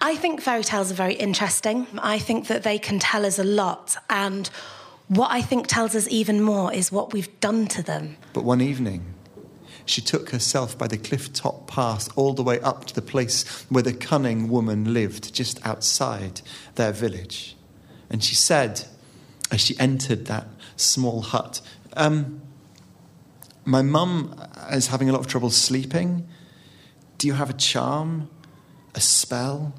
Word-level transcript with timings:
I 0.00 0.16
think 0.16 0.40
fairy 0.40 0.64
tales 0.64 0.90
are 0.90 0.94
very 0.94 1.14
interesting. 1.14 1.86
I 1.98 2.18
think 2.18 2.46
that 2.46 2.62
they 2.62 2.78
can 2.78 2.98
tell 2.98 3.26
us 3.26 3.38
a 3.38 3.44
lot. 3.44 3.96
And 4.08 4.48
what 5.08 5.30
I 5.30 5.42
think 5.42 5.66
tells 5.66 5.94
us 5.94 6.08
even 6.08 6.40
more 6.40 6.72
is 6.72 6.90
what 6.90 7.12
we've 7.12 7.40
done 7.40 7.66
to 7.68 7.82
them. 7.82 8.16
But 8.32 8.44
one 8.44 8.60
evening, 8.62 9.14
she 9.84 10.00
took 10.00 10.30
herself 10.30 10.78
by 10.78 10.86
the 10.86 10.96
cliff 10.96 11.32
top 11.32 11.66
path 11.66 12.08
all 12.16 12.32
the 12.32 12.42
way 12.42 12.60
up 12.60 12.86
to 12.86 12.94
the 12.94 13.02
place 13.02 13.66
where 13.68 13.82
the 13.82 13.92
cunning 13.92 14.48
woman 14.48 14.94
lived, 14.94 15.34
just 15.34 15.64
outside 15.66 16.40
their 16.76 16.92
village. 16.92 17.56
And 18.08 18.24
she 18.24 18.34
said, 18.34 18.86
as 19.50 19.60
she 19.60 19.78
entered 19.78 20.26
that 20.26 20.46
small 20.76 21.22
hut, 21.22 21.60
um, 21.96 22.40
My 23.64 23.82
mum 23.82 24.34
is 24.72 24.86
having 24.86 25.10
a 25.10 25.12
lot 25.12 25.20
of 25.20 25.26
trouble 25.26 25.50
sleeping. 25.50 26.26
Do 27.18 27.26
you 27.26 27.34
have 27.34 27.50
a 27.50 27.54
charm, 27.54 28.30
a 28.94 29.00
spell 29.00 29.74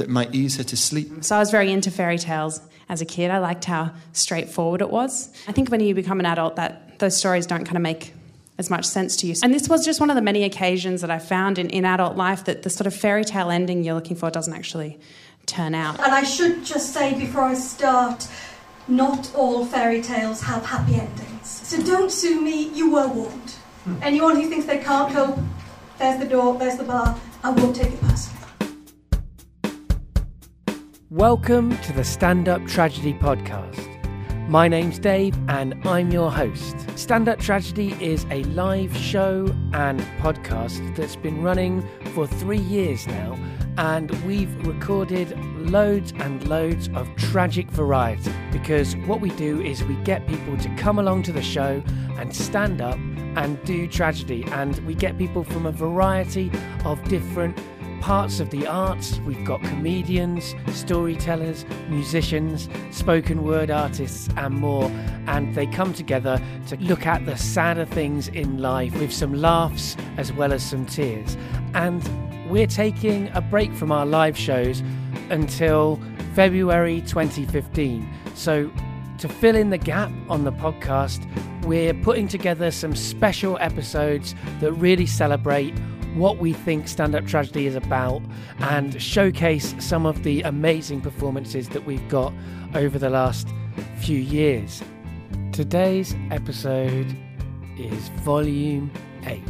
that 0.00 0.08
might 0.08 0.34
ease 0.34 0.56
her 0.56 0.64
to 0.64 0.76
sleep? 0.76 1.22
So 1.22 1.36
I 1.36 1.38
was 1.38 1.50
very 1.50 1.70
into 1.70 1.90
fairy 1.90 2.18
tales 2.18 2.60
as 2.88 3.00
a 3.00 3.04
kid. 3.04 3.30
I 3.30 3.38
liked 3.38 3.64
how 3.64 3.92
straightforward 4.12 4.80
it 4.80 4.90
was. 4.90 5.32
I 5.46 5.52
think 5.52 5.70
when 5.70 5.80
you 5.80 5.94
become 5.94 6.18
an 6.20 6.26
adult, 6.26 6.56
that 6.56 6.98
those 6.98 7.16
stories 7.16 7.46
don't 7.46 7.64
kind 7.64 7.76
of 7.76 7.82
make 7.82 8.12
as 8.58 8.68
much 8.68 8.84
sense 8.84 9.16
to 9.16 9.26
you. 9.26 9.34
And 9.42 9.54
this 9.54 9.68
was 9.68 9.84
just 9.84 10.00
one 10.00 10.10
of 10.10 10.16
the 10.16 10.22
many 10.22 10.42
occasions 10.44 11.00
that 11.00 11.10
I 11.10 11.18
found 11.18 11.58
in, 11.58 11.70
in 11.70 11.84
adult 11.84 12.16
life 12.16 12.44
that 12.44 12.62
the 12.62 12.68
sort 12.68 12.86
of 12.86 12.94
fairy 12.94 13.24
tale 13.24 13.50
ending 13.50 13.84
you're 13.84 13.94
looking 13.94 14.16
for 14.16 14.30
doesn't 14.30 14.52
actually 14.52 14.98
turn 15.46 15.74
out. 15.74 15.98
And 16.00 16.12
I 16.12 16.24
should 16.24 16.64
just 16.64 16.92
say 16.92 17.18
before 17.18 17.42
I 17.42 17.54
start, 17.54 18.28
not 18.86 19.34
all 19.34 19.64
fairy 19.64 20.02
tales 20.02 20.42
have 20.42 20.66
happy 20.66 20.96
endings. 20.96 21.48
So 21.48 21.82
don't 21.82 22.10
sue 22.12 22.40
me, 22.40 22.68
you 22.74 22.92
were 22.92 23.08
warned. 23.08 23.50
Hmm. 23.84 24.02
Anyone 24.02 24.36
who 24.36 24.48
thinks 24.48 24.66
they 24.66 24.78
can't 24.78 25.12
cope, 25.12 25.38
there's 25.98 26.18
the 26.18 26.26
door, 26.26 26.58
there's 26.58 26.76
the 26.76 26.84
bar, 26.84 27.18
I 27.42 27.50
won't 27.50 27.76
take 27.76 27.92
it 27.92 28.00
personally. 28.00 28.39
Welcome 31.10 31.76
to 31.78 31.92
the 31.92 32.04
Stand 32.04 32.48
Up 32.48 32.64
Tragedy 32.66 33.14
Podcast. 33.14 33.88
My 34.48 34.68
name's 34.68 34.96
Dave 35.00 35.36
and 35.48 35.74
I'm 35.84 36.12
your 36.12 36.30
host. 36.30 36.76
Stand 36.96 37.28
Up 37.28 37.40
Tragedy 37.40 37.96
is 38.00 38.24
a 38.30 38.44
live 38.44 38.96
show 38.96 39.52
and 39.72 39.98
podcast 40.20 40.94
that's 40.94 41.16
been 41.16 41.42
running 41.42 41.84
for 42.14 42.28
three 42.28 42.60
years 42.60 43.08
now, 43.08 43.36
and 43.76 44.12
we've 44.24 44.54
recorded 44.64 45.36
loads 45.68 46.12
and 46.20 46.46
loads 46.46 46.88
of 46.94 47.08
tragic 47.16 47.68
variety 47.72 48.32
because 48.52 48.94
what 48.98 49.20
we 49.20 49.30
do 49.30 49.60
is 49.60 49.82
we 49.82 49.96
get 50.04 50.28
people 50.28 50.56
to 50.58 50.68
come 50.76 51.00
along 51.00 51.24
to 51.24 51.32
the 51.32 51.42
show 51.42 51.82
and 52.18 52.36
stand 52.36 52.80
up 52.80 53.00
and 53.34 53.60
do 53.64 53.88
tragedy, 53.88 54.44
and 54.52 54.78
we 54.86 54.94
get 54.94 55.18
people 55.18 55.42
from 55.42 55.66
a 55.66 55.72
variety 55.72 56.52
of 56.84 57.02
different 57.08 57.58
parts 58.00 58.40
of 58.40 58.50
the 58.50 58.66
arts. 58.66 59.18
We've 59.20 59.44
got 59.44 59.62
comedians, 59.62 60.54
storytellers, 60.72 61.64
musicians, 61.88 62.68
spoken 62.90 63.44
word 63.44 63.70
artists, 63.70 64.28
and 64.36 64.54
more. 64.54 64.90
And 65.26 65.54
they 65.54 65.66
come 65.66 65.92
together 65.92 66.40
to 66.68 66.76
look 66.76 67.06
at 67.06 67.24
the 67.26 67.36
sadder 67.36 67.84
things 67.84 68.28
in 68.28 68.58
life 68.58 68.98
with 68.98 69.12
some 69.12 69.34
laughs 69.34 69.96
as 70.16 70.32
well 70.32 70.52
as 70.52 70.62
some 70.62 70.86
tears. 70.86 71.36
And 71.74 72.02
we're 72.50 72.66
taking 72.66 73.28
a 73.34 73.40
break 73.40 73.72
from 73.74 73.92
our 73.92 74.06
live 74.06 74.36
shows 74.36 74.82
until 75.30 76.00
February 76.34 77.02
2015. 77.02 78.08
So, 78.34 78.70
to 79.18 79.28
fill 79.28 79.54
in 79.54 79.68
the 79.68 79.78
gap 79.78 80.10
on 80.30 80.44
the 80.44 80.52
podcast, 80.52 81.26
we're 81.64 81.92
putting 81.92 82.26
together 82.26 82.70
some 82.70 82.96
special 82.96 83.58
episodes 83.58 84.34
that 84.60 84.72
really 84.72 85.06
celebrate 85.06 85.74
what 86.14 86.38
we 86.38 86.52
think 86.52 86.88
stand 86.88 87.14
up 87.14 87.26
tragedy 87.26 87.66
is 87.66 87.76
about 87.76 88.22
and 88.60 89.00
showcase 89.00 89.74
some 89.78 90.06
of 90.06 90.22
the 90.24 90.42
amazing 90.42 91.00
performances 91.00 91.68
that 91.68 91.84
we've 91.84 92.06
got 92.08 92.32
over 92.74 92.98
the 92.98 93.10
last 93.10 93.48
few 93.98 94.18
years. 94.18 94.82
Today's 95.52 96.14
episode 96.30 97.06
is 97.78 98.08
Volume 98.22 98.90
8 99.24 99.42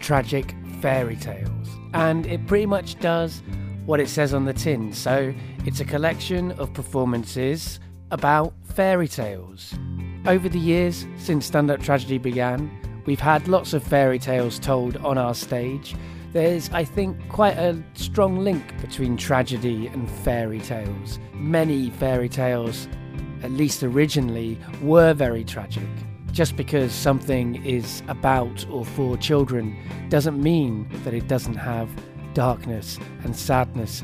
Tragic 0.00 0.54
Fairy 0.80 1.16
Tales, 1.16 1.68
and 1.94 2.26
it 2.26 2.46
pretty 2.46 2.66
much 2.66 2.98
does 2.98 3.42
what 3.86 4.00
it 4.00 4.08
says 4.08 4.34
on 4.34 4.44
the 4.44 4.52
tin. 4.52 4.92
So 4.92 5.32
it's 5.64 5.80
a 5.80 5.84
collection 5.84 6.52
of 6.52 6.72
performances 6.74 7.80
about 8.10 8.54
fairy 8.64 9.08
tales. 9.08 9.74
Over 10.26 10.48
the 10.48 10.58
years 10.58 11.06
since 11.16 11.46
stand 11.46 11.70
up 11.70 11.80
tragedy 11.80 12.18
began, 12.18 12.70
We've 13.04 13.20
had 13.20 13.48
lots 13.48 13.72
of 13.72 13.82
fairy 13.82 14.18
tales 14.18 14.58
told 14.58 14.96
on 14.98 15.18
our 15.18 15.34
stage. 15.34 15.96
There's, 16.32 16.70
I 16.70 16.84
think, 16.84 17.28
quite 17.28 17.58
a 17.58 17.82
strong 17.94 18.38
link 18.38 18.80
between 18.80 19.16
tragedy 19.16 19.88
and 19.88 20.08
fairy 20.08 20.60
tales. 20.60 21.18
Many 21.34 21.90
fairy 21.90 22.28
tales, 22.28 22.88
at 23.42 23.50
least 23.50 23.82
originally, 23.82 24.58
were 24.80 25.14
very 25.14 25.44
tragic. 25.44 25.88
Just 26.30 26.56
because 26.56 26.92
something 26.92 27.62
is 27.66 28.02
about 28.08 28.66
or 28.70 28.84
for 28.84 29.16
children 29.18 29.76
doesn't 30.08 30.42
mean 30.42 30.88
that 31.04 31.12
it 31.12 31.28
doesn't 31.28 31.56
have 31.56 31.90
darkness 32.34 32.98
and 33.24 33.36
sadness 33.36 34.02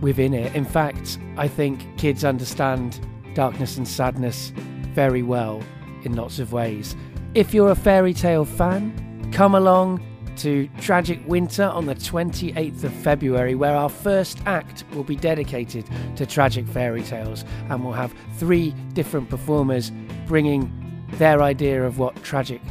within 0.00 0.32
it. 0.32 0.54
In 0.54 0.64
fact, 0.64 1.18
I 1.36 1.48
think 1.48 1.84
kids 1.98 2.24
understand 2.24 3.00
darkness 3.34 3.76
and 3.76 3.86
sadness 3.86 4.52
very 4.94 5.22
well 5.22 5.62
in 6.04 6.14
lots 6.14 6.38
of 6.38 6.52
ways. 6.52 6.96
If 7.34 7.52
you're 7.52 7.70
a 7.70 7.76
fairy 7.76 8.14
tale 8.14 8.46
fan, 8.46 9.30
come 9.32 9.54
along 9.54 10.02
to 10.36 10.66
Tragic 10.80 11.20
Winter 11.26 11.64
on 11.64 11.84
the 11.84 11.94
28th 11.94 12.84
of 12.84 12.92
February, 12.92 13.54
where 13.54 13.76
our 13.76 13.90
first 13.90 14.38
act 14.46 14.84
will 14.94 15.04
be 15.04 15.14
dedicated 15.14 15.84
to 16.16 16.24
tragic 16.24 16.66
fairy 16.66 17.02
tales, 17.02 17.44
and 17.68 17.84
we'll 17.84 17.92
have 17.92 18.14
three 18.38 18.70
different 18.94 19.28
performers 19.28 19.92
bringing 20.26 20.72
their 21.12 21.42
idea 21.42 21.84
of 21.84 21.98
what 21.98 22.16
tragic 22.22 22.62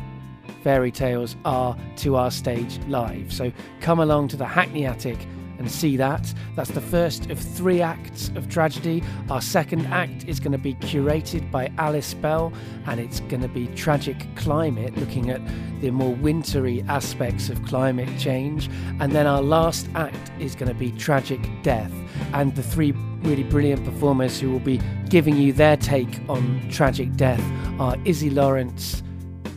fairy 0.64 0.92
tales 0.92 1.36
are 1.46 1.78
to 1.98 2.16
our 2.16 2.32
stage 2.32 2.80
live. 2.88 3.32
So 3.32 3.52
come 3.80 4.00
along 4.00 4.30
to 4.30 4.38
the 4.38 4.46
Hackney 4.46 4.88
Attic 4.88 5.20
and 5.60 5.72
see 5.72 5.98
that. 5.98 6.34
That's 6.56 6.72
the 6.72 6.82
first 6.82 7.30
of 7.30 7.40
three 7.40 7.82
acts 7.82 8.30
of 8.36 8.50
tragedy. 8.50 9.04
Our 9.30 9.42
second 9.42 9.86
act 9.88 10.26
is 10.26 10.40
going 10.40 10.52
to 10.52 10.58
be 10.58 10.76
curated 10.76 11.50
by 11.52 11.72
Alice 11.78 12.14
Bell, 12.14 12.54
and 12.86 13.00
it's 13.00 13.20
going 13.22 13.42
to 13.42 13.48
be 13.48 13.68
Tragic 13.68 14.18
Climate, 14.36 14.96
looking 14.98 15.30
at 15.30 15.42
the 15.82 15.92
more 15.92 16.14
wintry 16.16 16.84
aspects 16.88 17.50
of 17.50 17.64
climate 17.66 18.10
change. 18.20 18.70
And 19.00 19.12
then 19.12 19.28
our 19.28 19.42
last 19.42 19.88
act 19.96 20.32
is 20.40 20.56
going 20.56 20.70
to 20.70 20.78
be 20.78 20.92
Tragic 20.92 21.40
Death, 21.64 21.92
and 22.34 22.56
the 22.56 22.64
three 22.64 22.94
really 23.22 23.44
brilliant 23.44 23.84
performers 23.84 24.40
who 24.40 24.52
will 24.52 24.60
be 24.60 24.80
giving 25.10 25.36
you 25.38 25.52
their 25.54 25.78
take 25.78 26.20
on 26.30 26.68
tragic 26.70 27.16
death 27.16 27.44
are 27.80 27.98
Izzy 28.06 28.30
Lawrence, 28.30 29.04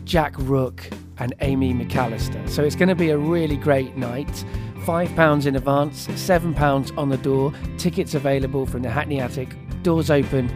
Jack 0.04 0.34
Rooke, 0.38 0.88
and 1.18 1.34
Amy 1.40 1.74
McAllister. 1.74 2.48
So 2.48 2.64
it's 2.64 2.74
going 2.74 2.88
to 2.88 2.94
be 2.94 3.10
a 3.10 3.18
really 3.18 3.56
great 3.56 3.96
night. 3.96 4.44
£5 4.84 5.46
in 5.46 5.56
advance, 5.56 6.06
£7 6.08 6.98
on 6.98 7.08
the 7.08 7.16
door. 7.18 7.52
Tickets 7.76 8.14
available 8.14 8.66
from 8.66 8.82
the 8.82 8.90
Hackney 8.90 9.20
Attic. 9.20 9.54
Doors 9.82 10.10
open 10.10 10.48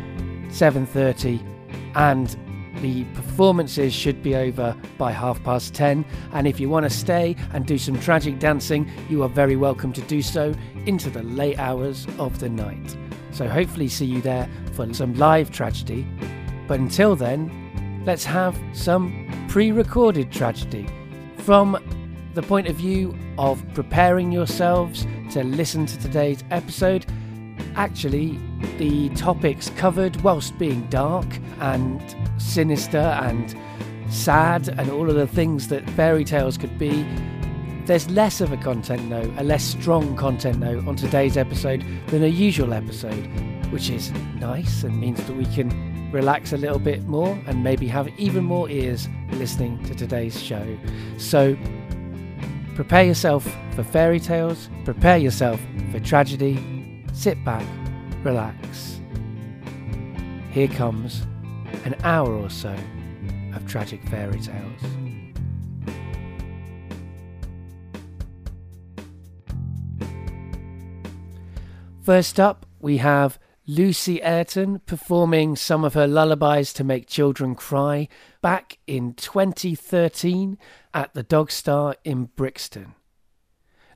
7:30 0.51 1.41
and 1.95 2.37
the 2.81 3.05
performances 3.15 3.93
should 3.93 4.23
be 4.23 4.35
over 4.35 4.77
by 4.99 5.13
half 5.13 5.43
past 5.45 5.75
10 5.75 6.05
and 6.33 6.47
if 6.47 6.59
you 6.61 6.69
want 6.69 6.85
to 6.85 6.91
stay 6.91 7.37
and 7.53 7.67
do 7.67 7.79
some 7.79 7.99
tragic 8.01 8.39
dancing 8.39 8.91
you 9.09 9.23
are 9.23 9.29
very 9.29 9.57
welcome 9.57 9.93
to 9.93 10.01
do 10.03 10.21
so 10.21 10.53
into 10.87 11.09
the 11.09 11.23
late 11.23 11.59
hours 11.59 12.07
of 12.19 12.39
the 12.41 12.49
night 12.49 12.97
so 13.31 13.49
hopefully 13.49 13.89
see 13.89 14.05
you 14.05 14.21
there 14.21 14.49
for 14.73 14.93
some 14.93 15.15
live 15.15 15.51
tragedy 15.51 16.07
but 16.67 16.81
until 16.81 17.15
then 17.17 18.03
let's 18.05 18.25
have 18.25 18.59
some 18.73 19.47
pre-recorded 19.49 20.31
tragedy 20.31 20.87
from 21.39 21.79
the 22.35 22.43
point 22.43 22.67
of 22.67 22.77
view 22.77 23.17
of 23.39 23.65
preparing 23.75 24.33
yourselves 24.33 25.07
to 25.31 25.45
listen 25.45 25.87
to 25.87 25.99
today's 25.99 26.43
episode, 26.51 27.07
actually, 27.77 28.39
the 28.79 29.09
topics 29.11 29.71
covered, 29.71 30.17
whilst 30.23 30.59
being 30.59 30.87
dark 30.91 31.27
and 31.61 32.03
sinister 32.39 32.99
and 32.99 33.55
sad 34.13 34.69
and 34.69 34.91
all 34.91 35.09
of 35.09 35.17
the 35.17 35.27
things 35.27 35.69
that 35.69 35.89
fairy 35.91 36.25
tales 36.25 36.59
could 36.59 36.77
be, 36.79 37.07
there's 37.87 38.11
less 38.11 38.41
of 38.41 38.53
a 38.53 38.57
content 38.57 39.09
note, 39.09 39.33
a 39.37 39.45
less 39.45 39.63
strong 39.63 40.17
content 40.17 40.59
note 40.59 40.87
on 40.89 40.97
today's 40.97 41.37
episode 41.37 41.85
than 42.09 42.25
a 42.25 42.29
usual 42.29 42.73
episode, 42.73 43.27
which 43.71 43.91
is 43.91 44.11
nice 44.41 44.83
and 44.83 44.99
means 44.99 45.23
that 45.25 45.37
we 45.37 45.47
can 45.47 45.95
relax 46.11 46.53
a 46.53 46.57
little 46.57 46.79
bit 46.79 47.03
more 47.05 47.39
and 47.47 47.63
maybe 47.63 47.87
have 47.89 48.09
even 48.19 48.45
more 48.45 48.71
ears 48.71 49.09
listening 49.33 49.83
to 49.85 49.95
today's 49.95 50.41
show. 50.41 50.79
So, 51.19 51.57
Prepare 52.75 53.05
yourself 53.05 53.47
for 53.77 53.85
fairy 53.85 54.19
tales, 54.19 54.69
prepare 54.85 55.17
yourself 55.17 55.61
for 55.93 56.01
tragedy, 56.01 57.05
sit 57.13 57.43
back, 57.45 57.65
relax. 58.25 59.01
Here 60.51 60.67
comes 60.67 61.23
an 61.85 61.95
hour 62.03 62.33
or 62.33 62.51
so 62.51 62.77
of 63.55 63.65
tragic 63.69 64.03
fairy 64.09 64.41
tales. 64.41 64.81
First 72.03 72.41
up, 72.41 72.67
we 72.81 72.97
have 72.99 73.39
Lucy 73.67 74.21
Ayrton 74.23 74.81
performing 74.81 75.57
some 75.57 75.85
of 75.85 75.95
her 75.95 76.07
lullabies 76.07 76.73
to 76.75 76.85
make 76.85 77.07
children 77.07 77.55
cry 77.55 78.09
back 78.43 78.79
in 78.87 79.15
2013 79.15 80.59
at 80.95 81.13
the 81.13 81.23
Dog 81.23 81.51
Star 81.51 81.97
in 82.05 82.31
Brixton. 82.37 82.95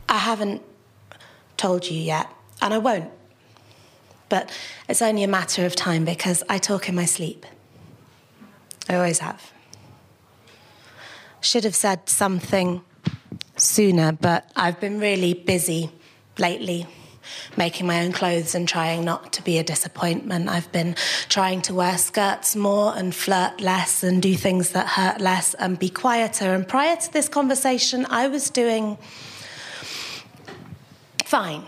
I 0.07 0.17
haven't 0.17 0.61
told 1.57 1.89
you 1.89 1.99
yet, 1.99 2.27
and 2.61 2.73
I 2.73 2.77
won't. 2.79 3.11
But 4.27 4.51
it's 4.87 5.01
only 5.01 5.23
a 5.23 5.27
matter 5.27 5.65
of 5.65 5.75
time 5.75 6.05
because 6.05 6.43
I 6.49 6.57
talk 6.57 6.89
in 6.89 6.95
my 6.95 7.05
sleep. 7.05 7.45
I 8.89 8.95
always 8.95 9.19
have. 9.19 9.53
Should 11.41 11.63
have 11.63 11.75
said 11.75 12.09
something 12.09 12.81
sooner, 13.55 14.11
but 14.11 14.49
I've 14.55 14.79
been 14.79 14.99
really 14.99 15.33
busy 15.33 15.91
lately 16.37 16.87
making 17.55 17.85
my 17.85 18.03
own 18.03 18.11
clothes 18.11 18.55
and 18.55 18.67
trying 18.67 19.05
not 19.05 19.31
to 19.33 19.43
be 19.43 19.59
a 19.59 19.63
disappointment. 19.63 20.49
I've 20.49 20.71
been 20.71 20.95
trying 21.27 21.61
to 21.63 21.73
wear 21.75 21.97
skirts 21.97 22.55
more 22.55 22.95
and 22.95 23.13
flirt 23.13 23.61
less 23.61 24.03
and 24.03 24.21
do 24.21 24.35
things 24.35 24.71
that 24.71 24.87
hurt 24.87 25.21
less 25.21 25.53
and 25.53 25.77
be 25.77 25.89
quieter. 25.89 26.53
And 26.53 26.67
prior 26.67 26.95
to 26.95 27.13
this 27.13 27.29
conversation, 27.29 28.07
I 28.09 28.27
was 28.27 28.49
doing 28.49 28.97
fine. 31.25 31.63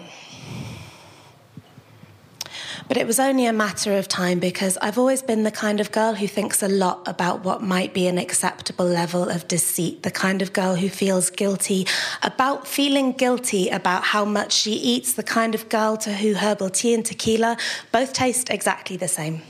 But 2.91 2.97
it 2.97 3.07
was 3.07 3.21
only 3.21 3.45
a 3.45 3.53
matter 3.53 3.97
of 3.97 4.09
time 4.09 4.39
because 4.39 4.77
I've 4.81 4.97
always 4.97 5.21
been 5.21 5.43
the 5.43 5.49
kind 5.49 5.79
of 5.79 5.93
girl 5.93 6.13
who 6.13 6.27
thinks 6.27 6.61
a 6.61 6.67
lot 6.67 7.01
about 7.07 7.45
what 7.45 7.63
might 7.63 7.93
be 7.93 8.05
an 8.05 8.17
acceptable 8.17 8.85
level 8.85 9.29
of 9.29 9.47
deceit, 9.47 10.03
the 10.03 10.11
kind 10.11 10.41
of 10.41 10.51
girl 10.51 10.75
who 10.75 10.89
feels 10.89 11.29
guilty 11.29 11.87
about 12.21 12.67
feeling 12.67 13.13
guilty 13.13 13.69
about 13.69 14.03
how 14.03 14.25
much 14.25 14.51
she 14.51 14.73
eats, 14.73 15.13
the 15.13 15.23
kind 15.23 15.55
of 15.55 15.69
girl 15.69 15.95
to 15.95 16.11
who 16.11 16.33
herbal 16.33 16.69
tea 16.69 16.93
and 16.93 17.05
tequila 17.05 17.55
both 17.93 18.11
taste 18.11 18.49
exactly 18.49 18.97
the 18.97 19.07
same. 19.07 19.41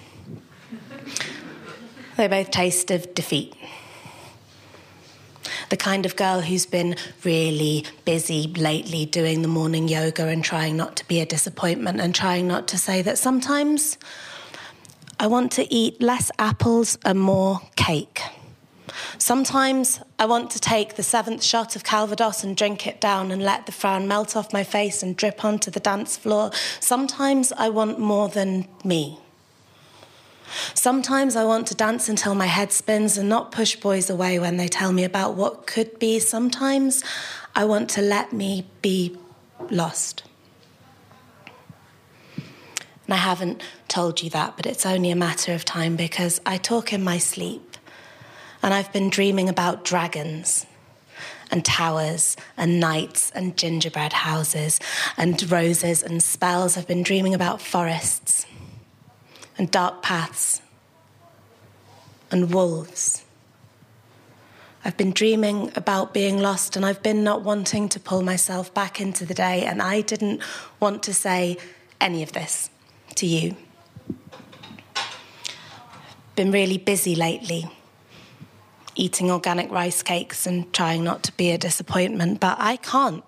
they 2.17 2.27
both 2.27 2.51
taste 2.51 2.91
of 2.91 3.11
defeat 3.15 3.55
the 5.69 5.77
kind 5.77 6.05
of 6.05 6.15
girl 6.15 6.41
who's 6.41 6.65
been 6.65 6.95
really 7.23 7.85
busy 8.05 8.53
lately 8.57 9.05
doing 9.05 9.41
the 9.41 9.47
morning 9.47 9.87
yoga 9.87 10.27
and 10.27 10.43
trying 10.43 10.77
not 10.77 10.95
to 10.97 11.07
be 11.07 11.19
a 11.19 11.25
disappointment 11.25 11.99
and 11.99 12.13
trying 12.13 12.47
not 12.47 12.67
to 12.69 12.77
say 12.77 13.01
that 13.01 13.17
sometimes 13.17 13.97
I 15.19 15.27
want 15.27 15.51
to 15.53 15.71
eat 15.71 16.01
less 16.01 16.31
apples 16.39 16.97
and 17.05 17.19
more 17.19 17.61
cake. 17.75 18.21
Sometimes 19.17 19.99
I 20.17 20.25
want 20.25 20.49
to 20.51 20.59
take 20.59 20.95
the 20.95 21.03
seventh 21.03 21.43
shot 21.43 21.75
of 21.75 21.83
Calvados 21.83 22.43
and 22.43 22.57
drink 22.57 22.87
it 22.87 22.99
down 22.99 23.31
and 23.31 23.41
let 23.41 23.65
the 23.65 23.71
frown 23.71 24.07
melt 24.07 24.35
off 24.35 24.51
my 24.51 24.63
face 24.63 25.03
and 25.03 25.15
drip 25.15 25.45
onto 25.45 25.71
the 25.71 25.79
dance 25.79 26.17
floor. 26.17 26.51
Sometimes 26.79 27.51
I 27.51 27.69
want 27.69 27.99
more 27.99 28.29
than 28.29 28.67
me. 28.83 29.19
Sometimes 30.73 31.35
I 31.35 31.43
want 31.43 31.67
to 31.67 31.75
dance 31.75 32.09
until 32.09 32.35
my 32.35 32.45
head 32.45 32.71
spins 32.71 33.17
and 33.17 33.29
not 33.29 33.51
push 33.51 33.75
boys 33.75 34.09
away 34.09 34.39
when 34.39 34.57
they 34.57 34.67
tell 34.67 34.91
me 34.91 35.03
about 35.03 35.35
what 35.35 35.67
could 35.67 35.99
be. 35.99 36.19
Sometimes 36.19 37.03
I 37.55 37.65
want 37.65 37.89
to 37.91 38.01
let 38.01 38.33
me 38.33 38.67
be 38.81 39.17
lost. 39.69 40.23
And 43.05 43.13
I 43.15 43.17
haven't 43.17 43.61
told 43.87 44.21
you 44.21 44.29
that, 44.29 44.55
but 44.55 44.65
it's 44.65 44.85
only 44.85 45.11
a 45.11 45.15
matter 45.15 45.53
of 45.53 45.65
time 45.65 45.95
because 45.95 46.39
I 46.45 46.57
talk 46.57 46.93
in 46.93 47.03
my 47.03 47.17
sleep. 47.17 47.77
And 48.63 48.73
I've 48.73 48.93
been 48.93 49.09
dreaming 49.09 49.49
about 49.49 49.83
dragons 49.83 50.65
and 51.49 51.65
towers 51.65 52.37
and 52.55 52.79
knights 52.79 53.31
and 53.31 53.57
gingerbread 53.57 54.13
houses 54.13 54.79
and 55.17 55.51
roses 55.51 56.03
and 56.03 56.23
spells. 56.23 56.77
I've 56.77 56.87
been 56.87 57.03
dreaming 57.03 57.33
about 57.33 57.59
forests 57.59 58.45
and 59.61 59.69
dark 59.69 60.01
paths 60.01 60.59
and 62.31 62.51
wolves. 62.51 63.23
I've 64.83 64.97
been 64.97 65.11
dreaming 65.11 65.71
about 65.75 66.15
being 66.15 66.39
lost 66.39 66.75
and 66.75 66.83
I've 66.83 67.03
been 67.03 67.23
not 67.23 67.43
wanting 67.43 67.87
to 67.89 67.99
pull 67.99 68.23
myself 68.23 68.73
back 68.73 68.99
into 68.99 69.23
the 69.23 69.35
day, 69.35 69.63
and 69.65 69.79
I 69.79 70.01
didn't 70.01 70.41
want 70.79 71.03
to 71.03 71.13
say 71.13 71.57
any 71.99 72.23
of 72.23 72.31
this 72.31 72.71
to 73.17 73.27
you. 73.27 73.55
Been 76.35 76.51
really 76.51 76.79
busy 76.79 77.15
lately, 77.15 77.69
eating 78.95 79.29
organic 79.29 79.69
rice 79.69 80.01
cakes 80.01 80.47
and 80.47 80.73
trying 80.73 81.03
not 81.03 81.21
to 81.21 81.31
be 81.33 81.51
a 81.51 81.59
disappointment, 81.59 82.39
but 82.39 82.57
I 82.59 82.77
can't. 82.77 83.23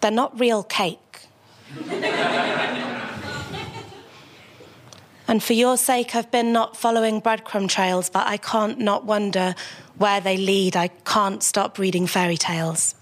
They're 0.00 0.12
not 0.12 0.38
real 0.38 0.62
cake. 0.62 0.98
And 5.30 5.40
for 5.40 5.52
your 5.52 5.76
sake, 5.76 6.16
I've 6.16 6.32
been 6.32 6.52
not 6.52 6.76
following 6.76 7.22
breadcrumb 7.22 7.68
trails, 7.68 8.10
but 8.10 8.26
I 8.26 8.36
can't 8.36 8.80
not 8.80 9.04
wonder 9.04 9.54
where 9.96 10.20
they 10.20 10.36
lead. 10.36 10.74
I 10.74 10.88
can't 10.88 11.40
stop 11.40 11.78
reading 11.78 12.08
fairy 12.08 12.36
tales. 12.36 12.96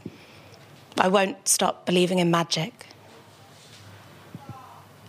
I 0.99 1.09
won't 1.09 1.49
stop 1.49 1.87
believing 1.87 2.19
in 2.19 2.31
magic. 2.31 2.85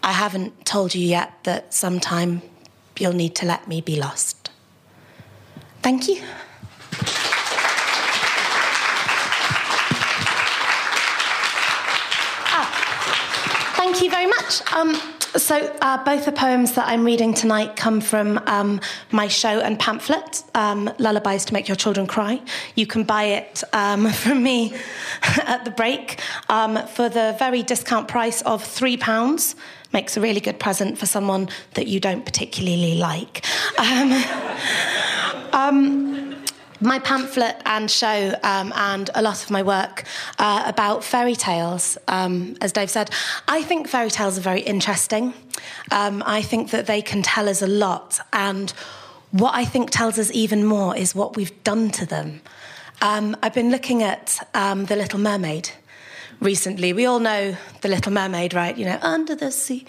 I 0.02 0.14
haven't 0.14 0.66
told 0.66 0.96
you 0.96 1.06
yet 1.06 1.34
that 1.44 1.74
sometime 1.74 2.42
you'll 2.98 3.12
need 3.12 3.36
to 3.36 3.46
let 3.46 3.68
me 3.68 3.82
be 3.82 3.98
lost. 3.98 4.50
Thank 5.82 6.08
you. 6.08 6.22
Ah, 12.48 13.74
thank 13.76 14.02
you 14.02 14.10
very 14.10 14.28
much. 14.28 14.62
Um, 14.72 15.19
so, 15.38 15.78
uh, 15.82 16.04
both 16.04 16.26
the 16.26 16.32
poems 16.32 16.74
that 16.74 16.88
I'm 16.88 17.06
reading 17.06 17.36
tonight 17.36 17.76
come 17.76 18.02
from 18.02 18.42
um, 18.48 18.82
my 19.12 19.28
show 19.28 19.60
and 19.60 19.80
pamphlet, 19.80 20.44
um, 20.56 20.90
Lullabies 20.98 21.46
to 21.46 21.54
Make 21.54 21.68
Your 21.68 21.76
Children 21.76 22.08
Cry. 22.08 22.42
You 22.76 22.88
can 22.88 23.04
buy 23.04 23.26
it 23.26 23.64
um, 23.74 24.10
from 24.12 24.42
me 24.42 24.74
at 25.22 25.66
the 25.66 25.72
break 25.72 26.20
um, 26.50 26.84
for 26.88 27.10
the 27.10 27.36
very 27.38 27.62
discount 27.62 28.08
price 28.08 28.42
of 28.42 28.64
£3. 28.64 29.56
Makes 29.94 30.18
a 30.18 30.22
really 30.22 30.40
good 30.40 30.60
present 30.60 30.98
for 30.98 31.06
someone 31.06 31.48
that 31.76 31.86
you 31.88 32.00
don't 32.00 32.26
particularly 32.26 32.96
like. 32.96 33.46
Um, 36.82 36.86
um, 36.86 36.90
my 36.90 37.00
pamphlet 37.00 37.62
and 37.66 37.90
show 37.90 38.36
um, 38.44 38.74
and 38.76 39.10
a 39.16 39.22
lot 39.22 39.44
of 39.44 39.50
my 39.50 39.64
work 39.64 40.04
uh, 40.38 40.64
about 40.66 41.04
fairy 41.04 41.36
tales. 41.36 41.98
Um, 42.08 42.56
as 42.62 42.72
Dave 42.72 42.90
said, 42.90 43.10
I 43.48 43.64
think 43.64 43.88
fairy 43.88 44.10
tales 44.10 44.38
are 44.38 44.42
very 44.42 44.62
interesting. 44.62 45.34
Um, 45.92 46.24
I 46.26 46.42
think 46.42 46.72
that 46.72 46.86
they 46.86 47.02
can 47.02 47.22
tell 47.22 47.50
us 47.50 47.62
a 47.62 47.68
lot. 47.68 48.20
And 48.34 48.72
what 49.32 49.54
I 49.56 49.66
think 49.66 49.90
tells 49.92 50.18
us 50.18 50.32
even 50.34 50.66
more 50.66 50.96
is 50.96 51.16
what 51.16 51.36
we've 51.36 51.64
done 51.64 51.92
to 51.92 52.06
them. 52.06 52.42
Um, 53.02 53.36
I've 53.42 53.54
been 53.54 53.72
looking 53.72 54.04
at 54.04 54.40
um, 54.54 54.86
The 54.86 54.96
Little 54.96 55.20
Mermaid 55.20 55.72
recently. 56.42 56.94
We 56.94 57.06
all 57.06 57.20
know 57.20 57.56
The 57.82 57.88
Little 57.88 58.12
Mermaid, 58.12 58.54
right? 58.54 58.78
You 58.78 58.86
know, 58.86 59.00
under 59.02 59.36
the 59.36 59.52
sea. 59.52 59.86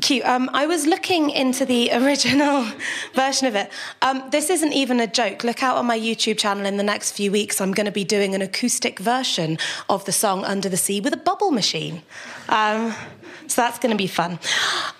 Cute. 0.00 0.24
Um, 0.24 0.48
I 0.54 0.66
was 0.66 0.86
looking 0.86 1.30
into 1.30 1.64
the 1.64 1.90
original 1.94 2.66
version 3.14 3.46
of 3.48 3.54
it. 3.54 3.70
Um, 4.02 4.22
this 4.30 4.48
isn't 4.48 4.72
even 4.72 5.00
a 5.00 5.06
joke. 5.06 5.44
Look 5.44 5.62
out 5.62 5.76
on 5.76 5.86
my 5.86 5.98
YouTube 5.98 6.38
channel 6.38 6.64
in 6.64 6.76
the 6.76 6.82
next 6.82 7.12
few 7.12 7.30
weeks. 7.32 7.60
I'm 7.60 7.72
going 7.72 7.86
to 7.86 7.92
be 7.92 8.04
doing 8.04 8.34
an 8.34 8.40
acoustic 8.40 8.98
version 8.98 9.58
of 9.88 10.04
the 10.04 10.12
song 10.12 10.44
Under 10.44 10.68
the 10.68 10.76
Sea 10.76 11.00
with 11.00 11.12
a 11.12 11.18
bubble 11.18 11.50
machine. 11.50 12.02
Um, 12.48 12.94
so 13.46 13.62
that's 13.62 13.78
going 13.78 13.90
to 13.90 13.96
be 13.96 14.06
fun. 14.06 14.38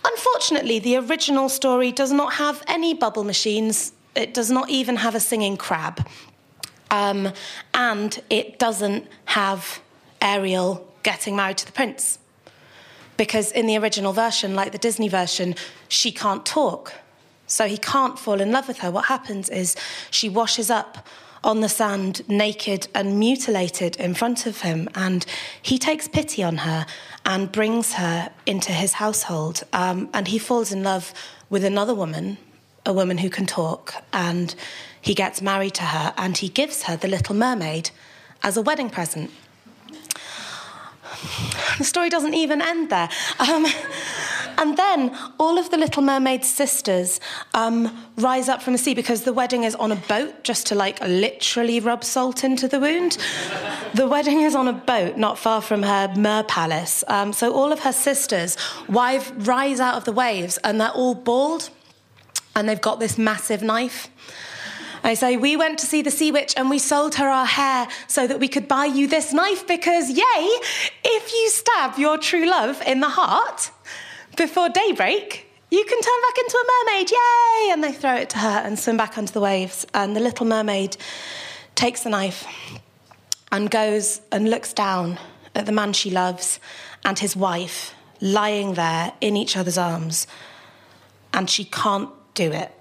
Unfortunately, 0.05 0.81
the 0.81 0.97
original 0.97 1.49
story 1.49 1.93
does 1.93 2.13
not 2.13 2.35
have 2.35 2.63
any 2.67 2.93
bubble 2.93 3.25
machines. 3.25 3.93
It 4.15 4.35
does 4.35 4.51
not 4.51 4.69
even 4.69 4.97
have 4.97 5.15
a 5.15 5.21
singing 5.21 5.57
crab. 5.57 6.07
Um, 6.91 7.33
and 7.73 8.21
it 8.29 8.59
doesn't 8.59 9.07
have 9.27 9.81
Ariel 10.21 10.87
getting 11.05 11.37
married 11.37 11.59
to 11.59 11.67
the 11.67 11.73
prince 11.73 12.19
because 13.21 13.53
in 13.53 13.67
the 13.67 13.77
original 13.77 14.15
version, 14.15 14.55
like 14.55 14.73
the 14.73 14.79
Disney 14.79 15.07
version, 15.07 15.55
she 15.89 16.11
can't 16.11 16.47
talk. 16.47 16.95
So 17.47 17.67
he 17.67 17.77
can't 17.77 18.19
fall 18.19 18.41
in 18.41 18.51
love 18.51 18.67
with 18.67 18.79
her. 18.79 18.91
What 18.91 19.05
happens 19.05 19.51
is 19.51 19.77
she 20.11 20.31
washes 20.31 20.71
up 20.71 21.07
on 21.45 21.61
the 21.61 21.69
sand, 21.69 22.27
naked 22.31 22.89
and 22.95 23.19
mutilated 23.19 23.97
in 23.97 24.15
front 24.15 24.47
of 24.47 24.63
him, 24.63 24.89
and 24.95 25.27
he 25.61 25.77
takes 25.77 26.09
pity 26.09 26.43
on 26.43 26.57
her 26.69 26.87
and 27.27 27.53
brings 27.53 27.93
her 27.93 28.31
into 28.47 28.73
his 28.73 28.95
household. 28.95 29.65
Um, 29.75 30.09
and 30.15 30.27
he 30.27 30.39
falls 30.39 30.73
in 30.73 30.83
love 30.83 31.13
with 31.51 31.63
another 31.63 31.95
woman 31.95 32.39
a 32.87 32.93
woman 32.95 33.19
who 33.19 33.29
can 33.29 33.45
talk, 33.45 34.03
and 34.15 34.55
he 34.99 35.13
gets 35.13 35.43
married 35.43 35.75
to 35.75 35.83
her, 35.83 36.15
and 36.17 36.39
he 36.39 36.49
gives 36.49 36.85
her 36.85 36.97
the 36.97 37.09
Little 37.09 37.35
Mermaid 37.35 37.91
as 38.43 38.57
a 38.57 38.63
wedding 38.63 38.89
present. 38.89 39.31
The 41.79 41.85
story 41.85 42.09
doesn't 42.09 42.35
even 42.35 42.63
end 42.63 42.91
there. 42.91 43.09
Um, 43.39 43.67
and 44.59 44.77
then 44.77 45.17
all 45.39 45.59
of 45.59 45.71
the 45.71 45.77
Little 45.77 46.03
Mermaid's 46.03 46.49
sisters 46.49 47.21
um, 47.55 48.07
rise 48.17 48.49
up 48.49 48.63
from 48.63 48.75
the 48.75 48.79
sea 48.79 48.95
because 48.95 49.23
the 49.23 49.33
wedding 49.33 49.65
is 49.65 49.75
on 49.75 49.93
a 49.93 49.97
boat, 49.97 50.45
just 50.45 50.67
to 50.67 50.75
like 50.75 51.01
literally 51.01 51.81
rub 51.81 52.05
salt 52.05 52.45
into 52.45 52.69
the 52.69 52.79
wound. 52.79 53.17
the 53.95 54.07
wedding 54.07 54.43
is 54.43 54.55
on 54.55 54.69
a 54.69 54.73
boat 54.73 55.17
not 55.17 55.39
far 55.39 55.63
from 55.63 55.83
her 55.83 56.13
mer 56.17 56.43
palace. 56.45 57.03
Um, 57.09 57.33
so 57.33 57.53
all 57.53 57.73
of 57.73 57.81
her 57.81 57.93
sisters 57.93 58.57
wife, 58.89 59.33
rise 59.37 59.81
out 59.81 59.97
of 59.97 60.05
the 60.05 60.13
waves 60.13 60.59
and 60.59 60.81
they're 60.81 60.91
all 60.91 61.15
bald 61.15 61.71
and 62.55 62.69
they've 62.69 62.81
got 62.81 63.01
this 63.01 63.17
massive 63.17 63.63
knife. 63.63 64.09
I 65.03 65.15
say, 65.15 65.37
We 65.37 65.57
went 65.57 65.79
to 65.81 65.87
see 65.87 66.03
the 66.03 66.11
sea 66.11 66.33
witch 66.33 66.55
and 66.57 66.71
we 66.71 66.79
sold 66.79 67.15
her 67.17 67.29
our 67.29 67.47
hair 67.47 67.89
so 68.07 68.27
that 68.27 68.41
we 68.41 68.49
could 68.49 68.69
buy 68.69 68.85
you 68.85 69.07
this 69.07 69.33
knife 69.33 69.67
because, 69.67 70.11
yay, 70.11 70.49
if 71.05 71.33
you 71.33 71.51
stab 71.51 71.99
your 71.99 72.19
true 72.19 72.49
love 72.49 72.81
in 72.83 73.01
the 73.01 73.09
heart 73.09 73.71
before 74.37 74.69
daybreak, 74.69 75.47
you 75.71 75.85
can 75.85 76.01
turn 76.01 76.21
back 76.23 76.39
into 76.39 76.59
a 76.59 76.67
mermaid, 76.85 77.11
yay! 77.11 77.71
And 77.73 77.85
they 77.85 77.93
throw 77.93 78.17
it 78.17 78.31
to 78.31 78.39
her 78.39 78.59
and 78.65 78.79
swim 78.79 78.97
back 78.97 79.17
under 79.17 79.33
the 79.33 79.41
waves. 79.41 79.87
And 79.95 80.17
the 80.17 80.21
little 80.21 80.47
mermaid 80.47 80.97
takes 81.77 82.03
the 82.03 82.11
knife 82.11 82.45
and 83.53 83.71
goes 83.71 84.21
and 84.33 84.51
looks 84.51 84.73
down 84.73 85.19
at 85.55 85.67
the 85.67 85.73
man 85.73 85.93
she 85.93 86.11
loves 86.11 86.59
and 87.05 87.19
his 87.19 87.37
wife 87.37 87.95
lying 88.21 88.75
there 88.75 89.13
in 89.21 89.37
each 89.37 89.57
other's 89.57 89.79
arms. 89.79 90.27
And 91.33 91.49
she 91.49 91.65
can't 91.65 92.11
do 92.35 92.51
it. 92.51 92.73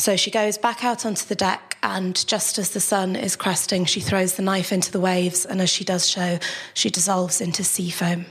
So 0.00 0.16
she 0.16 0.30
goes 0.30 0.56
back 0.56 0.82
out 0.82 1.04
onto 1.04 1.26
the 1.26 1.34
deck, 1.34 1.76
and 1.82 2.26
just 2.26 2.56
as 2.56 2.70
the 2.70 2.80
sun 2.80 3.16
is 3.16 3.36
cresting, 3.36 3.84
she 3.84 4.00
throws 4.00 4.32
the 4.32 4.42
knife 4.42 4.72
into 4.72 4.90
the 4.90 4.98
waves, 4.98 5.44
and 5.44 5.60
as 5.60 5.68
she 5.68 5.84
does 5.84 6.08
so, 6.08 6.38
she 6.72 6.88
dissolves 6.88 7.42
into 7.42 7.62
sea 7.62 7.90
foam. 7.90 8.24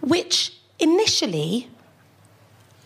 Which 0.00 0.52
initially 0.80 1.68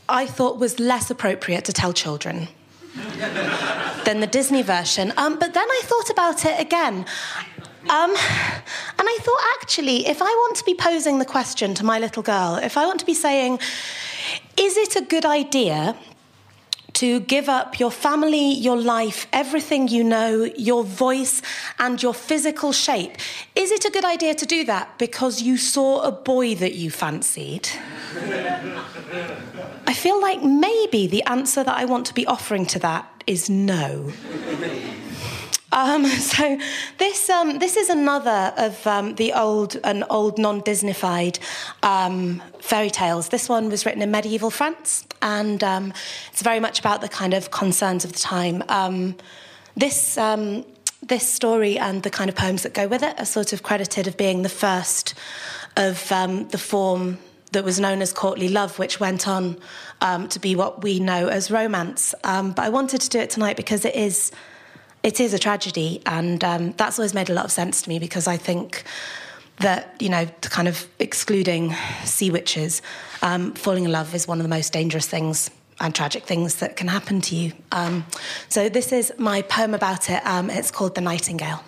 I 0.07 0.27
thought 0.27 0.59
was 0.59 0.79
less 0.79 1.11
appropriate 1.11 1.65
to 1.65 1.73
tell 1.73 1.95
children 1.95 2.49
than 4.05 4.21
the 4.21 4.29
Disney 4.31 4.61
version. 4.61 5.15
Um, 5.17 5.39
but 5.39 5.55
then 5.55 5.67
I 5.67 5.81
thought 5.85 6.11
about 6.11 6.45
it 6.45 6.61
again. 6.61 7.07
Um, 7.89 8.11
and 8.11 8.17
I 8.99 9.19
thought, 9.23 9.41
actually, 9.63 10.07
if 10.07 10.21
I 10.21 10.27
want 10.27 10.57
to 10.57 10.65
be 10.65 10.75
posing 10.75 11.21
the 11.21 11.25
question 11.25 11.73
to 11.73 11.85
my 11.87 11.99
little 11.99 12.23
girl, 12.23 12.57
if 12.57 12.77
I 12.77 12.85
want 12.85 13.01
to 13.01 13.07
be 13.07 13.15
saying, 13.15 13.61
is 14.59 14.77
it 14.77 14.95
a 14.95 15.01
good 15.01 15.25
idea 15.25 15.97
to 16.99 17.21
give 17.21 17.49
up 17.49 17.79
your 17.79 17.93
family, 17.93 18.55
your 18.55 18.77
life, 18.77 19.29
everything 19.33 19.87
you 19.87 20.03
know, 20.03 20.51
your 20.57 20.83
voice, 20.83 21.41
and 21.79 22.03
your 22.03 22.13
physical 22.13 22.73
shape. 22.73 23.13
Is 23.55 23.71
it 23.71 23.85
a 23.85 23.91
good 23.91 24.05
idea 24.05 24.35
to 24.35 24.45
do 24.45 24.65
that 24.65 24.99
because 24.99 25.41
you 25.41 25.57
saw 25.59 26.03
a 26.03 26.11
boy 26.11 26.57
that 26.57 26.75
you 26.75 26.91
fancied? 26.91 27.69
I 29.87 29.95
feel 29.95 30.21
like 30.21 30.43
maybe 30.43 31.07
the 31.07 31.23
answer 31.23 31.63
that 31.63 31.77
I 31.77 31.85
want 31.85 32.05
to 32.07 32.15
be 32.15 32.27
offering 32.27 32.67
to 32.67 32.81
that 32.81 33.23
is 33.29 33.49
no. 33.49 34.13
Um, 35.73 36.07
so 36.07 36.59
this 36.99 37.29
um, 37.31 37.59
this 37.59 37.77
is 37.77 37.89
another 37.91 38.53
of 38.57 38.87
um, 38.87 39.15
the 39.17 39.33
old 39.33 39.77
an 39.85 40.05
old 40.11 40.39
non-Disneyfied 40.39 41.39
um, 41.83 42.43
fairy 42.61 42.91
tales. 42.91 43.29
This 43.29 43.49
one 43.49 43.69
was 43.69 43.85
written 43.85 44.03
in 44.03 44.11
medieval 44.11 44.51
France, 44.51 45.07
and 45.23 45.63
um, 45.63 45.93
it's 46.33 46.43
very 46.43 46.61
much 46.61 46.81
about 46.81 47.01
the 47.01 47.09
kind 47.09 47.35
of 47.35 47.51
concerns 47.51 48.05
of 48.05 48.13
the 48.13 48.19
time. 48.19 48.63
Um, 48.69 49.17
this 49.77 50.19
this 51.01 51.33
story 51.33 51.79
and 51.79 52.03
the 52.03 52.11
kind 52.11 52.29
of 52.29 52.35
poems 52.35 52.65
that 52.65 52.75
go 52.75 52.89
with 52.89 53.03
it 53.03 53.19
are 53.21 53.25
sort 53.25 53.53
of 53.53 53.63
credited 53.63 54.09
of 54.09 54.17
being 54.17 54.43
the 54.43 54.49
first 54.49 55.15
of 55.77 56.09
the 56.09 56.59
form 56.59 57.19
that 57.53 57.65
was 57.65 57.79
known 57.79 58.03
as 58.03 58.13
courtly 58.13 58.49
love, 58.49 58.79
which 58.81 58.99
went 58.99 59.29
on 59.29 59.57
to 60.01 60.39
be 60.41 60.57
what 60.57 60.83
we 60.83 60.99
know 60.99 61.29
as 61.29 61.53
romance. 61.53 62.15
but 62.23 62.59
I 62.59 62.69
wanted 62.69 63.01
to 63.03 63.09
do 63.09 63.21
it 63.21 63.31
tonight 63.31 63.57
because 63.57 63.85
it 63.85 63.95
is 63.95 64.33
it 65.03 65.21
is 65.21 65.33
a 65.33 65.39
tragedy, 65.39 66.03
and 66.07 66.43
um, 66.45 66.73
that's 66.73 66.99
always 66.99 67.15
made 67.15 67.31
a 67.31 67.35
lot 67.35 67.45
of 67.45 67.53
sense 67.53 67.83
to 67.83 67.89
me 67.89 67.99
because 67.99 68.27
I 68.27 68.37
think 68.37 68.85
that 69.61 69.95
you 70.01 70.09
know, 70.09 70.27
kind 70.43 70.69
of 70.69 70.87
excluding 70.99 71.75
sea 72.05 72.31
witches, 72.31 72.83
um, 73.23 73.53
falling 73.55 73.85
in 73.85 73.93
love 73.93 74.15
is 74.15 74.29
one 74.29 74.39
of 74.39 74.45
the 74.45 74.49
most 74.49 74.73
dangerous 74.73 75.07
things 75.07 75.51
and 75.81 75.95
tragic 75.95 76.25
things 76.25 76.57
that 76.57 76.77
can 76.77 76.89
happen 76.89 77.21
to 77.21 77.37
you. 77.37 77.53
Um, 77.73 78.05
so 78.49 78.69
this 78.69 78.93
is 78.93 79.13
my 79.19 79.43
poem 79.43 79.75
about 79.75 80.11
it. 80.11 80.25
Um, 80.27 80.51
it's 80.51 80.71
called 80.71 80.95
"The 80.95 81.01
Nightingale." 81.01 81.63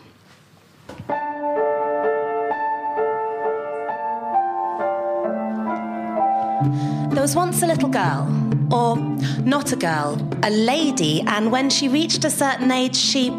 There 7.10 7.22
was 7.22 7.34
once 7.34 7.62
a 7.62 7.66
little 7.66 7.88
girl, 7.88 8.39
or 8.70 8.96
not 9.44 9.72
a 9.72 9.76
girl, 9.76 10.18
a 10.42 10.50
lady, 10.50 11.22
and 11.26 11.50
when 11.50 11.70
she 11.70 11.88
reached 11.88 12.24
a 12.24 12.30
certain 12.30 12.70
age, 12.70 12.96
she. 12.96 13.30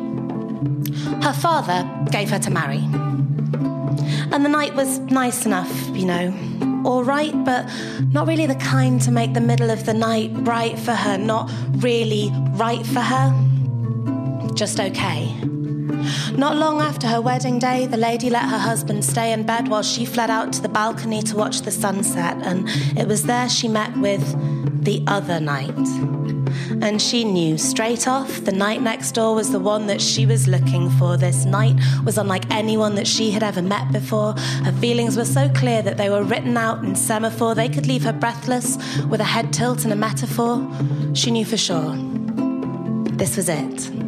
Her 1.21 1.33
father 1.33 1.87
gave 2.11 2.29
her 2.29 2.39
to 2.39 2.49
marry. 2.49 2.83
And 4.33 4.45
the 4.45 4.49
night 4.49 4.75
was 4.75 4.99
nice 4.99 5.45
enough, 5.45 5.71
you 5.95 6.05
know. 6.05 6.81
All 6.85 7.03
right, 7.03 7.33
but 7.45 7.69
not 8.11 8.27
really 8.27 8.47
the 8.47 8.55
kind 8.55 9.01
to 9.01 9.11
make 9.11 9.33
the 9.33 9.41
middle 9.41 9.69
of 9.69 9.85
the 9.85 9.93
night 9.93 10.31
right 10.33 10.77
for 10.79 10.93
her, 10.93 11.17
not 11.17 11.51
really 11.77 12.31
right 12.53 12.85
for 12.85 13.01
her. 13.01 13.33
Just 14.55 14.79
okay. 14.79 15.50
Not 16.37 16.55
long 16.57 16.81
after 16.81 17.07
her 17.07 17.21
wedding 17.21 17.59
day, 17.59 17.85
the 17.85 17.97
lady 17.97 18.29
let 18.29 18.43
her 18.43 18.57
husband 18.57 19.03
stay 19.05 19.31
in 19.31 19.43
bed 19.43 19.67
while 19.67 19.83
she 19.83 20.05
fled 20.05 20.29
out 20.29 20.53
to 20.53 20.61
the 20.61 20.69
balcony 20.69 21.21
to 21.23 21.35
watch 21.35 21.61
the 21.61 21.71
sunset, 21.71 22.37
and 22.43 22.67
it 22.97 23.07
was 23.07 23.23
there 23.23 23.49
she 23.49 23.67
met 23.67 23.95
with 23.97 24.23
the 24.83 25.03
other 25.07 25.39
night. 25.39 25.77
And 26.81 27.01
she 27.01 27.23
knew 27.23 27.57
straight 27.57 28.07
off 28.07 28.43
the 28.43 28.51
night 28.51 28.81
next 28.81 29.11
door 29.11 29.35
was 29.35 29.51
the 29.51 29.59
one 29.59 29.87
that 29.87 30.01
she 30.01 30.25
was 30.25 30.47
looking 30.47 30.89
for. 30.91 31.15
This 31.15 31.45
night 31.45 31.75
was 32.03 32.17
unlike 32.17 32.49
anyone 32.49 32.95
that 32.95 33.07
she 33.07 33.31
had 33.31 33.43
ever 33.43 33.61
met 33.61 33.91
before. 33.91 34.33
Her 34.63 34.71
feelings 34.73 35.15
were 35.15 35.25
so 35.25 35.47
clear 35.49 35.81
that 35.83 35.97
they 35.97 36.09
were 36.09 36.23
written 36.23 36.57
out 36.57 36.83
in 36.83 36.95
semaphore. 36.95 37.53
They 37.53 37.69
could 37.69 37.85
leave 37.85 38.03
her 38.03 38.13
breathless 38.13 38.77
with 39.05 39.21
a 39.21 39.25
head 39.25 39.53
tilt 39.53 39.83
and 39.83 39.93
a 39.93 39.95
metaphor. 39.95 40.67
She 41.13 41.29
knew 41.29 41.45
for 41.45 41.57
sure. 41.57 41.95
This 43.13 43.37
was 43.37 43.47
it. 43.47 44.00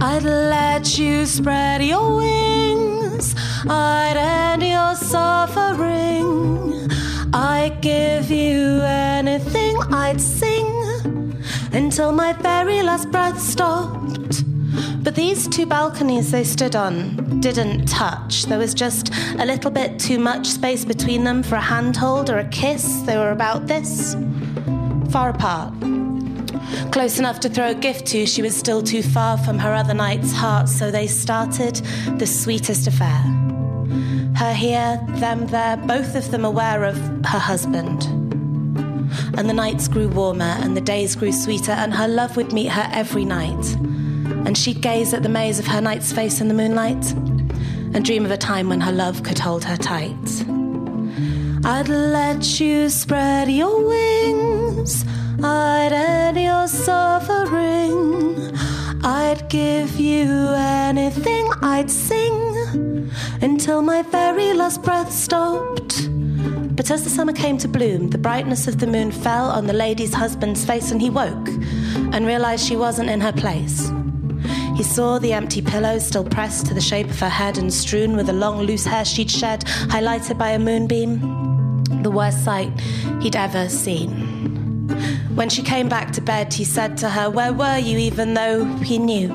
I'd 0.00 0.22
let 0.22 0.96
you 0.96 1.26
spread 1.26 1.82
your 1.82 2.16
wings, 2.16 3.34
I'd 3.68 4.16
end 4.16 4.62
your 4.62 4.94
suffering. 4.94 6.88
I'd 7.32 7.80
give 7.80 8.30
you 8.30 8.80
anything, 8.82 9.76
I'd 9.92 10.20
sing 10.20 11.36
until 11.72 12.12
my 12.12 12.32
very 12.32 12.80
last 12.82 13.10
breath 13.10 13.40
stopped. 13.40 14.44
But 15.02 15.16
these 15.16 15.48
two 15.48 15.66
balconies 15.66 16.30
they 16.30 16.44
stood 16.44 16.76
on 16.76 17.40
didn't 17.40 17.86
touch. 17.86 18.44
There 18.46 18.58
was 18.58 18.74
just 18.74 19.12
a 19.38 19.44
little 19.44 19.70
bit 19.70 19.98
too 19.98 20.18
much 20.18 20.46
space 20.46 20.84
between 20.84 21.24
them 21.24 21.42
for 21.42 21.56
a 21.56 21.60
handhold 21.60 22.30
or 22.30 22.38
a 22.38 22.48
kiss. 22.48 23.02
They 23.02 23.16
were 23.16 23.32
about 23.32 23.66
this 23.66 24.14
far 25.10 25.30
apart. 25.30 25.74
Close 26.92 27.18
enough 27.18 27.40
to 27.40 27.48
throw 27.48 27.70
a 27.70 27.74
gift 27.74 28.06
to, 28.08 28.26
she 28.26 28.42
was 28.42 28.56
still 28.56 28.82
too 28.82 29.02
far 29.02 29.38
from 29.38 29.58
her 29.58 29.74
other 29.74 29.94
knight's 29.94 30.32
heart, 30.32 30.68
so 30.68 30.90
they 30.90 31.06
started 31.06 31.76
the 32.18 32.26
sweetest 32.26 32.86
affair. 32.86 33.22
Her 34.36 34.52
here, 34.52 35.00
them 35.14 35.46
there, 35.48 35.76
both 35.76 36.14
of 36.14 36.30
them 36.30 36.44
aware 36.44 36.84
of 36.84 36.96
her 37.26 37.38
husband. 37.38 38.04
And 39.36 39.48
the 39.48 39.54
nights 39.54 39.88
grew 39.88 40.08
warmer, 40.08 40.56
and 40.60 40.76
the 40.76 40.80
days 40.80 41.16
grew 41.16 41.32
sweeter, 41.32 41.72
and 41.72 41.92
her 41.94 42.08
love 42.08 42.36
would 42.36 42.52
meet 42.52 42.68
her 42.68 42.88
every 42.92 43.24
night. 43.24 43.74
And 44.46 44.56
she'd 44.56 44.80
gaze 44.80 45.12
at 45.12 45.22
the 45.22 45.28
maze 45.28 45.58
of 45.58 45.66
her 45.66 45.80
knight's 45.80 46.12
face 46.12 46.40
in 46.40 46.48
the 46.48 46.54
moonlight, 46.54 47.12
and 47.94 48.04
dream 48.04 48.24
of 48.24 48.30
a 48.30 48.36
time 48.36 48.68
when 48.68 48.80
her 48.80 48.92
love 48.92 49.22
could 49.22 49.38
hold 49.38 49.64
her 49.64 49.76
tight. 49.76 50.44
I'd 51.64 51.88
let 51.88 52.60
you 52.60 52.88
spread 52.88 53.50
your 53.50 53.84
wings 53.84 55.04
I'd 55.42 55.92
end 55.92 56.40
your 56.40 56.66
suffering. 56.66 58.56
I'd 59.04 59.48
give 59.48 59.98
you 60.00 60.48
anything, 60.56 61.48
I'd 61.62 61.90
sing 61.90 63.10
until 63.40 63.82
my 63.82 64.02
very 64.02 64.52
last 64.52 64.82
breath 64.82 65.12
stopped. 65.12 66.08
But 66.74 66.90
as 66.90 67.04
the 67.04 67.10
summer 67.10 67.32
came 67.32 67.56
to 67.58 67.68
bloom, 67.68 68.10
the 68.10 68.18
brightness 68.18 68.66
of 68.66 68.78
the 68.78 68.86
moon 68.86 69.12
fell 69.12 69.50
on 69.50 69.66
the 69.66 69.72
lady's 69.72 70.14
husband's 70.14 70.64
face, 70.64 70.90
and 70.90 71.00
he 71.00 71.10
woke 71.10 71.48
and 72.12 72.26
realized 72.26 72.66
she 72.66 72.76
wasn't 72.76 73.10
in 73.10 73.20
her 73.20 73.32
place. 73.32 73.92
He 74.76 74.82
saw 74.82 75.18
the 75.18 75.32
empty 75.32 75.62
pillow 75.62 75.98
still 75.98 76.24
pressed 76.24 76.66
to 76.66 76.74
the 76.74 76.80
shape 76.80 77.10
of 77.10 77.18
her 77.20 77.28
head 77.28 77.58
and 77.58 77.72
strewn 77.72 78.16
with 78.16 78.26
the 78.26 78.32
long 78.32 78.62
loose 78.62 78.84
hair 78.84 79.04
she'd 79.04 79.30
shed, 79.30 79.64
highlighted 79.66 80.38
by 80.38 80.50
a 80.50 80.58
moonbeam. 80.58 81.20
The 82.02 82.10
worst 82.10 82.44
sight 82.44 82.72
he'd 83.20 83.36
ever 83.36 83.68
seen. 83.68 84.27
When 85.38 85.48
she 85.48 85.62
came 85.62 85.88
back 85.88 86.10
to 86.14 86.20
bed, 86.20 86.52
he 86.52 86.64
said 86.64 86.96
to 86.96 87.08
her, 87.08 87.30
Where 87.30 87.52
were 87.52 87.78
you, 87.78 87.96
even 87.96 88.34
though 88.34 88.64
he 88.82 88.98
knew? 88.98 89.30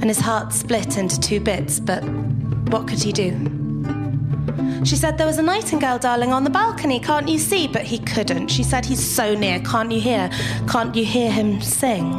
And 0.00 0.06
his 0.06 0.18
heart 0.18 0.52
split 0.52 0.98
into 0.98 1.20
two 1.20 1.38
bits, 1.38 1.78
but 1.78 2.02
what 2.70 2.88
could 2.88 3.00
he 3.00 3.12
do? 3.12 3.30
She 4.84 4.96
said, 4.96 5.16
There 5.16 5.28
was 5.28 5.38
a 5.38 5.42
nightingale, 5.42 6.00
darling, 6.00 6.32
on 6.32 6.42
the 6.42 6.50
balcony. 6.50 6.98
Can't 6.98 7.28
you 7.28 7.38
see? 7.38 7.68
But 7.68 7.82
he 7.82 8.00
couldn't. 8.00 8.48
She 8.48 8.64
said, 8.64 8.84
He's 8.84 9.08
so 9.08 9.36
near. 9.36 9.60
Can't 9.60 9.92
you 9.92 10.00
hear? 10.00 10.28
Can't 10.68 10.96
you 10.96 11.04
hear 11.04 11.30
him 11.30 11.60
sing? 11.60 12.12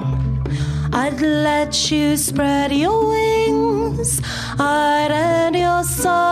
I'd 0.93 1.19
let 1.19 1.91
you 1.91 2.15
spread 2.15 2.71
your 2.71 3.09
wings. 3.09 4.21
I'd 4.57 5.11
end 5.11 5.57
your 5.57 5.83
suffering. 5.83 6.23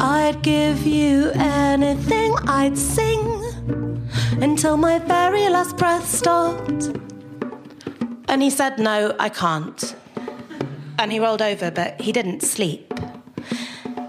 I'd 0.00 0.40
give 0.40 0.86
you 0.86 1.32
anything. 1.34 2.34
I'd 2.46 2.78
sing 2.78 3.43
until 4.44 4.76
my 4.76 4.98
very 4.98 5.48
last 5.48 5.74
breath 5.78 6.06
stopped. 6.06 6.92
And 8.28 8.42
he 8.42 8.50
said, 8.50 8.78
No, 8.78 9.16
I 9.18 9.30
can't. 9.30 9.96
And 10.98 11.10
he 11.10 11.18
rolled 11.18 11.40
over, 11.40 11.70
but 11.70 11.98
he 11.98 12.12
didn't 12.12 12.42
sleep. 12.42 12.92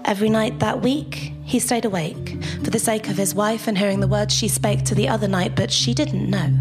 Every 0.04 0.28
night 0.28 0.58
that 0.58 0.82
week, 0.82 1.32
he 1.42 1.58
stayed 1.58 1.86
awake 1.86 2.44
for 2.62 2.68
the 2.68 2.78
sake 2.78 3.08
of 3.08 3.16
his 3.16 3.34
wife 3.34 3.66
and 3.66 3.78
hearing 3.78 4.00
the 4.00 4.06
words 4.06 4.34
she 4.34 4.46
spake 4.46 4.84
to 4.84 4.94
the 4.94 5.08
other 5.08 5.26
night, 5.26 5.56
but 5.56 5.72
she 5.72 5.94
didn't 5.94 6.28
know. 6.28 6.52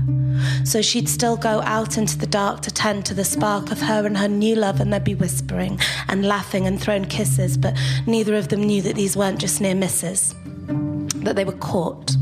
So 0.64 0.82
she'd 0.82 1.10
still 1.10 1.36
go 1.36 1.62
out 1.62 1.98
into 1.98 2.18
the 2.18 2.28
dark 2.28 2.62
to 2.62 2.72
tend 2.72 3.06
to 3.08 3.14
the 3.14 3.26
spark 3.26 3.72
of 3.74 3.82
her 3.82 4.06
and 4.06 4.18
her 4.18 4.30
new 4.30 4.56
love, 4.56 4.80
and 4.80 4.94
they'd 4.94 5.04
be 5.04 5.16
whispering 5.16 5.82
and 6.08 6.26
laughing 6.26 6.66
and 6.66 6.82
throwing 6.82 7.06
kisses, 7.06 7.58
but 7.58 7.78
neither 8.08 8.36
of 8.36 8.48
them 8.48 8.64
knew 8.64 8.82
that 8.84 8.96
these 8.96 9.18
weren't 9.18 9.40
just 9.40 9.60
near 9.60 9.76
misses, 9.76 10.34
that 11.16 11.36
they 11.36 11.44
were 11.44 11.52
caught. 11.60 12.16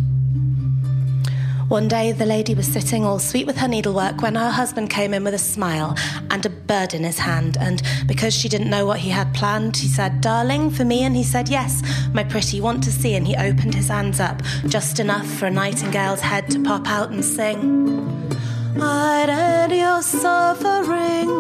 One 1.74 1.88
day, 1.88 2.12
the 2.12 2.28
lady 2.28 2.54
was 2.54 2.68
sitting 2.68 3.04
all 3.04 3.18
sweet 3.18 3.48
with 3.48 3.58
her 3.58 3.68
needlework 3.68 4.22
when 4.22 4.36
her 4.36 4.52
husband 4.52 4.92
came 4.92 5.12
in 5.12 5.24
with 5.24 5.34
a 5.34 5.40
smile 5.40 5.98
and 6.30 6.46
a 6.46 6.50
bird 6.52 6.94
in 6.94 7.04
his 7.04 7.18
hand. 7.18 7.58
And 7.60 7.82
because 8.06 8.32
she 8.32 8.48
didn't 8.48 8.70
know 8.70 8.86
what 8.86 9.00
he 9.00 9.10
had 9.10 9.34
planned, 9.34 9.76
she 9.78 9.88
said, 9.88 10.22
Darling, 10.22 10.70
for 10.70 10.86
me? 10.86 11.02
And 11.02 11.16
he 11.16 11.24
said, 11.24 11.50
Yes, 11.50 11.82
my 12.14 12.24
pretty, 12.24 12.62
want 12.62 12.84
to 12.84 12.92
see. 12.92 13.16
And 13.16 13.26
he 13.26 13.36
opened 13.36 13.74
his 13.74 13.88
hands 13.88 14.20
up, 14.20 14.44
just 14.68 15.00
enough 15.00 15.26
for 15.26 15.48
a 15.48 15.50
nightingale's 15.50 16.22
head 16.22 16.48
to 16.52 16.62
pop 16.62 16.88
out 16.88 17.10
and 17.10 17.26
sing. 17.26 18.38
I'd 18.80 19.30
end 19.30 19.74
your 19.74 20.04
suffering. 20.04 21.32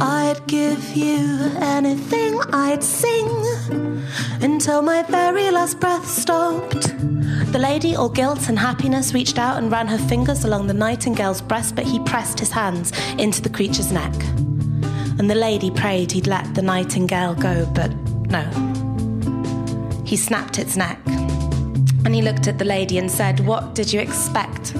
I'd 0.00 0.44
give 0.48 0.96
you 0.96 1.52
anything. 1.60 2.40
I'd 2.52 2.82
sing 2.82 3.28
until 4.42 4.82
my 4.82 5.04
very 5.04 5.52
last 5.52 5.78
breath 5.78 6.08
stopped. 6.08 6.79
The 7.50 7.58
lady, 7.58 7.96
all 7.96 8.08
guilt 8.08 8.48
and 8.48 8.56
happiness, 8.56 9.12
reached 9.12 9.36
out 9.36 9.58
and 9.58 9.72
ran 9.72 9.88
her 9.88 9.98
fingers 9.98 10.44
along 10.44 10.68
the 10.68 10.74
nightingale's 10.74 11.42
breast, 11.42 11.74
but 11.74 11.84
he 11.84 11.98
pressed 11.98 12.38
his 12.38 12.52
hands 12.52 12.92
into 13.18 13.42
the 13.42 13.48
creature's 13.48 13.90
neck. 13.90 14.14
And 15.18 15.28
the 15.28 15.34
lady 15.34 15.68
prayed 15.68 16.12
he'd 16.12 16.28
let 16.28 16.54
the 16.54 16.62
nightingale 16.62 17.34
go, 17.34 17.66
but 17.74 17.92
no. 18.28 18.44
He 20.04 20.16
snapped 20.16 20.60
its 20.60 20.76
neck. 20.76 21.00
And 22.04 22.14
he 22.14 22.22
looked 22.22 22.46
at 22.46 22.58
the 22.58 22.64
lady 22.64 22.98
and 22.98 23.10
said, 23.10 23.40
What 23.40 23.74
did 23.74 23.92
you 23.92 23.98
expect? 23.98 24.72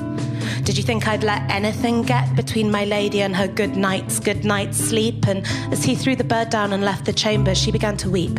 Did 0.63 0.79
you 0.79 0.85
think 0.85 1.09
I'd 1.09 1.25
let 1.25 1.51
anything 1.51 2.03
get 2.03 2.37
between 2.37 2.71
my 2.71 2.85
lady 2.85 3.23
and 3.23 3.35
her 3.35 3.49
good 3.49 3.77
night's 3.77 4.21
good 4.21 4.45
night's 4.45 4.79
sleep? 4.79 5.27
And 5.27 5.45
as 5.73 5.83
he 5.83 5.97
threw 5.97 6.15
the 6.15 6.23
bird 6.23 6.51
down 6.51 6.73
and 6.73 6.85
left 6.85 7.05
the 7.05 7.13
chamber, 7.13 7.57
she 7.57 7.73
began 7.73 7.97
to 7.97 8.09
weep. 8.09 8.39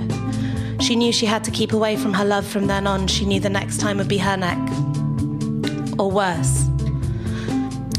She 0.82 0.96
knew 0.96 1.12
she 1.14 1.28
had 1.28 1.44
to 1.44 1.52
keep 1.52 1.74
away 1.74 1.96
from 1.96 2.12
her 2.14 2.26
love 2.26 2.46
from 2.46 2.66
then 2.66 2.88
on. 2.88 3.06
She 3.06 3.24
knew 3.24 3.40
the 3.40 3.50
next 3.50 3.80
time 3.80 3.98
would 3.98 4.08
be 4.08 4.18
her 4.18 4.36
neck. 4.36 4.58
Or 6.00 6.10
worse. 6.10 6.68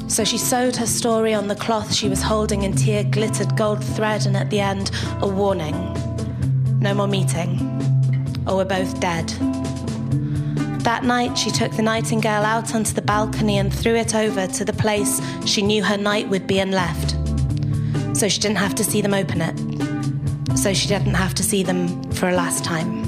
So 0.08 0.24
she 0.24 0.36
sewed 0.36 0.74
her 0.76 0.86
story 0.86 1.32
on 1.32 1.46
the 1.46 1.54
cloth 1.54 1.94
she 1.94 2.08
was 2.08 2.20
holding 2.20 2.64
in 2.64 2.74
tear 2.74 3.04
glittered 3.04 3.56
gold 3.56 3.82
thread, 3.84 4.26
and 4.26 4.36
at 4.36 4.50
the 4.50 4.58
end, 4.58 4.90
a 5.20 5.28
warning 5.28 5.74
no 6.80 6.92
more 6.92 7.06
meeting, 7.06 7.60
or 8.48 8.56
we're 8.56 8.64
both 8.64 8.98
dead. 8.98 9.28
That 10.82 11.04
night, 11.04 11.38
she 11.38 11.52
took 11.52 11.70
the 11.76 11.82
nightingale 11.82 12.42
out 12.42 12.74
onto 12.74 12.92
the 12.92 13.02
balcony 13.02 13.58
and 13.58 13.72
threw 13.72 13.94
it 13.94 14.16
over 14.16 14.48
to 14.48 14.64
the 14.64 14.72
place 14.72 15.20
she 15.46 15.62
knew 15.62 15.84
her 15.84 15.96
night 15.96 16.28
would 16.28 16.48
be 16.48 16.58
and 16.58 16.72
left. 16.72 17.12
So 18.16 18.28
she 18.28 18.40
didn't 18.40 18.58
have 18.58 18.74
to 18.74 18.84
see 18.84 19.00
them 19.00 19.14
open 19.14 19.40
it 19.40 19.91
so 20.56 20.72
she 20.72 20.88
didn't 20.88 21.14
have 21.14 21.34
to 21.34 21.42
see 21.42 21.62
them 21.62 22.02
for 22.12 22.28
a 22.28 22.34
last 22.34 22.64
time. 22.64 23.02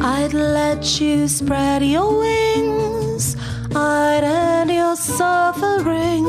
I'd 0.00 0.32
let 0.32 1.00
you 1.00 1.28
spread 1.28 1.82
your 1.82 2.18
wings, 2.18 3.36
I'd 3.74 4.24
end 4.24 4.70
your 4.70 4.96
suffering, 4.96 6.26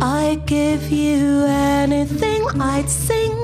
I'd 0.00 0.44
give 0.46 0.90
you 0.90 1.44
anything, 1.46 2.46
I'd 2.60 2.88
sing 2.88 3.36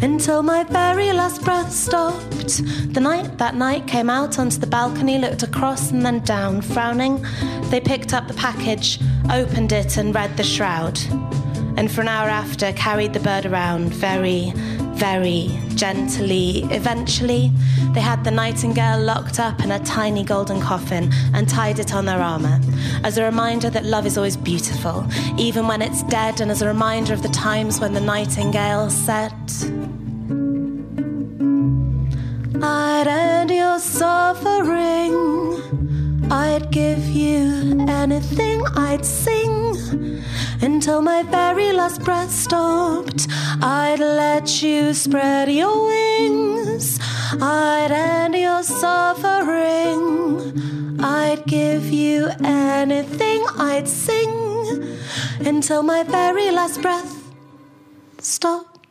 until 0.00 0.42
my 0.42 0.64
very 0.64 1.12
last 1.12 1.42
breath 1.44 1.72
stopped. 1.72 2.62
The 2.94 3.00
night 3.00 3.38
that 3.38 3.54
night 3.54 3.86
came 3.86 4.10
out 4.10 4.38
onto 4.38 4.58
the 4.58 4.66
balcony, 4.66 5.18
looked 5.18 5.42
across 5.42 5.90
and 5.90 6.04
then 6.04 6.20
down, 6.20 6.60
frowning. 6.60 7.24
They 7.70 7.80
picked 7.80 8.12
up 8.12 8.28
the 8.28 8.34
package, 8.34 8.98
opened 9.32 9.72
it, 9.72 9.96
and 9.96 10.14
read 10.14 10.36
the 10.36 10.44
shroud 10.44 10.98
and 11.76 11.90
for 11.90 12.00
an 12.00 12.08
hour 12.08 12.28
after 12.28 12.72
carried 12.72 13.12
the 13.12 13.20
bird 13.20 13.46
around 13.46 13.92
very, 13.94 14.52
very 14.94 15.48
gently. 15.74 16.64
Eventually, 16.70 17.50
they 17.92 18.00
had 18.00 18.24
the 18.24 18.30
nightingale 18.30 19.00
locked 19.00 19.38
up 19.40 19.60
in 19.62 19.72
a 19.72 19.78
tiny 19.80 20.24
golden 20.24 20.60
coffin 20.60 21.10
and 21.34 21.48
tied 21.48 21.78
it 21.78 21.92
on 21.94 22.04
their 22.04 22.20
armour, 22.20 22.60
as 23.04 23.18
a 23.18 23.24
reminder 23.24 23.68
that 23.70 23.84
love 23.84 24.06
is 24.06 24.16
always 24.16 24.36
beautiful, 24.36 25.06
even 25.38 25.66
when 25.66 25.82
it's 25.82 26.02
dead, 26.04 26.40
and 26.40 26.50
as 26.50 26.62
a 26.62 26.66
reminder 26.66 27.12
of 27.12 27.22
the 27.22 27.28
times 27.28 27.80
when 27.80 27.92
the 27.92 28.00
nightingale 28.00 28.88
said, 28.90 29.32
I'd 32.62 33.08
end 33.08 33.50
your 33.50 33.78
suffering. 33.78 35.12
I'd 36.32 36.70
give 36.70 37.06
you 37.10 37.84
anything, 37.86 38.64
I'd 38.74 39.04
sing 39.04 40.22
until 40.62 41.02
my 41.02 41.22
very 41.24 41.72
last 41.74 42.02
breath 42.02 42.30
stopped. 42.30 43.26
I'd 43.60 43.98
let 44.00 44.62
you 44.62 44.94
spread 44.94 45.52
your 45.52 45.86
wings, 45.88 46.98
I'd 47.38 47.90
end 47.92 48.34
your 48.34 48.62
suffering. 48.62 50.00
I'd 51.00 51.44
give 51.44 51.90
you 51.90 52.30
anything, 52.42 53.44
I'd 53.58 53.86
sing 53.86 54.96
until 55.40 55.82
my 55.82 56.02
very 56.02 56.50
last 56.50 56.80
breath 56.80 57.30
stopped. 58.20 58.86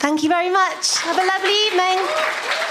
Thank 0.00 0.24
you 0.24 0.28
very 0.28 0.50
much. 0.50 0.98
Have 0.98 1.16
a 1.16 1.24
lovely 1.24 1.56
evening. 1.68 2.61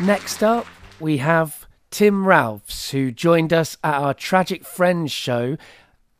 Next 0.00 0.42
up, 0.42 0.66
we 0.98 1.18
have 1.18 1.66
Tim 1.90 2.26
Ralphs, 2.26 2.90
who 2.90 3.12
joined 3.12 3.52
us 3.52 3.76
at 3.84 3.94
our 3.94 4.12
Tragic 4.12 4.64
Friends 4.64 5.12
show 5.12 5.56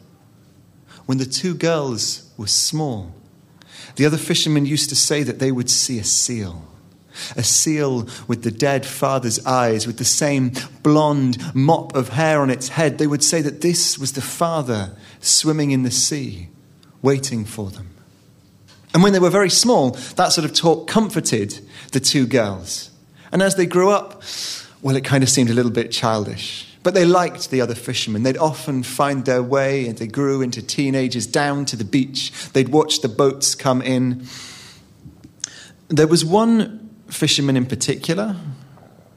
When 1.06 1.18
the 1.18 1.26
two 1.26 1.54
girls 1.54 2.30
were 2.36 2.46
small, 2.46 3.12
the 3.96 4.06
other 4.06 4.16
fishermen 4.16 4.66
used 4.66 4.88
to 4.90 4.94
say 4.94 5.24
that 5.24 5.40
they 5.40 5.50
would 5.50 5.68
see 5.68 5.98
a 5.98 6.04
seal. 6.04 6.62
A 7.36 7.42
seal 7.42 8.08
with 8.26 8.42
the 8.42 8.50
dead 8.50 8.86
father's 8.86 9.44
eyes, 9.44 9.86
with 9.86 9.98
the 9.98 10.04
same 10.04 10.52
blonde 10.82 11.38
mop 11.54 11.94
of 11.94 12.10
hair 12.10 12.40
on 12.40 12.50
its 12.50 12.68
head. 12.68 12.98
They 12.98 13.06
would 13.06 13.24
say 13.24 13.42
that 13.42 13.60
this 13.60 13.98
was 13.98 14.12
the 14.12 14.20
father 14.20 14.96
swimming 15.20 15.70
in 15.70 15.82
the 15.82 15.90
sea, 15.90 16.48
waiting 17.02 17.44
for 17.44 17.70
them. 17.70 17.90
And 18.94 19.02
when 19.02 19.12
they 19.12 19.18
were 19.18 19.30
very 19.30 19.50
small, 19.50 19.90
that 20.16 20.32
sort 20.32 20.44
of 20.44 20.54
talk 20.54 20.88
comforted 20.88 21.60
the 21.92 22.00
two 22.00 22.26
girls. 22.26 22.90
And 23.30 23.42
as 23.42 23.56
they 23.56 23.66
grew 23.66 23.90
up, 23.90 24.22
well, 24.80 24.96
it 24.96 25.04
kind 25.04 25.22
of 25.22 25.28
seemed 25.28 25.50
a 25.50 25.54
little 25.54 25.70
bit 25.70 25.90
childish. 25.90 26.64
But 26.82 26.94
they 26.94 27.04
liked 27.04 27.50
the 27.50 27.60
other 27.60 27.74
fishermen. 27.74 28.22
They'd 28.22 28.38
often 28.38 28.82
find 28.82 29.24
their 29.24 29.42
way, 29.42 29.86
and 29.86 29.98
they 29.98 30.06
grew 30.06 30.40
into 30.40 30.62
teenagers 30.62 31.26
down 31.26 31.64
to 31.66 31.76
the 31.76 31.84
beach. 31.84 32.32
They'd 32.52 32.70
watch 32.70 33.00
the 33.00 33.08
boats 33.08 33.54
come 33.54 33.82
in. 33.82 34.26
There 35.88 36.06
was 36.06 36.24
one 36.24 36.87
fisherman 37.08 37.56
in 37.56 37.66
particular. 37.66 38.36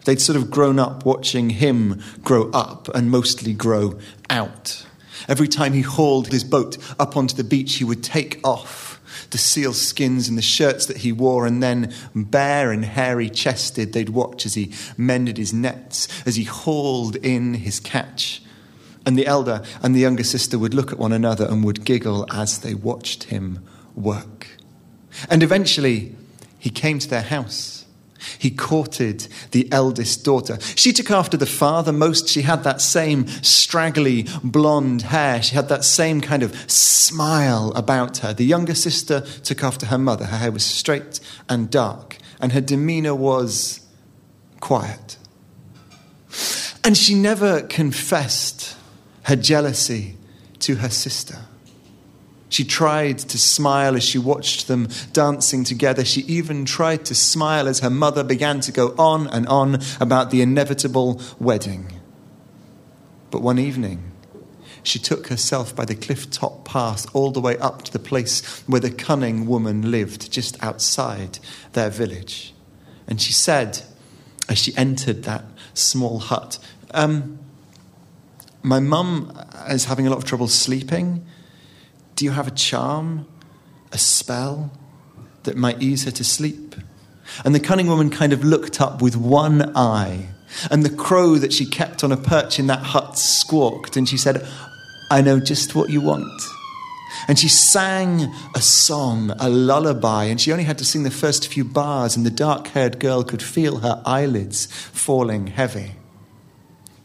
They'd 0.06 0.22
sort 0.22 0.36
of 0.36 0.50
grown 0.50 0.80
up 0.80 1.06
watching 1.06 1.52
him 1.52 2.02
grow 2.24 2.50
up 2.52 2.88
and 2.96 3.12
mostly 3.12 3.54
grow 3.54 4.00
out. 4.30 4.86
Every 5.28 5.48
time 5.48 5.74
he 5.74 5.82
hauled 5.82 6.28
his 6.28 6.44
boat 6.44 6.78
up 7.00 7.16
onto 7.16 7.36
the 7.36 7.44
beach, 7.44 7.76
he 7.76 7.84
would 7.84 8.04
take 8.04 8.40
off 8.44 9.00
the 9.30 9.38
seal 9.38 9.74
skins 9.74 10.28
and 10.28 10.38
the 10.38 10.42
shirts 10.42 10.86
that 10.88 10.98
he 10.98 11.12
wore, 11.12 11.46
and 11.46 11.62
then, 11.62 11.94
bare 12.16 12.72
and 12.72 12.84
hairy 12.84 13.30
chested, 13.30 13.94
they'd 13.94 14.10
watch 14.10 14.46
as 14.46 14.56
he 14.56 14.74
mended 14.98 15.38
his 15.38 15.54
nets, 15.54 16.08
as 16.26 16.36
he 16.36 16.44
hauled 16.44 17.16
in 17.18 17.54
his 17.54 17.80
catch. 17.80 18.42
And 19.06 19.18
the 19.18 19.28
elder 19.28 19.64
and 19.82 19.96
the 19.96 20.00
younger 20.00 20.24
sister 20.24 20.60
would 20.60 20.74
look 20.74 20.92
at 20.92 21.00
one 21.00 21.14
another 21.14 21.46
and 21.46 21.64
would 21.64 21.86
giggle 21.86 22.26
as 22.32 22.60
they 22.60 22.74
watched 22.74 23.26
him 23.26 23.64
work. 23.96 24.48
And 25.30 25.44
eventually, 25.44 26.16
he 26.58 26.70
came 26.70 27.00
to 27.00 27.10
their 27.10 27.22
house 27.22 27.81
he 28.38 28.52
courted 28.52 29.28
the 29.52 29.72
eldest 29.72 30.24
daughter. 30.24 30.58
She 30.76 30.94
took 30.94 31.12
after 31.12 31.38
the 31.38 31.46
father 31.46 31.92
most. 31.92 32.28
She 32.28 32.42
had 32.42 32.64
that 32.64 32.82
same 32.82 33.28
straggly 33.44 34.28
blonde 34.44 35.04
hair. 35.04 35.42
She 35.42 35.56
had 35.56 35.70
that 35.70 35.84
same 35.84 36.22
kind 36.22 36.44
of 36.44 36.56
smile 36.72 37.72
about 37.76 38.18
her. 38.20 38.34
The 38.34 38.46
younger 38.46 38.76
sister 38.76 39.22
took 39.44 39.64
after 39.64 39.88
her 39.88 39.98
mother. 39.98 40.26
Her 40.26 40.38
hair 40.38 40.52
was 40.52 40.64
straight 40.64 41.20
and 41.50 41.70
dark, 41.70 42.18
and 42.40 42.52
her 42.52 42.62
demeanor 42.62 43.16
was 43.16 43.82
quiet. 44.60 45.18
And 46.84 46.98
she 46.98 47.14
never 47.14 47.62
confessed 47.62 48.76
her 49.24 49.36
jealousy 49.36 50.16
to 50.60 50.76
her 50.76 50.90
sister. 50.90 51.38
She 52.52 52.66
tried 52.66 53.18
to 53.18 53.38
smile 53.38 53.96
as 53.96 54.04
she 54.04 54.18
watched 54.18 54.68
them 54.68 54.90
dancing 55.14 55.64
together. 55.64 56.04
She 56.04 56.22
even 56.24 56.66
tried 56.66 57.06
to 57.06 57.16
smile 57.16 57.66
as 57.66 57.80
her 57.80 57.90
mother 57.90 58.26
began 58.26 58.60
to 58.60 58.74
go 58.74 58.94
on 58.98 59.28
and 59.28 59.48
on 59.48 59.80
about 60.02 60.32
the 60.32 60.42
inevitable 60.42 61.22
wedding. 61.40 61.94
But 63.32 63.42
one 63.42 63.58
evening, 63.58 64.12
she 64.84 65.00
took 65.00 65.28
herself 65.28 65.74
by 65.74 65.86
the 65.86 65.96
cliff 65.96 66.30
top 66.30 66.66
path 66.66 67.06
all 67.16 67.32
the 67.32 67.40
way 67.40 67.58
up 67.60 67.84
to 67.84 67.94
the 67.94 68.00
place 68.00 68.62
where 68.68 68.82
the 68.82 68.92
cunning 68.92 69.48
woman 69.48 69.90
lived, 69.90 70.30
just 70.30 70.62
outside 70.62 71.40
their 71.72 71.90
village. 71.90 72.54
And 73.08 73.22
she 73.22 73.32
said, 73.32 73.82
as 74.50 74.58
she 74.58 74.76
entered 74.76 75.24
that 75.24 75.46
small 75.74 76.20
hut, 76.20 76.60
um, 76.94 77.40
My 78.62 78.82
mum 78.82 79.32
is 79.70 79.86
having 79.86 80.06
a 80.06 80.10
lot 80.10 80.18
of 80.18 80.26
trouble 80.26 80.50
sleeping. 80.50 81.26
Do 82.22 82.26
you 82.26 82.34
have 82.34 82.48
a 82.48 82.52
charm, 82.52 83.26
a 83.92 83.98
spell 83.98 84.72
that 85.42 85.58
might 85.58 85.82
ease 85.82 86.04
her 86.04 86.12
to 86.12 86.24
sleep? 86.24 86.76
And 87.44 87.56
the 87.56 87.60
cunning 87.60 87.88
woman 87.88 88.12
kind 88.12 88.32
of 88.32 88.44
looked 88.44 88.80
up 88.80 89.02
with 89.02 89.16
one 89.16 89.76
eye, 89.76 90.28
and 90.70 90.84
the 90.84 90.96
crow 90.96 91.38
that 91.38 91.52
she 91.52 91.66
kept 91.66 92.04
on 92.04 92.12
a 92.12 92.18
perch 92.18 92.60
in 92.60 92.68
that 92.68 92.84
hut 92.84 93.18
squawked, 93.18 93.98
and 93.98 94.08
she 94.08 94.18
said, 94.18 94.48
I 95.10 95.22
know 95.22 95.40
just 95.40 95.74
what 95.74 95.90
you 95.90 96.00
want. 96.00 96.40
And 97.28 97.40
she 97.40 97.50
sang 97.50 98.32
a 98.54 98.62
song, 98.62 99.32
a 99.40 99.50
lullaby, 99.50 100.26
and 100.26 100.40
she 100.40 100.52
only 100.52 100.66
had 100.66 100.78
to 100.78 100.86
sing 100.86 101.02
the 101.02 101.10
first 101.10 101.48
few 101.48 101.64
bars, 101.64 102.16
and 102.16 102.24
the 102.24 102.30
dark 102.30 102.68
haired 102.68 103.00
girl 103.00 103.24
could 103.24 103.42
feel 103.42 103.80
her 103.80 104.00
eyelids 104.06 104.68
falling 104.68 105.48
heavy. 105.48 105.94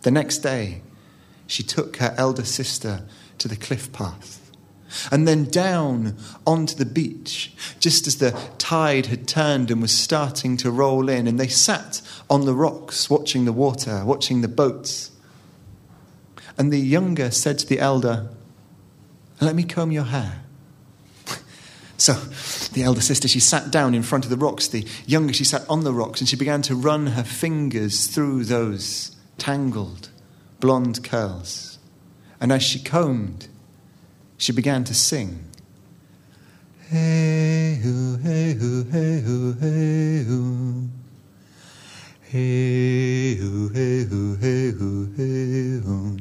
The 0.03 0.11
next 0.11 0.41
day, 0.41 0.83
she 1.47 1.63
took 1.63 1.97
her 1.97 2.15
elder 2.19 2.45
sister 2.45 3.07
to 3.39 3.49
the 3.49 3.57
cliff 3.57 3.91
path 3.95 4.43
and 5.11 5.27
then 5.27 5.45
down 5.45 6.17
onto 6.47 6.75
the 6.75 6.87
beach, 6.87 7.53
just 7.81 8.07
as 8.07 8.17
the 8.17 8.39
tide 8.59 9.07
had 9.07 9.27
turned 9.27 9.71
and 9.71 9.83
was 9.83 9.97
starting 9.97 10.57
to 10.59 10.71
roll 10.71 11.09
in. 11.09 11.27
And 11.27 11.39
they 11.39 11.49
sat 11.49 12.03
on 12.31 12.45
the 12.45 12.55
rocks, 12.55 13.11
watching 13.11 13.45
the 13.45 13.53
water, 13.53 14.05
watching 14.05 14.43
the 14.43 14.49
boats. 14.49 15.11
And 16.59 16.73
the 16.73 16.79
younger 16.79 17.31
said 17.31 17.59
to 17.59 17.67
the 17.67 17.81
elder, 17.81 18.29
Let 19.41 19.55
me 19.55 19.65
comb 19.65 19.93
your 19.93 20.05
hair. 20.05 20.43
So 21.99 22.13
the 22.75 22.83
elder 22.83 23.01
sister, 23.01 23.27
she 23.27 23.41
sat 23.41 23.71
down 23.71 23.95
in 23.95 24.03
front 24.03 24.25
of 24.25 24.31
the 24.31 24.37
rocks. 24.37 24.69
The 24.69 24.87
younger, 25.07 25.33
she 25.33 25.45
sat 25.45 25.65
on 25.67 25.83
the 25.83 25.95
rocks 25.95 26.21
and 26.21 26.29
she 26.29 26.37
began 26.37 26.61
to 26.63 26.75
run 26.75 27.07
her 27.07 27.25
fingers 27.25 28.07
through 28.07 28.45
those 28.45 29.17
tangled 29.39 30.11
blonde 30.61 31.03
curls. 31.03 31.79
And 32.39 32.53
as 32.53 32.63
she 32.63 32.79
combed, 32.79 33.49
she 34.39 34.53
began 34.53 34.85
to 34.85 34.95
sing. 34.95 35.45
Hey 36.89 37.81
hoo, 37.83 38.17
hey 38.19 38.55
hoo, 38.55 38.85
hey 38.85 39.21
hoo, 39.21 39.53
hey 39.55 40.25
hoo. 40.25 40.89
Hey 42.23 43.35
hoo, 43.37 43.69
hey 43.71 44.05
hoo, 44.05 44.37
hey 44.37 44.71
hoo, 44.71 45.13
hey 45.17 45.81
hoo. 45.85 46.17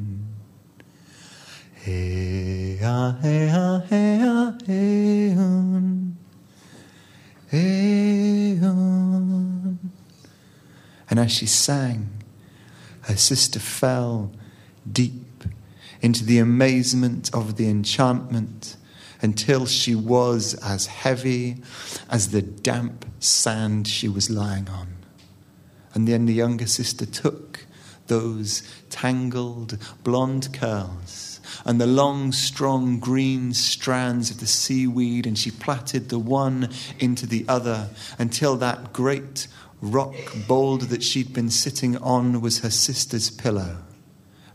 Hey 1.73 2.79
ah, 2.83 3.17
hey 3.21 3.49
ah, 3.51 3.81
hey 3.89 4.19
ah, 4.23 4.53
hey 4.65 5.29
hoo. 5.31 6.11
Hey 7.47 8.55
hoo. 8.55 9.77
And 11.09 11.19
as 11.19 11.31
she 11.31 11.45
sang, 11.45 12.09
her 13.01 13.17
sister 13.17 13.59
fell 13.59 14.31
deep 14.91 15.24
into 16.05 16.23
the 16.23 16.37
amazement 16.37 17.33
of 17.33 17.55
the 17.57 17.67
enchantment 17.67 18.77
until 19.23 19.65
she 19.65 19.95
was 19.95 20.53
as 20.63 20.85
heavy 20.85 21.57
as 22.11 22.29
the 22.29 22.43
damp 22.43 23.03
sand 23.17 23.87
she 23.87 24.07
was 24.07 24.29
lying 24.29 24.69
on. 24.69 24.87
And 25.95 26.07
then 26.07 26.27
the 26.27 26.33
younger 26.33 26.67
sister 26.67 27.07
took 27.07 27.65
those 28.05 28.61
tangled 28.91 29.79
blonde 30.03 30.53
curls 30.53 31.39
and 31.65 31.81
the 31.81 31.87
long, 31.87 32.31
strong 32.31 32.99
green 32.99 33.51
strands 33.51 34.29
of 34.29 34.39
the 34.39 34.45
seaweed, 34.45 35.25
and 35.25 35.35
she 35.35 35.49
plaited 35.49 36.09
the 36.09 36.19
one 36.19 36.69
into 36.99 37.25
the 37.25 37.45
other 37.47 37.89
until 38.19 38.55
that 38.57 38.93
great 38.93 39.47
rock 39.81 40.13
boulder 40.47 40.85
that 40.85 41.01
she'd 41.01 41.33
been 41.33 41.49
sitting 41.49 41.97
on 41.97 42.41
was 42.41 42.59
her 42.59 42.69
sister's 42.69 43.31
pillow. 43.31 43.77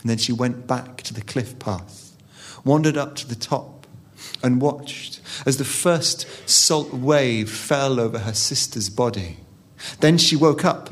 And 0.01 0.11
then 0.11 0.19
she 0.19 0.33
went 0.33 0.67
back 0.67 1.03
to 1.03 1.15
the 1.15 1.21
cliff 1.21 1.59
path, 1.59 2.17
wandered 2.65 2.97
up 2.97 3.17
to 3.17 3.29
the 3.29 3.35
top, 3.35 3.87
and 4.43 4.61
watched 4.61 5.21
as 5.47 5.57
the 5.57 5.65
first 5.65 6.27
salt 6.49 6.93
wave 6.93 7.51
fell 7.51 8.01
over 8.01 8.21
her 8.21 8.35
sister's 8.35 8.89
body. 8.91 9.39
Then 10.01 10.19
she 10.19 10.37
woke 10.37 10.65
up, 10.65 10.91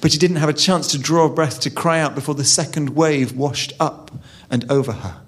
but 0.00 0.12
she 0.12 0.18
didn't 0.18 0.36
have 0.36 0.48
a 0.48 0.54
chance 0.54 0.88
to 0.88 0.98
draw 0.98 1.26
a 1.26 1.30
breath 1.30 1.60
to 1.60 1.70
cry 1.70 2.00
out 2.00 2.14
before 2.14 2.34
the 2.34 2.44
second 2.44 2.90
wave 2.90 3.36
washed 3.36 3.72
up 3.78 4.10
and 4.50 4.70
over 4.70 4.92
her. 4.92 5.20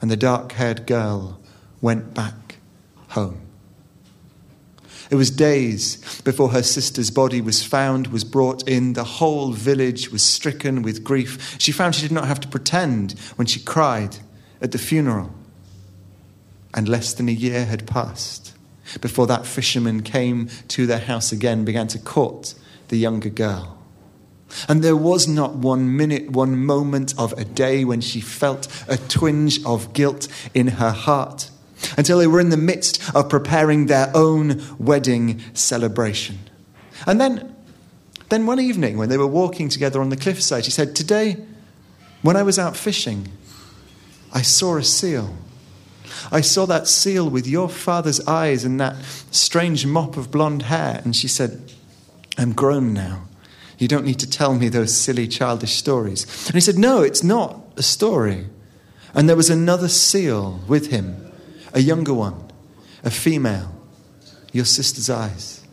And 0.00 0.10
the 0.10 0.16
dark 0.16 0.52
haired 0.52 0.86
girl 0.86 1.40
went 1.80 2.14
back 2.14 2.56
home. 3.08 3.51
It 5.12 5.16
was 5.16 5.30
days 5.30 5.98
before 6.22 6.48
her 6.52 6.62
sister's 6.62 7.10
body 7.10 7.42
was 7.42 7.62
found, 7.62 8.06
was 8.06 8.24
brought 8.24 8.66
in. 8.66 8.94
The 8.94 9.04
whole 9.04 9.52
village 9.52 10.10
was 10.10 10.22
stricken 10.22 10.80
with 10.80 11.04
grief. 11.04 11.54
She 11.60 11.70
found 11.70 11.94
she 11.94 12.00
did 12.00 12.12
not 12.12 12.28
have 12.28 12.40
to 12.40 12.48
pretend 12.48 13.12
when 13.36 13.46
she 13.46 13.60
cried 13.60 14.16
at 14.62 14.72
the 14.72 14.78
funeral. 14.78 15.30
And 16.72 16.88
less 16.88 17.12
than 17.12 17.28
a 17.28 17.32
year 17.32 17.66
had 17.66 17.86
passed 17.86 18.54
before 19.02 19.26
that 19.26 19.44
fisherman 19.44 20.02
came 20.02 20.48
to 20.68 20.86
their 20.86 20.98
house 20.98 21.30
again, 21.30 21.66
began 21.66 21.88
to 21.88 21.98
court 21.98 22.54
the 22.88 22.96
younger 22.96 23.28
girl. 23.28 23.76
And 24.66 24.82
there 24.82 24.96
was 24.96 25.28
not 25.28 25.56
one 25.56 25.94
minute, 25.94 26.30
one 26.30 26.64
moment 26.64 27.12
of 27.18 27.34
a 27.34 27.44
day 27.44 27.84
when 27.84 28.00
she 28.00 28.22
felt 28.22 28.66
a 28.88 28.96
twinge 28.96 29.62
of 29.66 29.92
guilt 29.92 30.26
in 30.54 30.68
her 30.68 30.92
heart 30.92 31.50
until 31.96 32.18
they 32.18 32.26
were 32.26 32.40
in 32.40 32.50
the 32.50 32.56
midst 32.56 33.14
of 33.14 33.28
preparing 33.28 33.86
their 33.86 34.10
own 34.14 34.62
wedding 34.78 35.40
celebration. 35.54 36.38
And 37.06 37.20
then, 37.20 37.54
then 38.28 38.46
one 38.46 38.60
evening, 38.60 38.96
when 38.96 39.08
they 39.08 39.18
were 39.18 39.26
walking 39.26 39.68
together 39.68 40.00
on 40.00 40.08
the 40.08 40.16
cliffside, 40.16 40.64
he 40.64 40.70
said, 40.70 40.94
Today, 40.94 41.36
when 42.22 42.36
I 42.36 42.42
was 42.42 42.58
out 42.58 42.76
fishing, 42.76 43.28
I 44.32 44.42
saw 44.42 44.76
a 44.76 44.84
seal. 44.84 45.34
I 46.30 46.40
saw 46.40 46.66
that 46.66 46.88
seal 46.88 47.28
with 47.28 47.46
your 47.46 47.68
father's 47.68 48.20
eyes 48.26 48.64
and 48.64 48.80
that 48.80 48.96
strange 49.30 49.86
mop 49.86 50.16
of 50.16 50.30
blonde 50.30 50.62
hair. 50.62 51.00
And 51.04 51.16
she 51.16 51.28
said, 51.28 51.72
I'm 52.38 52.52
grown 52.52 52.92
now. 52.92 53.24
You 53.78 53.88
don't 53.88 54.04
need 54.04 54.20
to 54.20 54.30
tell 54.30 54.54
me 54.54 54.68
those 54.68 54.96
silly 54.96 55.26
childish 55.26 55.72
stories. 55.72 56.46
And 56.46 56.54
he 56.54 56.60
said, 56.60 56.78
No, 56.78 57.02
it's 57.02 57.24
not 57.24 57.60
a 57.76 57.82
story. 57.82 58.46
And 59.14 59.28
there 59.28 59.36
was 59.36 59.50
another 59.50 59.88
seal 59.88 60.60
with 60.68 60.90
him, 60.90 61.31
a 61.72 61.80
younger 61.80 62.14
one, 62.14 62.50
a 63.02 63.10
female, 63.10 63.74
your 64.52 64.64
sister's 64.64 65.10
eyes, 65.10 65.64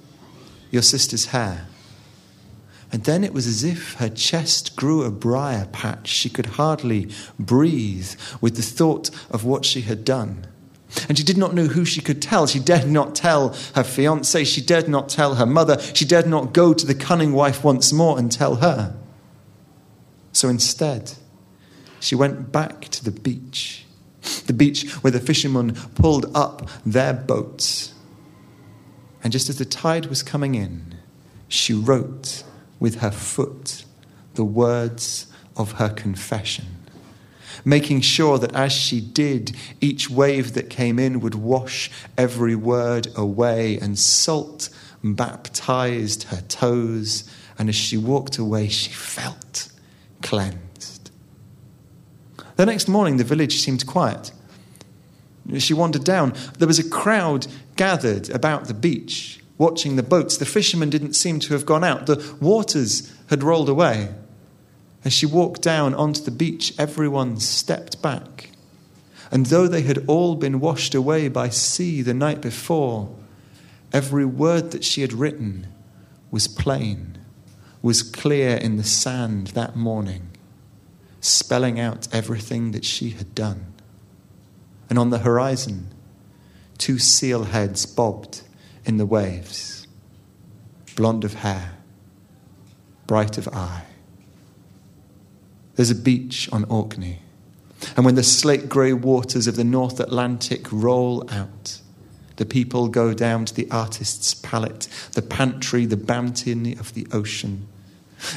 your 0.72 0.82
sister's 0.82 1.28
hair. 1.28 1.68
And 2.92 3.04
then 3.04 3.24
it 3.24 3.34
was 3.34 3.46
as 3.46 3.64
if 3.64 3.94
her 3.96 4.10
chest 4.10 4.76
grew 4.76 5.04
a 5.04 5.12
briar 5.12 5.68
patch. 5.72 6.08
She 6.08 6.30
could 6.30 6.48
hardly 6.48 7.10
breathe 7.38 8.12
with 8.42 8.56
the 8.56 8.64
thought 8.64 9.12
of 9.30 9.46
what 9.46 9.64
she 9.64 9.82
had 9.82 10.04
done. 10.04 10.48
And 11.08 11.18
she 11.18 11.24
did 11.24 11.38
not 11.38 11.54
know 11.54 11.68
who 11.68 11.86
she 11.86 12.02
could 12.02 12.20
tell. 12.20 12.48
She 12.48 12.60
dared 12.60 12.90
not 12.90 13.14
tell 13.14 13.56
her 13.76 13.84
fiance. 13.84 14.44
She 14.44 14.62
dared 14.62 14.90
not 14.90 15.08
tell 15.08 15.36
her 15.36 15.46
mother. 15.46 15.80
She 15.94 16.04
dared 16.04 16.28
not 16.28 16.52
go 16.52 16.74
to 16.74 16.86
the 16.86 16.96
cunning 16.96 17.34
wife 17.34 17.64
once 17.64 17.94
more 17.94 18.18
and 18.18 18.32
tell 18.32 18.56
her. 18.56 18.96
So 20.32 20.50
instead, 20.50 21.14
she 22.00 22.16
went 22.16 22.52
back 22.52 22.82
to 22.90 23.04
the 23.04 23.12
beach, 23.12 23.86
the 24.46 24.54
beach 24.54 24.90
where 25.04 25.12
the 25.12 25.20
fishermen 25.20 25.74
pulled 25.96 26.26
up 26.36 26.70
their 26.86 27.14
boats. 27.14 27.94
And 29.24 29.32
just 29.34 29.50
as 29.50 29.58
the 29.58 29.66
tide 29.66 30.08
was 30.08 30.24
coming 30.24 30.56
in, 30.56 30.96
she 31.48 31.74
wrote 31.74 32.44
with 32.80 33.00
her 33.02 33.12
foot 33.12 33.84
the 34.36 34.46
words 34.46 35.28
of 35.58 35.74
her 35.74 35.90
confession, 35.90 36.66
making 37.66 38.02
sure 38.02 38.38
that 38.38 38.56
as 38.56 38.72
she 38.72 39.02
did, 39.02 39.56
each 39.82 40.10
wave 40.10 40.54
that 40.54 40.70
came 40.70 40.98
in 40.98 41.20
would 41.20 41.36
wash 41.36 41.92
every 42.18 42.56
word 42.56 43.08
away, 43.16 43.78
and 43.80 44.00
salt 44.00 44.70
baptized 45.04 46.24
her 46.24 46.42
toes, 46.48 47.30
and 47.58 47.68
as 47.68 47.76
she 47.76 47.98
walked 47.98 48.38
away, 48.38 48.70
she 48.70 48.92
felt 48.92 49.70
cleansed. 50.22 50.69
The 52.60 52.66
next 52.66 52.90
morning, 52.90 53.16
the 53.16 53.24
village 53.24 53.62
seemed 53.62 53.88
quiet. 53.88 54.34
She 55.60 55.74
wandered 55.74 56.04
down. 56.04 56.34
There 56.58 56.68
was 56.68 56.78
a 56.78 56.90
crowd 56.90 57.48
gathered 57.78 58.30
about 58.32 58.66
the 58.66 58.74
beach 58.74 59.40
watching 59.58 59.96
the 59.96 60.04
boats. 60.04 60.36
The 60.36 60.46
fishermen 60.46 60.90
didn't 60.90 61.14
seem 61.14 61.40
to 61.40 61.54
have 61.54 61.66
gone 61.66 61.86
out, 61.86 62.06
the 62.06 62.36
waters 62.42 63.16
had 63.30 63.44
rolled 63.44 63.70
away. 63.70 64.14
As 65.06 65.14
she 65.14 65.26
walked 65.26 65.62
down 65.62 65.94
onto 65.94 66.22
the 66.22 66.32
beach, 66.32 66.74
everyone 66.78 67.40
stepped 67.40 68.02
back. 68.02 68.50
And 69.32 69.46
though 69.46 69.70
they 69.70 69.84
had 69.84 70.04
all 70.06 70.36
been 70.36 70.60
washed 70.60 70.94
away 70.94 71.30
by 71.30 71.48
sea 71.48 72.02
the 72.02 72.14
night 72.14 72.42
before, 72.42 73.16
every 73.94 74.26
word 74.26 74.72
that 74.72 74.84
she 74.84 75.00
had 75.00 75.14
written 75.14 75.68
was 76.30 76.50
plain, 76.50 77.20
was 77.82 78.04
clear 78.04 78.58
in 78.58 78.76
the 78.76 78.84
sand 78.84 79.48
that 79.48 79.78
morning, 79.78 80.29
spelling 81.22 81.80
out 81.80 82.08
everything 82.14 82.72
that 82.72 82.86
she 82.86 83.12
had 83.12 83.36
done. 83.36 83.74
And 84.90 84.98
on 84.98 85.10
the 85.10 85.20
horizon, 85.20 85.88
two 86.78 86.98
seal 86.98 87.46
heads 87.46 87.86
bobbed 87.86 88.42
in 88.86 88.98
the 88.98 89.06
waves, 89.06 89.88
blonde 90.96 91.24
of 91.24 91.36
hair, 91.36 91.74
bright 93.06 93.38
of 93.38 93.48
eye. 93.50 93.84
There's 95.76 95.92
a 95.92 95.96
beach 95.96 96.50
on 96.52 96.66
Orkney, 96.66 97.22
and 97.96 98.06
when 98.06 98.16
the 98.16 98.24
slate 98.24 98.68
grey 98.68 98.94
waters 98.94 99.48
of 99.48 99.56
the 99.56 99.64
North 99.64 100.00
Atlantic 100.00 100.68
roll 100.72 101.30
out, 101.32 101.80
the 102.36 102.46
people 102.46 102.88
go 102.88 103.14
down 103.14 103.46
to 103.46 103.54
the 103.54 103.70
artist's 103.70 104.34
palette, 104.34 104.88
the 105.14 105.22
pantry, 105.22 105.86
the 105.86 105.98
bounty 105.98 106.74
of 106.74 106.94
the 106.94 107.08
ocean, 107.12 107.68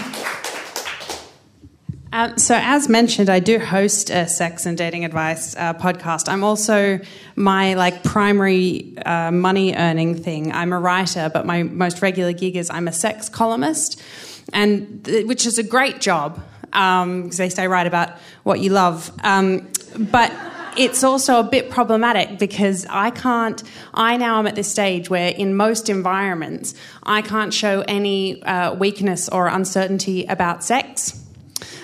Um, 2.14 2.38
so, 2.38 2.54
as 2.62 2.88
mentioned, 2.88 3.28
I 3.28 3.40
do 3.40 3.58
host 3.58 4.12
a 4.12 4.28
sex 4.28 4.68
and 4.68 4.78
dating 4.78 5.04
advice 5.04 5.56
uh, 5.56 5.74
podcast. 5.74 6.30
I'm 6.30 6.44
also 6.44 7.00
my 7.36 7.74
like 7.74 8.04
primary 8.04 8.96
uh, 9.04 9.32
money 9.32 9.74
earning 9.74 10.14
thing. 10.14 10.52
I'm 10.52 10.72
a 10.72 10.80
writer, 10.80 11.32
but 11.34 11.48
my 11.48 11.64
most 11.64 12.04
regular 12.04 12.34
gig 12.34 12.56
is 12.56 12.70
I'm 12.70 12.88
a 12.88 12.94
sex 12.94 13.30
columnist, 13.30 14.00
and 14.54 15.04
th- 15.06 15.26
which 15.26 15.48
is 15.48 15.58
a 15.58 15.64
great 15.64 16.00
job 16.00 16.40
because 16.66 17.02
um, 17.02 17.30
they 17.32 17.50
say 17.50 17.68
write 17.68 17.88
about 17.88 18.20
what 18.44 18.60
you 18.60 18.70
love. 18.70 19.12
Um, 19.24 19.72
but 19.98 20.32
it's 20.78 21.04
also 21.04 21.40
a 21.40 21.44
bit 21.44 21.70
problematic 21.70 22.40
because 22.40 22.86
I 22.90 23.10
can't. 23.10 23.62
I 23.94 24.18
now 24.18 24.40
am 24.40 24.48
at 24.48 24.56
this 24.56 24.72
stage 24.72 25.10
where, 25.10 25.30
in 25.30 25.56
most 25.56 25.90
environments, 25.90 26.74
I 27.04 27.22
can't 27.22 27.54
show 27.54 27.84
any 27.88 28.42
uh, 28.44 28.74
weakness 28.74 29.30
or 29.30 29.48
uncertainty 29.48 30.26
about 30.26 30.64
sex 30.64 31.18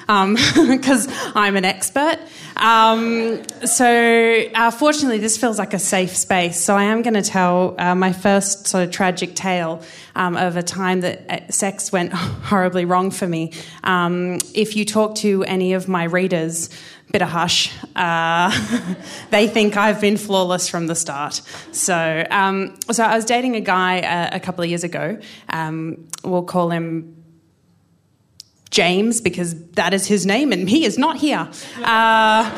because 0.08 1.08
um, 1.08 1.14
I'm 1.36 1.58
an 1.58 1.66
expert. 1.66 2.18
Um, 2.56 3.44
so, 3.66 4.44
uh, 4.56 4.72
fortunately, 4.72 5.18
this 5.20 5.38
feels 5.38 5.60
like 5.60 5.74
a 5.74 5.80
safe 5.80 6.16
space. 6.16 6.60
So, 6.60 6.76
I 6.76 6.86
am 6.86 7.02
going 7.02 7.14
to 7.14 7.22
tell 7.22 7.76
uh, 7.78 7.94
my 7.94 8.14
first 8.14 8.68
sort 8.68 8.86
of 8.86 8.92
tragic 8.92 9.36
tale 9.36 9.84
um, 10.16 10.38
of 10.38 10.56
a 10.56 10.64
time 10.64 11.02
that 11.02 11.30
uh, 11.30 11.52
sex 11.52 11.92
went 11.92 12.14
horribly 12.14 12.86
wrong 12.86 13.12
for 13.12 13.28
me. 13.28 13.52
Um, 13.84 14.40
if 14.56 14.78
you 14.78 14.86
talk 14.86 15.16
to 15.18 15.44
any 15.44 15.74
of 15.74 15.90
my 15.90 16.06
readers, 16.06 16.70
bit 17.12 17.22
of 17.22 17.30
hush. 17.30 17.72
Uh, 17.96 18.52
they 19.30 19.48
think 19.48 19.78
I've 19.78 20.02
been 20.02 20.18
flawless 20.18 20.68
from 20.68 20.88
the 20.88 20.96
start. 20.96 21.42
So, 21.72 22.26
um, 22.30 22.76
so 22.92 23.04
I 23.04 23.16
was 23.16 23.26
dating 23.26 23.56
a 23.56 23.62
guy 23.62 24.02
uh, 24.02 24.36
a 24.36 24.40
couple 24.40 24.64
of 24.64 24.70
years 24.70 24.84
ago. 24.84 25.18
Um, 25.50 26.08
we'll 26.24 26.44
call 26.44 26.70
him 26.70 27.24
James 28.70 29.22
because 29.22 29.56
that 29.72 29.94
is 29.94 30.06
his 30.06 30.26
name 30.26 30.52
and 30.52 30.70
he 30.70 30.86
is 30.86 30.98
not 30.98 31.18
here. 31.18 31.50
Uh, 31.84 32.50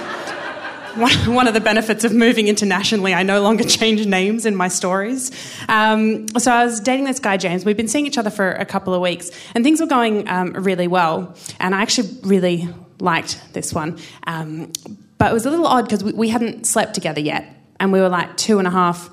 one 1.28 1.48
of 1.48 1.54
the 1.54 1.62
benefits 1.62 2.04
of 2.04 2.14
moving 2.14 2.48
internationally, 2.48 3.14
I 3.14 3.24
no 3.24 3.42
longer 3.42 3.64
change 3.64 4.06
names 4.06 4.46
in 4.46 4.56
my 4.56 4.68
stories. 4.68 5.32
Um, 5.70 6.28
so 6.40 6.52
I 6.52 6.66
was 6.66 6.80
dating 6.80 7.06
this 7.06 7.20
guy, 7.20 7.38
James. 7.38 7.64
We've 7.64 7.78
been 7.78 7.88
seeing 7.88 8.08
each 8.08 8.18
other 8.18 8.32
for 8.32 8.52
a 8.52 8.66
couple 8.66 8.94
of 8.94 9.02
weeks, 9.02 9.30
and 9.54 9.64
things 9.64 9.80
were 9.80 9.88
going 9.88 10.28
um, 10.28 10.54
really 10.54 10.88
well. 10.88 11.36
And 11.60 11.76
I 11.76 11.82
actually 11.82 12.10
really 12.24 12.68
liked 13.00 13.42
this 13.54 13.74
one. 13.74 13.98
Um, 14.28 14.72
but 15.18 15.32
it 15.32 15.34
was 15.34 15.46
a 15.46 15.50
little 15.50 15.68
odd 15.68 15.86
because 15.86 16.04
we, 16.04 16.14
we 16.14 16.30
hadn't 16.30 16.66
slept 16.66 16.94
together 16.94 17.20
yet, 17.20 17.46
and 17.80 17.92
we 17.92 18.00
were 18.00 18.10
like 18.10 18.38
two 18.38 18.60
and 18.60 18.68
a 18.68 18.72
half 18.72 19.10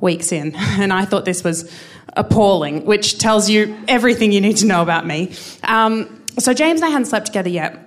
weeks 0.00 0.32
in, 0.32 0.54
and 0.56 0.92
I 0.92 1.04
thought 1.04 1.24
this 1.24 1.44
was 1.44 1.70
appalling, 2.16 2.84
which 2.84 3.18
tells 3.18 3.48
you 3.48 3.76
everything 3.86 4.32
you 4.32 4.40
need 4.40 4.56
to 4.58 4.66
know 4.66 4.82
about 4.82 5.06
me. 5.06 5.34
Um, 5.62 6.24
so 6.38 6.52
James 6.54 6.80
and 6.80 6.86
I 6.86 6.90
hadn't 6.90 7.06
slept 7.06 7.26
together 7.26 7.48
yet. 7.48 7.78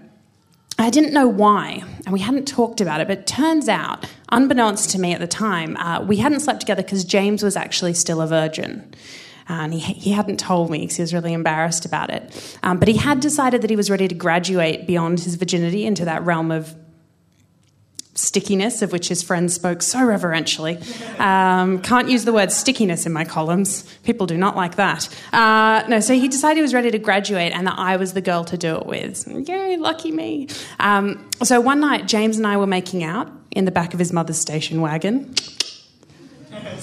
I 0.80 0.89
didn't 0.89 1.13
know 1.13 1.28
why, 1.28 1.84
and 2.06 2.13
we 2.13 2.20
hadn't 2.20 2.48
talked 2.48 2.82
about 2.82 3.00
it, 3.00 3.08
but 3.08 3.28
turns 3.28 3.70
out, 3.70 4.06
unbeknownst 4.30 4.89
to 4.92 5.00
me 5.00 5.13
at 5.13 5.20
the 5.20 5.28
time, 5.28 5.78
uh, 5.78 6.02
we 6.02 6.18
hadn't 6.18 6.39
slept 6.39 6.62
together 6.62 6.82
because 6.82 7.04
James 7.04 7.44
was 7.44 7.56
actually 7.56 7.94
still 7.94 8.22
a 8.22 8.28
virgin. 8.28 8.94
And 9.48 9.74
he, 9.74 9.80
he 9.80 10.12
hadn't 10.12 10.40
told 10.40 10.70
me 10.70 10.80
because 10.80 10.96
he 10.96 11.02
was 11.02 11.14
really 11.14 11.34
embarrassed 11.34 11.86
about 11.86 12.10
it. 12.10 12.58
Um, 12.64 12.78
but 12.78 12.88
he 12.88 12.98
had 12.98 13.20
decided 13.20 13.62
that 13.62 13.70
he 13.70 13.76
was 13.76 13.90
ready 13.90 14.08
to 14.08 14.16
graduate 14.16 14.88
beyond 14.88 15.20
his 15.20 15.36
virginity 15.36 15.86
into 15.86 16.06
that 16.06 16.24
realm 16.24 16.52
of 16.52 16.76
stickiness, 18.16 18.82
of 18.82 18.92
which 18.92 19.08
his 19.08 19.24
friends 19.24 19.54
spoke 19.54 19.82
so 19.82 20.04
reverentially. 20.04 20.78
Um, 21.18 21.82
can't 21.82 22.10
use 22.10 22.26
the 22.26 22.34
word 22.34 22.52
stickiness 22.52 23.06
in 23.06 23.14
my 23.14 23.26
columns. 23.26 23.84
People 24.04 24.28
do 24.28 24.38
not 24.38 24.56
like 24.56 24.76
that. 24.76 25.10
Uh, 25.34 25.84
no, 25.88 26.00
so 26.00 26.14
he 26.14 26.28
decided 26.28 26.58
he 26.58 26.62
was 26.62 26.74
ready 26.74 26.92
to 26.92 27.00
graduate 27.00 27.54
and 27.54 27.68
that 27.68 27.78
I 27.78 27.98
was 27.98 28.14
the 28.14 28.22
girl 28.22 28.44
to 28.46 28.58
do 28.58 28.76
it 28.76 28.86
with. 28.86 29.28
Yay, 29.28 29.78
lucky 29.78 30.12
me. 30.12 30.48
Um, 30.80 31.30
so 31.44 31.60
one 31.60 31.80
night, 31.80 32.08
James 32.08 32.38
and 32.38 32.46
I 32.46 32.58
were 32.58 32.68
making 32.68 33.04
out 33.04 33.32
in 33.52 33.66
the 33.66 33.72
back 33.72 33.94
of 33.94 34.00
his 34.00 34.14
mother's 34.14 34.40
station 34.40 34.82
wagon. 34.82 35.34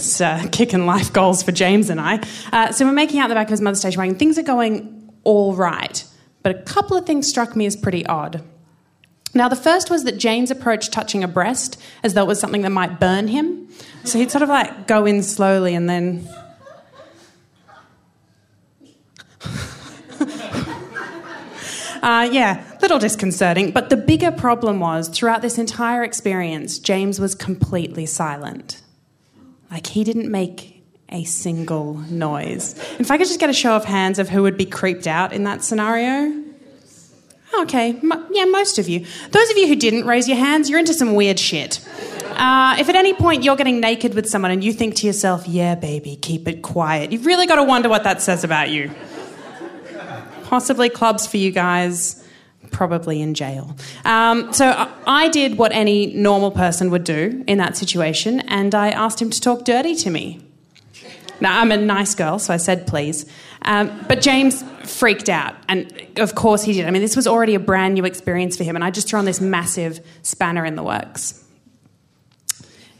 It's 0.00 0.20
uh, 0.20 0.48
kicking 0.52 0.86
life 0.86 1.12
goals 1.12 1.42
for 1.42 1.52
James 1.52 1.90
and 1.90 2.00
I. 2.00 2.20
Uh, 2.50 2.72
so 2.72 2.86
we're 2.86 2.92
making 2.92 3.20
out 3.20 3.28
the 3.28 3.34
back 3.34 3.48
of 3.48 3.50
his 3.50 3.60
mother's 3.60 3.80
station 3.80 3.98
wagon. 3.98 4.16
Things 4.16 4.38
are 4.38 4.42
going 4.42 5.12
all 5.24 5.54
right, 5.54 6.02
but 6.42 6.56
a 6.56 6.62
couple 6.62 6.96
of 6.96 7.04
things 7.04 7.28
struck 7.28 7.54
me 7.54 7.66
as 7.66 7.76
pretty 7.76 8.06
odd. 8.06 8.42
Now, 9.34 9.48
the 9.48 9.56
first 9.56 9.90
was 9.90 10.04
that 10.04 10.16
James 10.16 10.50
approached 10.50 10.90
touching 10.90 11.22
a 11.22 11.28
breast 11.28 11.78
as 12.02 12.14
though 12.14 12.22
it 12.22 12.28
was 12.28 12.40
something 12.40 12.62
that 12.62 12.70
might 12.70 12.98
burn 12.98 13.28
him. 13.28 13.68
So 14.04 14.18
he'd 14.18 14.30
sort 14.30 14.40
of 14.42 14.48
like 14.48 14.86
go 14.86 15.04
in 15.04 15.22
slowly 15.22 15.74
and 15.74 15.86
then. 15.88 16.26
uh, 22.02 22.28
yeah, 22.32 22.64
little 22.80 22.98
disconcerting. 22.98 23.70
But 23.70 23.90
the 23.90 23.98
bigger 23.98 24.32
problem 24.32 24.80
was 24.80 25.08
throughout 25.08 25.42
this 25.42 25.58
entire 25.58 26.02
experience, 26.02 26.78
James 26.78 27.20
was 27.20 27.34
completely 27.34 28.06
silent. 28.06 28.80
Like 29.70 29.86
he 29.86 30.04
didn't 30.04 30.30
make 30.30 30.82
a 31.08 31.24
single 31.24 31.94
noise. 31.94 32.74
If 32.98 33.10
I 33.10 33.18
could 33.18 33.26
just 33.26 33.40
get 33.40 33.50
a 33.50 33.54
show 33.54 33.74
of 33.74 33.84
hands 33.84 34.18
of 34.18 34.28
who 34.28 34.42
would 34.42 34.56
be 34.56 34.66
creeped 34.66 35.06
out 35.06 35.32
in 35.32 35.44
that 35.44 35.62
scenario. 35.62 36.44
Okay, 37.60 37.98
yeah, 38.30 38.44
most 38.44 38.78
of 38.78 38.88
you. 38.88 39.04
Those 39.30 39.50
of 39.50 39.56
you 39.56 39.66
who 39.66 39.74
didn't 39.74 40.06
raise 40.06 40.28
your 40.28 40.36
hands, 40.36 40.70
you're 40.70 40.78
into 40.78 40.94
some 40.94 41.14
weird 41.14 41.38
shit. 41.38 41.84
Uh, 42.36 42.76
if 42.78 42.88
at 42.88 42.94
any 42.94 43.12
point 43.12 43.42
you're 43.42 43.56
getting 43.56 43.80
naked 43.80 44.14
with 44.14 44.28
someone 44.28 44.52
and 44.52 44.62
you 44.62 44.72
think 44.72 44.94
to 44.96 45.06
yourself, 45.06 45.46
yeah, 45.48 45.74
baby, 45.74 46.16
keep 46.16 46.46
it 46.46 46.62
quiet, 46.62 47.10
you've 47.10 47.26
really 47.26 47.46
got 47.46 47.56
to 47.56 47.64
wonder 47.64 47.88
what 47.88 48.04
that 48.04 48.22
says 48.22 48.44
about 48.44 48.70
you. 48.70 48.90
Possibly 50.44 50.88
clubs 50.88 51.26
for 51.26 51.36
you 51.38 51.50
guys, 51.50 52.19
probably 52.70 53.20
in 53.20 53.34
jail. 53.34 53.76
Um, 54.04 54.52
so 54.52 54.90
I 55.06 55.28
did 55.28 55.58
what 55.58 55.72
any 55.72 56.06
normal 56.14 56.50
person 56.50 56.90
would 56.90 57.04
do 57.04 57.44
in 57.46 57.58
that 57.58 57.76
situation, 57.76 58.40
and 58.40 58.74
I 58.74 58.90
asked 58.90 59.20
him 59.20 59.30
to 59.30 59.40
talk 59.40 59.64
dirty 59.64 59.94
to 59.96 60.10
me. 60.10 60.40
Now, 61.40 61.60
I'm 61.60 61.72
a 61.72 61.76
nice 61.76 62.14
girl, 62.14 62.38
so 62.38 62.52
I 62.52 62.58
said 62.58 62.86
please. 62.86 63.24
Um, 63.62 64.04
but 64.08 64.20
James 64.20 64.62
freaked 64.84 65.28
out, 65.28 65.54
and 65.68 65.92
of 66.16 66.34
course 66.34 66.62
he 66.62 66.72
did. 66.72 66.86
I 66.86 66.90
mean, 66.90 67.02
this 67.02 67.16
was 67.16 67.26
already 67.26 67.54
a 67.54 67.60
brand 67.60 67.94
new 67.94 68.04
experience 68.04 68.56
for 68.56 68.64
him, 68.64 68.76
and 68.76 68.84
I 68.84 68.90
just 68.90 69.08
threw 69.08 69.18
on 69.18 69.24
this 69.24 69.40
massive 69.40 70.00
spanner 70.22 70.64
in 70.64 70.76
the 70.76 70.82
works. 70.82 71.44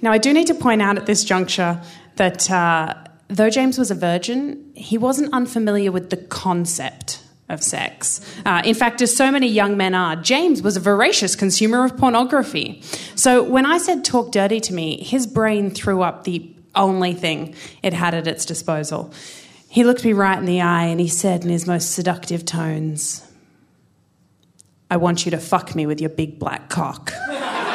Now, 0.03 0.13
I 0.13 0.19
do 0.19 0.33
need 0.33 0.47
to 0.47 0.55
point 0.55 0.81
out 0.81 0.97
at 0.97 1.07
this 1.07 1.25
juncture 1.25 1.81
that 2.17 2.51
uh, 2.51 2.95
though 3.29 3.51
James 3.51 3.79
was 3.79 3.91
a 3.91 3.95
virgin, 3.95 4.73
he 4.75 4.99
wasn't 4.99 5.33
unfamiliar 5.33 5.93
with 5.93 6.11
the 6.11 6.17
concept 6.17 7.20
of 7.51 7.63
sex. 7.63 8.21
Uh, 8.47 8.63
in 8.65 8.75
fact, 8.75 9.03
as 9.03 9.15
so 9.15 9.31
many 9.31 9.49
young 9.49 9.77
men 9.77 9.95
are, 9.95 10.17
James 10.17 10.63
was 10.63 10.77
a 10.77 10.81
voracious 10.81 11.37
consumer 11.37 11.85
of 11.85 11.97
pornography. 11.97 12.81
So 13.15 13.43
when 13.43 13.67
I 13.67 13.79
said 13.79 14.05
talk 14.05 14.33
dirty 14.33 14.61
to 14.61 14.73
me, 14.73 15.03
his 15.03 15.27
brain 15.27 15.71
threw 15.71 16.03
up 16.03 16.25
the 16.25 16.51
only 16.75 17.15
thing 17.15 17.55
it 17.83 17.93
had 17.93 18.15
at 18.15 18.27
its 18.27 18.45
disposal. 18.45 19.13
He 19.69 19.85
looked 19.85 20.05
me 20.05 20.13
right 20.13 20.39
in 20.39 20.47
the 20.47 20.61
eye 20.61 20.85
and 20.85 21.01
he 21.01 21.09
said 21.09 21.45
in 21.45 21.51
his 21.51 21.67
most 21.67 21.93
seductive 21.93 22.45
tones, 22.45 23.27
I 24.91 24.97
want 24.97 25.25
you 25.25 25.31
to 25.31 25.39
fuck 25.39 25.75
me 25.75 25.87
with 25.87 26.01
your 26.01 26.11
big 26.11 26.39
black 26.39 26.69
cock. 26.69 27.13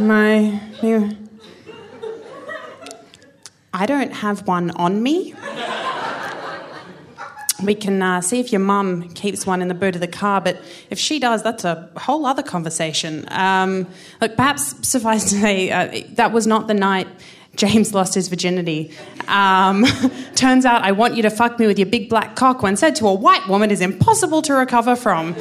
My. 0.00 0.60
I 3.72 3.86
don't 3.86 4.12
have 4.12 4.46
one 4.46 4.70
on 4.72 5.02
me 5.02 5.34
we 7.62 7.74
can 7.74 8.02
uh, 8.02 8.20
see 8.20 8.40
if 8.40 8.52
your 8.52 8.60
mum 8.60 9.08
keeps 9.10 9.46
one 9.46 9.62
in 9.62 9.68
the 9.68 9.74
boot 9.74 9.94
of 9.94 10.00
the 10.00 10.08
car, 10.08 10.40
but 10.40 10.60
if 10.90 10.98
she 10.98 11.18
does, 11.18 11.42
that's 11.42 11.64
a 11.64 11.90
whole 11.96 12.26
other 12.26 12.42
conversation. 12.42 13.24
Um, 13.28 13.86
look, 14.20 14.36
perhaps 14.36 14.86
suffice 14.86 15.24
to 15.30 15.40
say, 15.40 15.70
uh, 15.70 16.02
that 16.14 16.32
was 16.32 16.46
not 16.46 16.66
the 16.66 16.74
night 16.74 17.08
James 17.56 17.94
lost 17.94 18.14
his 18.14 18.28
virginity. 18.28 18.92
Um, 19.28 19.84
turns 20.34 20.64
out, 20.64 20.82
I 20.82 20.92
want 20.92 21.16
you 21.16 21.22
to 21.22 21.30
fuck 21.30 21.58
me 21.58 21.66
with 21.66 21.78
your 21.78 21.86
big 21.86 22.08
black 22.08 22.36
cock, 22.36 22.62
when 22.62 22.76
said 22.76 22.94
to 22.96 23.08
a 23.08 23.14
white 23.14 23.48
woman, 23.48 23.70
is 23.70 23.80
impossible 23.80 24.42
to 24.42 24.54
recover 24.54 24.94
from. 24.94 25.34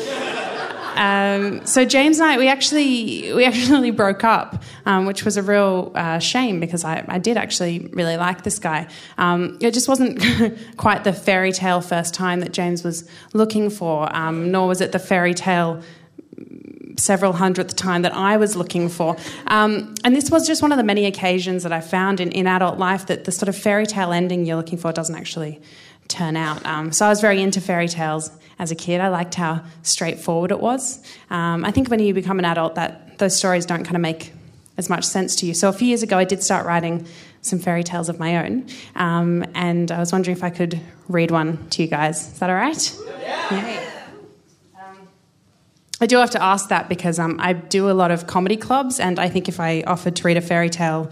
Um, 0.95 1.65
so 1.65 1.83
James 1.85 2.19
and 2.19 2.29
I, 2.29 2.37
we 2.37 2.47
actually 2.47 3.33
we 3.33 3.45
actually 3.45 3.91
broke 4.03 4.23
up, 4.23 4.63
um, 4.85 5.05
which 5.05 5.25
was 5.25 5.37
a 5.37 5.43
real 5.43 5.91
uh, 5.93 6.19
shame 6.19 6.59
because 6.59 6.83
I, 6.83 7.03
I, 7.07 7.19
did 7.19 7.35
actually 7.37 7.89
really 7.91 8.15
like 8.15 8.43
this 8.43 8.59
guy. 8.59 8.87
Um, 9.17 9.57
it 9.59 9.73
just 9.73 9.89
wasn't 9.89 10.23
quite 10.77 11.03
the 11.03 11.11
fairy 11.11 11.51
tale 11.51 11.81
first 11.81 12.13
time 12.13 12.39
that 12.39 12.53
James 12.53 12.83
was 12.83 13.07
looking 13.33 13.69
for, 13.69 14.13
um, 14.15 14.51
nor 14.51 14.67
was 14.67 14.79
it 14.79 14.93
the 14.93 14.99
fairy 14.99 15.33
tale 15.33 15.81
several 16.97 17.33
hundredth 17.33 17.75
time 17.75 18.03
that 18.03 18.13
I 18.13 18.37
was 18.37 18.55
looking 18.55 18.87
for. 18.87 19.17
Um, 19.47 19.95
and 20.05 20.15
this 20.15 20.31
was 20.31 20.47
just 20.47 20.61
one 20.61 20.71
of 20.71 20.77
the 20.77 20.83
many 20.83 21.05
occasions 21.05 21.63
that 21.63 21.73
I 21.73 21.81
found 21.81 22.21
in, 22.21 22.31
in 22.31 22.47
adult 22.47 22.77
life 22.77 23.07
that 23.07 23.25
the 23.25 23.33
sort 23.33 23.49
of 23.49 23.57
fairy 23.57 23.85
tale 23.85 24.13
ending 24.13 24.45
you're 24.45 24.55
looking 24.55 24.77
for 24.77 24.93
doesn't 24.93 25.15
actually 25.15 25.61
turn 26.07 26.37
out. 26.37 26.65
Um, 26.65 26.91
so 26.91 27.05
I 27.05 27.09
was 27.09 27.19
very 27.19 27.41
into 27.41 27.59
fairy 27.59 27.87
tales 27.89 28.31
as 28.59 28.71
a 28.71 28.75
kid. 28.75 29.01
I 29.01 29.09
liked 29.09 29.35
how 29.35 29.63
straightforward 29.83 30.51
it 30.51 30.59
was. 30.59 31.03
Um, 31.29 31.65
I 31.65 31.71
think 31.71 31.89
when 31.89 31.99
you 31.99 32.13
become 32.13 32.39
an 32.39 32.45
adult, 32.45 32.75
that 32.75 33.17
those 33.17 33.35
stories 33.35 33.65
don't 33.65 33.83
kind 33.83 33.95
of 33.95 34.01
make 34.01 34.33
as 34.77 34.89
much 34.89 35.05
sense 35.05 35.35
to 35.37 35.45
you. 35.45 35.53
So 35.53 35.69
a 35.69 35.73
few 35.73 35.87
years 35.87 36.03
ago, 36.03 36.17
I 36.17 36.25
did 36.25 36.43
start 36.43 36.65
writing 36.65 37.05
some 37.41 37.59
fairy 37.59 37.83
tales 37.83 38.09
of 38.09 38.19
my 38.19 38.45
own, 38.45 38.67
um, 38.95 39.45
and 39.53 39.91
I 39.91 39.99
was 39.99 40.11
wondering 40.11 40.35
if 40.35 40.43
I 40.43 40.49
could 40.49 40.79
read 41.07 41.31
one 41.31 41.69
to 41.69 41.83
you 41.83 41.87
guys. 41.87 42.33
Is 42.33 42.39
that 42.39 42.49
all 42.49 42.55
right? 42.55 42.97
Yeah. 43.21 43.91
Um, 44.75 45.07
I 46.01 46.07
do 46.07 46.17
have 46.17 46.31
to 46.31 46.41
ask 46.41 46.69
that 46.69 46.89
because 46.89 47.19
um, 47.19 47.39
I 47.39 47.53
do 47.53 47.89
a 47.89 47.93
lot 47.93 48.09
of 48.11 48.25
comedy 48.25 48.57
clubs, 48.57 48.99
and 48.99 49.19
I 49.19 49.29
think 49.29 49.47
if 49.47 49.59
I 49.59 49.83
offered 49.85 50.15
to 50.17 50.23
read 50.23 50.37
a 50.37 50.41
fairy 50.41 50.69
tale 50.69 51.11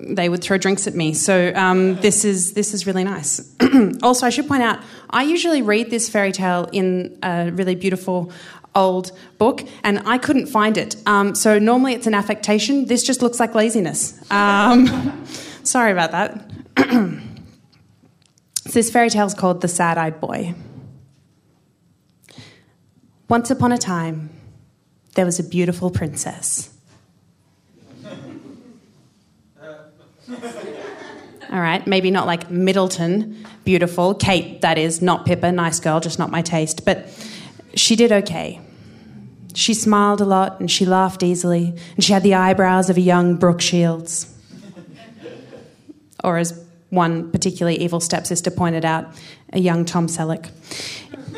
they 0.00 0.28
would 0.28 0.42
throw 0.42 0.58
drinks 0.58 0.86
at 0.86 0.94
me. 0.94 1.12
So 1.12 1.52
um, 1.54 1.96
this 1.96 2.24
is 2.24 2.52
this 2.52 2.72
is 2.72 2.86
really 2.86 3.04
nice. 3.04 3.54
also, 4.02 4.26
I 4.26 4.30
should 4.30 4.46
point 4.46 4.62
out 4.62 4.80
I 5.10 5.24
usually 5.24 5.62
read 5.62 5.90
this 5.90 6.08
fairy 6.08 6.32
tale 6.32 6.68
in 6.72 7.18
a 7.22 7.50
really 7.50 7.74
beautiful 7.74 8.32
old 8.74 9.12
book, 9.38 9.62
and 9.82 10.00
I 10.06 10.18
couldn't 10.18 10.46
find 10.46 10.76
it. 10.78 10.96
Um, 11.06 11.34
so 11.34 11.58
normally 11.58 11.94
it's 11.94 12.06
an 12.06 12.14
affectation. 12.14 12.86
This 12.86 13.02
just 13.02 13.22
looks 13.22 13.40
like 13.40 13.54
laziness. 13.54 14.18
Um, 14.30 15.24
sorry 15.64 15.92
about 15.92 16.12
that. 16.12 16.50
so 16.78 18.72
this 18.72 18.90
fairy 18.90 19.10
tale 19.10 19.26
is 19.26 19.34
called 19.34 19.60
The 19.60 19.68
Sad 19.68 19.98
Eyed 19.98 20.20
Boy. 20.20 20.54
Once 23.28 23.50
upon 23.50 23.72
a 23.72 23.78
time, 23.78 24.30
there 25.14 25.26
was 25.26 25.38
a 25.38 25.44
beautiful 25.44 25.90
princess. 25.90 26.70
All 31.50 31.60
right, 31.60 31.86
maybe 31.86 32.10
not 32.10 32.26
like 32.26 32.50
Middleton, 32.50 33.46
beautiful. 33.64 34.14
Kate, 34.14 34.60
that 34.60 34.76
is, 34.76 35.00
not 35.00 35.24
Pippa, 35.24 35.50
nice 35.50 35.80
girl, 35.80 36.00
just 36.00 36.18
not 36.18 36.30
my 36.30 36.42
taste. 36.42 36.84
But 36.84 37.08
she 37.74 37.96
did 37.96 38.12
okay. 38.12 38.60
She 39.54 39.72
smiled 39.72 40.20
a 40.20 40.24
lot 40.24 40.60
and 40.60 40.70
she 40.70 40.84
laughed 40.84 41.22
easily, 41.22 41.74
and 41.94 42.04
she 42.04 42.12
had 42.12 42.22
the 42.22 42.34
eyebrows 42.34 42.90
of 42.90 42.96
a 42.96 43.00
young 43.00 43.36
Brooke 43.36 43.60
Shields. 43.60 44.34
or 46.22 46.36
as 46.36 46.64
one 46.90 47.30
particularly 47.30 47.78
evil 47.78 48.00
stepsister 48.00 48.50
pointed 48.50 48.84
out, 48.84 49.06
a 49.52 49.58
young 49.58 49.84
Tom 49.84 50.06
Selleck. 50.06 50.50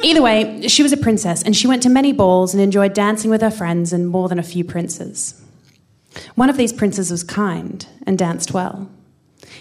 Either 0.02 0.22
way, 0.22 0.66
she 0.66 0.82
was 0.82 0.92
a 0.92 0.96
princess, 0.96 1.42
and 1.42 1.56
she 1.56 1.66
went 1.66 1.82
to 1.82 1.88
many 1.88 2.12
balls 2.12 2.54
and 2.54 2.62
enjoyed 2.62 2.94
dancing 2.94 3.30
with 3.30 3.42
her 3.42 3.50
friends 3.50 3.92
and 3.92 4.08
more 4.08 4.28
than 4.28 4.38
a 4.38 4.42
few 4.42 4.64
princes. 4.64 5.39
One 6.34 6.50
of 6.50 6.56
these 6.56 6.72
princes 6.72 7.10
was 7.10 7.22
kind 7.22 7.86
and 8.06 8.18
danced 8.18 8.52
well. 8.52 8.90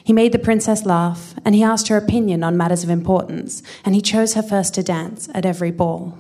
He 0.04 0.14
made 0.14 0.32
the 0.32 0.40
princess 0.40 0.86
laugh, 0.86 1.36
and 1.46 1.56
he 1.56 1.64
asked 1.64 1.88
her 1.88 1.98
opinion 1.98 2.44
on 2.44 2.58
matters 2.58 2.84
of 2.84 2.90
importance, 2.90 3.62
and 3.86 3.96
he 3.96 4.02
chose 4.02 4.34
her 4.34 4.42
first 4.42 4.74
to 4.76 4.84
dance 4.84 5.30
at 5.34 5.46
every 5.46 5.72
ball. 5.72 6.18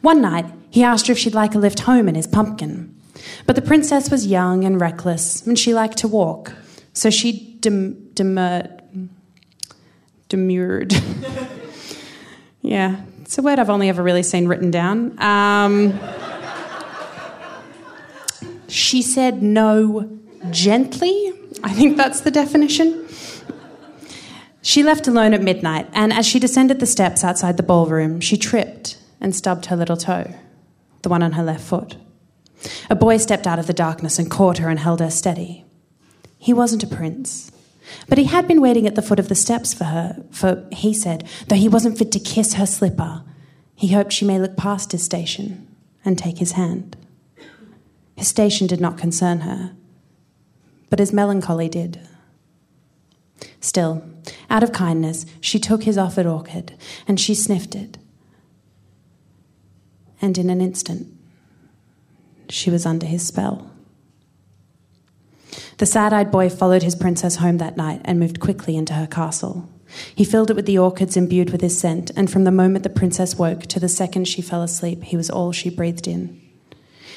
One 0.00 0.20
night, 0.20 0.46
he 0.70 0.82
asked 0.82 1.06
her 1.06 1.12
if 1.12 1.18
she'd 1.18 1.34
like 1.34 1.54
a 1.54 1.58
lift 1.58 1.80
home 1.80 2.08
in 2.08 2.14
his 2.14 2.26
pumpkin. 2.26 2.94
But 3.46 3.56
the 3.56 3.62
princess 3.62 4.10
was 4.10 4.26
young 4.26 4.64
and 4.64 4.80
reckless, 4.80 5.46
and 5.46 5.58
she 5.58 5.74
liked 5.74 5.98
to 5.98 6.08
walk, 6.08 6.52
so 6.92 7.10
she 7.10 7.56
dem- 7.60 8.10
demurred. 8.14 8.82
Demurred. 10.28 10.94
yeah, 12.62 13.02
it's 13.20 13.38
a 13.38 13.42
word 13.42 13.58
I've 13.58 13.70
only 13.70 13.88
ever 13.88 14.02
really 14.02 14.22
seen 14.22 14.48
written 14.48 14.70
down. 14.70 15.18
Um, 15.22 15.98
she 18.72 19.02
said 19.02 19.42
no 19.42 20.18
gently. 20.50 21.32
I 21.62 21.72
think 21.72 21.96
that's 21.96 22.22
the 22.22 22.30
definition. 22.30 23.06
She 24.62 24.82
left 24.82 25.08
alone 25.08 25.34
at 25.34 25.42
midnight, 25.42 25.88
and 25.92 26.12
as 26.12 26.26
she 26.26 26.38
descended 26.38 26.78
the 26.78 26.86
steps 26.86 27.24
outside 27.24 27.56
the 27.56 27.62
ballroom, 27.62 28.20
she 28.20 28.36
tripped 28.36 28.96
and 29.20 29.34
stubbed 29.34 29.66
her 29.66 29.76
little 29.76 29.96
toe, 29.96 30.34
the 31.02 31.08
one 31.08 31.22
on 31.22 31.32
her 31.32 31.42
left 31.42 31.64
foot. 31.64 31.96
A 32.88 32.94
boy 32.94 33.16
stepped 33.16 33.46
out 33.46 33.58
of 33.58 33.66
the 33.66 33.72
darkness 33.72 34.18
and 34.18 34.30
caught 34.30 34.58
her 34.58 34.68
and 34.68 34.78
held 34.78 35.00
her 35.00 35.10
steady. 35.10 35.64
He 36.38 36.52
wasn't 36.52 36.84
a 36.84 36.86
prince, 36.86 37.50
but 38.08 38.18
he 38.18 38.24
had 38.24 38.46
been 38.46 38.60
waiting 38.60 38.86
at 38.86 38.94
the 38.94 39.02
foot 39.02 39.18
of 39.18 39.28
the 39.28 39.34
steps 39.34 39.74
for 39.74 39.84
her, 39.84 40.24
for 40.30 40.66
he 40.70 40.94
said, 40.94 41.28
though 41.48 41.56
he 41.56 41.68
wasn't 41.68 41.98
fit 41.98 42.12
to 42.12 42.20
kiss 42.20 42.54
her 42.54 42.66
slipper, 42.66 43.24
he 43.74 43.88
hoped 43.88 44.12
she 44.12 44.24
may 44.24 44.38
look 44.38 44.56
past 44.56 44.92
his 44.92 45.04
station 45.04 45.66
and 46.04 46.16
take 46.16 46.38
his 46.38 46.52
hand. 46.52 46.96
His 48.22 48.28
station 48.28 48.68
did 48.68 48.80
not 48.80 48.98
concern 48.98 49.40
her, 49.40 49.72
but 50.90 51.00
his 51.00 51.12
melancholy 51.12 51.68
did. 51.68 51.98
Still, 53.60 54.04
out 54.48 54.62
of 54.62 54.70
kindness, 54.70 55.26
she 55.40 55.58
took 55.58 55.82
his 55.82 55.98
offered 55.98 56.24
orchid 56.24 56.78
and 57.08 57.18
she 57.18 57.34
sniffed 57.34 57.74
it. 57.74 57.98
And 60.20 60.38
in 60.38 60.50
an 60.50 60.60
instant, 60.60 61.08
she 62.48 62.70
was 62.70 62.86
under 62.86 63.06
his 63.06 63.26
spell. 63.26 63.72
The 65.78 65.86
sad 65.86 66.12
eyed 66.12 66.30
boy 66.30 66.48
followed 66.48 66.84
his 66.84 66.94
princess 66.94 67.34
home 67.34 67.58
that 67.58 67.76
night 67.76 68.02
and 68.04 68.20
moved 68.20 68.38
quickly 68.38 68.76
into 68.76 68.92
her 68.92 69.08
castle. 69.08 69.68
He 70.14 70.24
filled 70.24 70.50
it 70.50 70.54
with 70.54 70.66
the 70.66 70.78
orchids 70.78 71.16
imbued 71.16 71.50
with 71.50 71.60
his 71.60 71.76
scent, 71.76 72.12
and 72.14 72.30
from 72.30 72.44
the 72.44 72.52
moment 72.52 72.84
the 72.84 72.88
princess 72.88 73.34
woke 73.34 73.62
to 73.62 73.80
the 73.80 73.88
second 73.88 74.28
she 74.28 74.42
fell 74.42 74.62
asleep, 74.62 75.02
he 75.02 75.16
was 75.16 75.28
all 75.28 75.50
she 75.50 75.70
breathed 75.70 76.06
in. 76.06 76.41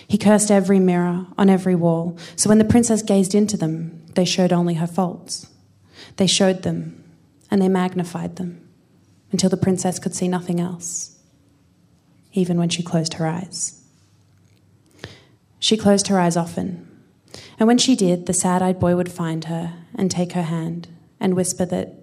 He 0.08 0.18
cursed 0.18 0.52
every 0.52 0.80
mirror 0.80 1.26
on 1.38 1.50
every 1.50 1.76
wall, 1.76 2.18
so 2.36 2.50
when 2.50 2.58
the 2.58 2.66
princess 2.66 3.02
gazed 3.02 3.34
into 3.34 3.58
them, 3.58 4.04
they 4.14 4.26
showed 4.26 4.54
only 4.54 4.76
her 4.76 4.88
faults. 4.88 5.48
They 6.18 6.28
showed 6.28 6.64
them, 6.64 7.04
and 7.50 7.62
they 7.62 7.70
magnified 7.70 8.36
them, 8.36 8.68
until 9.32 9.50
the 9.50 9.58
princess 9.58 10.00
could 10.00 10.16
see 10.16 10.28
nothing 10.28 10.60
else, 10.60 11.18
even 12.34 12.58
when 12.58 12.70
she 12.70 12.84
closed 12.84 13.16
her 13.16 13.28
eyes. 13.28 13.82
She 15.60 15.78
closed 15.78 16.08
her 16.08 16.20
eyes 16.20 16.38
often, 16.38 16.88
and 17.58 17.68
when 17.68 17.78
she 17.78 17.96
did, 17.96 18.26
the 18.26 18.34
sad 18.34 18.62
eyed 18.62 18.80
boy 18.80 18.96
would 18.96 19.12
find 19.12 19.46
her 19.46 19.74
and 19.96 20.12
take 20.12 20.34
her 20.34 20.44
hand 20.44 20.88
and 21.20 21.34
whisper 21.34 21.66
that, 21.66 21.94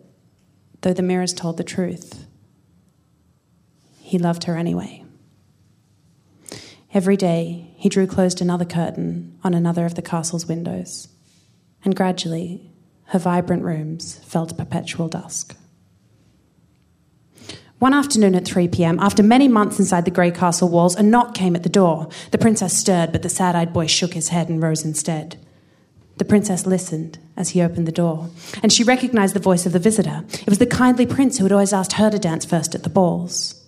though 0.80 0.92
the 0.92 1.02
mirrors 1.02 1.32
told 1.32 1.56
the 1.56 1.64
truth, 1.64 2.26
he 4.00 4.18
loved 4.18 4.44
her 4.44 4.56
anyway. 4.56 5.01
Every 6.94 7.16
day, 7.16 7.72
he 7.76 7.88
drew 7.88 8.06
closed 8.06 8.42
another 8.42 8.66
curtain 8.66 9.38
on 9.42 9.54
another 9.54 9.86
of 9.86 9.94
the 9.94 10.02
castle's 10.02 10.46
windows, 10.46 11.08
and 11.84 11.96
gradually, 11.96 12.70
her 13.06 13.18
vibrant 13.18 13.62
rooms 13.62 14.20
fell 14.24 14.46
to 14.46 14.54
perpetual 14.54 15.08
dusk. 15.08 15.56
One 17.78 17.94
afternoon 17.94 18.34
at 18.34 18.44
3 18.44 18.68
pm, 18.68 19.00
after 19.00 19.22
many 19.22 19.48
months 19.48 19.78
inside 19.78 20.04
the 20.04 20.10
grey 20.10 20.30
castle 20.30 20.68
walls, 20.68 20.94
a 20.94 21.02
knock 21.02 21.34
came 21.34 21.56
at 21.56 21.62
the 21.62 21.68
door. 21.68 22.08
The 22.30 22.38
princess 22.38 22.78
stirred, 22.78 23.10
but 23.10 23.22
the 23.22 23.28
sad 23.30 23.56
eyed 23.56 23.72
boy 23.72 23.86
shook 23.86 24.12
his 24.12 24.28
head 24.28 24.50
and 24.50 24.62
rose 24.62 24.84
instead. 24.84 25.38
The 26.18 26.26
princess 26.26 26.66
listened 26.66 27.18
as 27.38 27.48
he 27.50 27.62
opened 27.62 27.88
the 27.88 27.92
door, 27.92 28.28
and 28.62 28.70
she 28.70 28.84
recognized 28.84 29.34
the 29.34 29.40
voice 29.40 29.64
of 29.64 29.72
the 29.72 29.78
visitor. 29.78 30.24
It 30.28 30.48
was 30.48 30.58
the 30.58 30.66
kindly 30.66 31.06
prince 31.06 31.38
who 31.38 31.44
had 31.44 31.52
always 31.52 31.72
asked 31.72 31.94
her 31.94 32.10
to 32.10 32.18
dance 32.18 32.44
first 32.44 32.74
at 32.74 32.82
the 32.82 32.90
balls. 32.90 33.61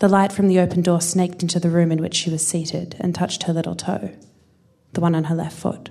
The 0.00 0.08
light 0.08 0.32
from 0.32 0.48
the 0.48 0.58
open 0.58 0.80
door 0.80 1.00
snaked 1.02 1.42
into 1.42 1.60
the 1.60 1.68
room 1.68 1.92
in 1.92 2.00
which 2.00 2.14
she 2.14 2.30
was 2.30 2.46
seated 2.46 2.96
and 2.98 3.14
touched 3.14 3.44
her 3.44 3.52
little 3.52 3.74
toe, 3.74 4.10
the 4.94 5.00
one 5.00 5.14
on 5.14 5.24
her 5.24 5.34
left 5.34 5.56
foot. 5.56 5.90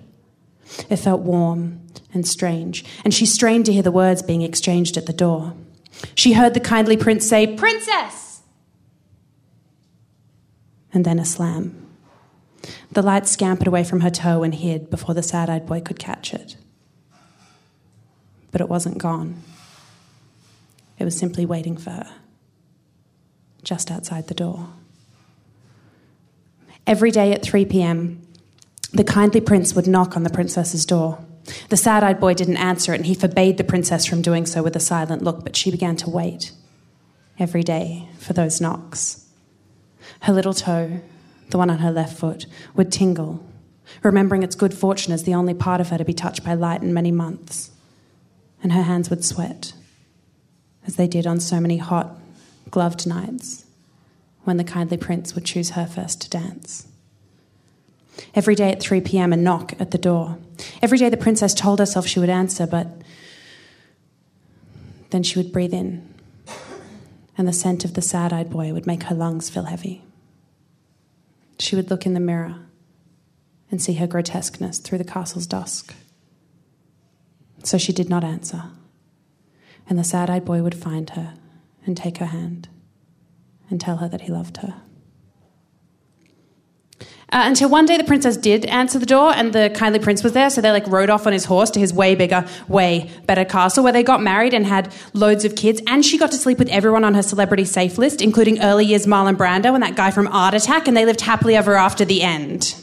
It 0.90 0.98
felt 0.98 1.22
warm 1.22 1.82
and 2.12 2.28
strange, 2.28 2.84
and 3.04 3.14
she 3.14 3.28
strained 3.28 3.68
to 3.68 3.74
hear 3.74 3.84
the 3.84 3.92
words 3.92 4.24
being 4.24 4.42
exchanged 4.42 4.98
at 4.98 5.06
the 5.06 5.14
door. 5.14 5.54
She 6.16 6.34
heard 6.34 6.56
the 6.56 6.60
kindly 6.60 6.98
prince 6.98 7.28
say, 7.28 7.56
Princess! 7.56 8.42
And 10.92 11.06
then 11.06 11.20
a 11.20 11.26
slam. 11.26 11.88
The 12.92 13.04
light 13.04 13.28
scampered 13.28 13.68
away 13.68 13.84
from 13.84 14.00
her 14.02 14.10
toe 14.10 14.42
and 14.42 14.56
hid 14.56 14.90
before 14.90 15.14
the 15.14 15.22
sad 15.22 15.52
eyed 15.52 15.68
boy 15.68 15.82
could 15.82 16.00
catch 16.00 16.34
it. 16.34 16.58
But 18.52 18.62
it 18.62 18.70
wasn't 18.70 18.98
gone. 18.98 19.44
It 20.98 21.06
was 21.06 21.16
simply 21.16 21.46
waiting 21.46 21.78
for 21.78 21.92
her, 21.92 22.12
just 23.64 23.92
outside 23.92 24.28
the 24.28 24.34
door. 24.34 24.68
Every 26.88 27.12
day 27.12 27.34
at 27.34 27.44
3 27.44 27.66
pm, 27.66 28.22
the 28.92 29.04
kindly 29.04 29.42
prince 29.42 29.76
would 29.76 29.88
knock 29.88 30.16
on 30.16 30.24
the 30.24 30.30
princess's 30.30 30.86
door. 30.86 31.24
The 31.70 31.78
sad 31.78 32.04
eyed 32.04 32.20
boy 32.20 32.34
didn't 32.34 32.58
answer 32.58 32.94
it, 32.94 32.98
and 32.98 33.06
he 33.06 33.14
forbade 33.14 33.58
the 33.58 33.64
princess 33.64 34.06
from 34.06 34.22
doing 34.22 34.46
so 34.46 34.64
with 34.64 34.76
a 34.76 34.80
silent 34.80 35.24
look, 35.24 35.44
but 35.44 35.56
she 35.56 35.72
began 35.72 35.96
to 35.98 36.10
wait 36.10 36.52
every 37.38 37.64
day 37.64 38.10
for 38.18 38.34
those 38.34 38.60
knocks. 38.60 39.26
Her 40.22 40.34
little 40.34 40.54
toe, 40.54 41.02
the 41.50 41.58
one 41.58 41.70
on 41.70 41.80
her 41.80 41.92
left 41.92 42.18
foot, 42.18 42.46
would 42.76 42.92
tingle, 42.92 43.44
remembering 44.04 44.44
its 44.44 44.56
good 44.56 44.74
fortune 44.74 45.14
as 45.14 45.24
the 45.24 45.34
only 45.34 45.54
part 45.54 45.82
of 45.82 45.90
her 45.90 45.98
to 45.98 46.06
be 46.06 46.14
touched 46.14 46.44
by 46.44 46.54
light 46.54 46.82
in 46.82 46.94
many 46.94 47.12
months. 47.12 47.72
And 48.62 48.74
her 48.74 48.84
hands 48.84 49.10
would 49.10 49.24
sweat, 49.24 49.74
as 50.86 50.96
they 50.96 51.08
did 51.08 51.26
on 51.26 51.40
so 51.40 51.60
many 51.60 51.78
hot, 51.78 52.18
gloved 52.72 53.08
nights 53.08 53.66
when 54.44 54.58
the 54.58 54.64
kindly 54.64 54.98
prince 54.98 55.36
would 55.36 55.46
choose 55.46 55.72
her 55.72 55.86
first 55.86 56.22
to 56.22 56.30
dance. 56.30 56.88
Every 58.36 58.56
day 58.56 58.72
at 58.72 58.82
3 58.82 59.02
pm, 59.02 59.34
a 59.34 59.38
knock 59.38 59.74
at 59.80 59.92
the 59.92 59.98
door. 59.98 60.38
Every 60.82 60.98
day 60.98 61.10
the 61.10 61.18
princess 61.18 61.54
told 61.54 61.80
herself 61.80 62.08
she 62.08 62.20
would 62.20 62.30
answer, 62.30 62.68
but 62.68 62.88
then 65.10 65.24
she 65.24 65.40
would 65.40 65.52
breathe 65.52 65.74
in, 65.74 66.14
and 67.38 67.48
the 67.48 67.54
scent 67.54 67.86
of 67.86 67.94
the 67.94 68.02
sad 68.02 68.34
eyed 68.34 68.50
boy 68.50 68.74
would 68.74 68.86
make 68.86 69.04
her 69.04 69.16
lungs 69.16 69.50
feel 69.50 69.64
heavy. 69.64 70.04
She 71.60 71.76
would 71.76 71.90
look 71.90 72.06
in 72.06 72.14
the 72.14 72.20
mirror 72.20 72.56
and 73.72 73.82
see 73.82 73.94
her 73.94 74.08
grotesqueness 74.08 74.80
through 74.80 74.98
the 74.98 75.04
castle's 75.04 75.48
dusk. 75.48 75.94
So 77.64 77.78
she 77.78 77.94
did 77.94 78.10
not 78.10 78.24
answer, 78.24 78.64
and 79.88 79.98
the 79.98 80.04
sad 80.04 80.30
eyed 80.30 80.46
boy 80.46 80.62
would 80.62 80.76
find 80.76 81.10
her 81.12 81.34
and 81.90 81.98
take 81.98 82.20
her 82.20 82.28
hand 82.28 82.70
and 83.70 83.82
tell 83.82 83.98
her 83.98 84.08
that 84.08 84.22
he 84.22 84.32
loved 84.32 84.58
her. 84.58 84.76
Uh, 87.32 87.44
until 87.46 87.68
one 87.70 87.86
day 87.86 87.98
the 87.98 88.04
princess 88.04 88.38
did 88.38 88.66
answer 88.66 88.98
the 89.00 89.06
door 89.06 89.32
and 89.34 89.54
the 89.54 89.72
kindly 89.76 90.00
prince 90.00 90.24
was 90.24 90.34
there 90.34 90.50
so 90.50 90.62
they 90.62 90.72
like 90.72 90.88
rode 90.88 91.12
off 91.12 91.28
on 91.28 91.34
his 91.34 91.46
horse 91.46 91.70
to 91.70 91.80
his 91.80 91.94
way 91.94 92.16
bigger 92.16 92.44
way 92.68 93.08
better 93.28 93.46
castle 93.46 93.84
where 93.84 93.94
they 93.94 94.02
got 94.02 94.20
married 94.20 94.52
and 94.52 94.66
had 94.66 94.92
loads 95.14 95.46
of 95.46 95.56
kids 95.56 95.80
and 95.86 96.04
she 96.04 96.18
got 96.18 96.32
to 96.32 96.38
sleep 96.38 96.58
with 96.58 96.68
everyone 96.70 97.04
on 97.04 97.14
her 97.14 97.22
celebrity 97.22 97.66
safe 97.66 98.00
list 98.00 98.20
including 98.20 98.60
early 98.64 98.84
years 98.84 99.06
marlon 99.06 99.36
brando 99.36 99.76
and 99.76 99.84
that 99.84 99.96
guy 99.96 100.10
from 100.10 100.28
art 100.30 100.56
attack 100.56 100.88
and 100.88 100.98
they 100.98 101.06
lived 101.06 101.22
happily 101.22 101.56
ever 101.56 101.76
after 101.76 102.04
the 102.04 102.24
end 102.24 102.74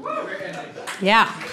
yeah 1.00 1.43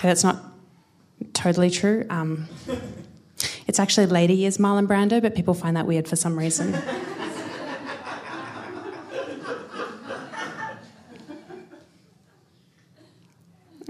okay 0.00 0.08
that's 0.08 0.24
not 0.24 0.42
totally 1.34 1.68
true 1.68 2.06
um, 2.08 2.48
it's 3.66 3.78
actually 3.78 4.06
later 4.06 4.32
years 4.32 4.58
Marlon 4.58 4.86
Brando, 4.88 5.22
but 5.22 5.36
people 5.36 5.54
find 5.54 5.76
that 5.76 5.86
weird 5.86 6.08
for 6.08 6.16
some 6.16 6.36
reason. 6.36 6.74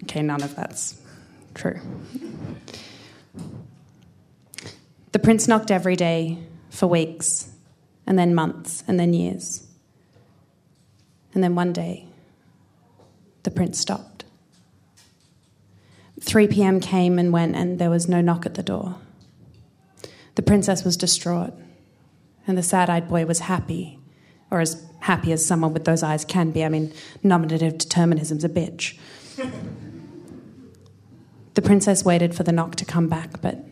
okay, 0.03 0.21
none 0.21 0.43
of 0.43 0.55
that's 0.55 1.01
true. 1.55 1.81
The 5.13 5.19
prince 5.19 5.49
knocked 5.49 5.71
every 5.71 5.97
day 5.97 6.39
for 6.69 6.87
weeks, 6.87 7.49
and 8.07 8.19
then 8.19 8.35
months, 8.35 8.85
and 8.87 9.01
then 9.01 9.15
years. 9.15 9.67
And 11.33 11.43
then 11.43 11.55
one 11.55 11.73
day, 11.73 12.07
the 13.45 13.51
prince 13.51 13.79
stopped. 13.81 14.10
3 16.21 16.49
p.m. 16.49 16.81
came 16.81 17.19
and 17.19 17.33
went, 17.33 17.57
and 17.57 17.79
there 17.79 17.91
was 17.91 18.09
no 18.09 18.21
knock 18.21 18.47
at 18.47 18.55
the 18.55 18.63
door. 18.63 18.97
The 20.35 20.43
princess 20.43 20.85
was 20.85 20.97
distraught, 20.97 21.55
and 22.47 22.57
the 22.57 22.63
sad 22.63 22.91
eyed 22.91 23.09
boy 23.09 23.27
was 23.27 23.41
happy 23.41 23.99
or 24.51 24.61
as 24.61 24.85
happy 25.01 25.33
as 25.33 25.45
someone 25.45 25.73
with 25.73 25.85
those 25.85 26.03
eyes 26.03 26.25
can 26.25 26.51
be. 26.51 26.65
I 26.65 26.69
mean, 26.69 26.93
nominative 27.23 27.79
determinism's 27.79 28.45
a 28.45 28.49
bitch. 28.49 28.99
the 31.55 31.63
princess 31.63 32.05
waited 32.05 32.35
for 32.35 32.43
the 32.43 32.53
knock 32.53 32.77
to 32.77 32.85
come 32.85 33.09
back, 33.09 33.41
but 33.41 33.65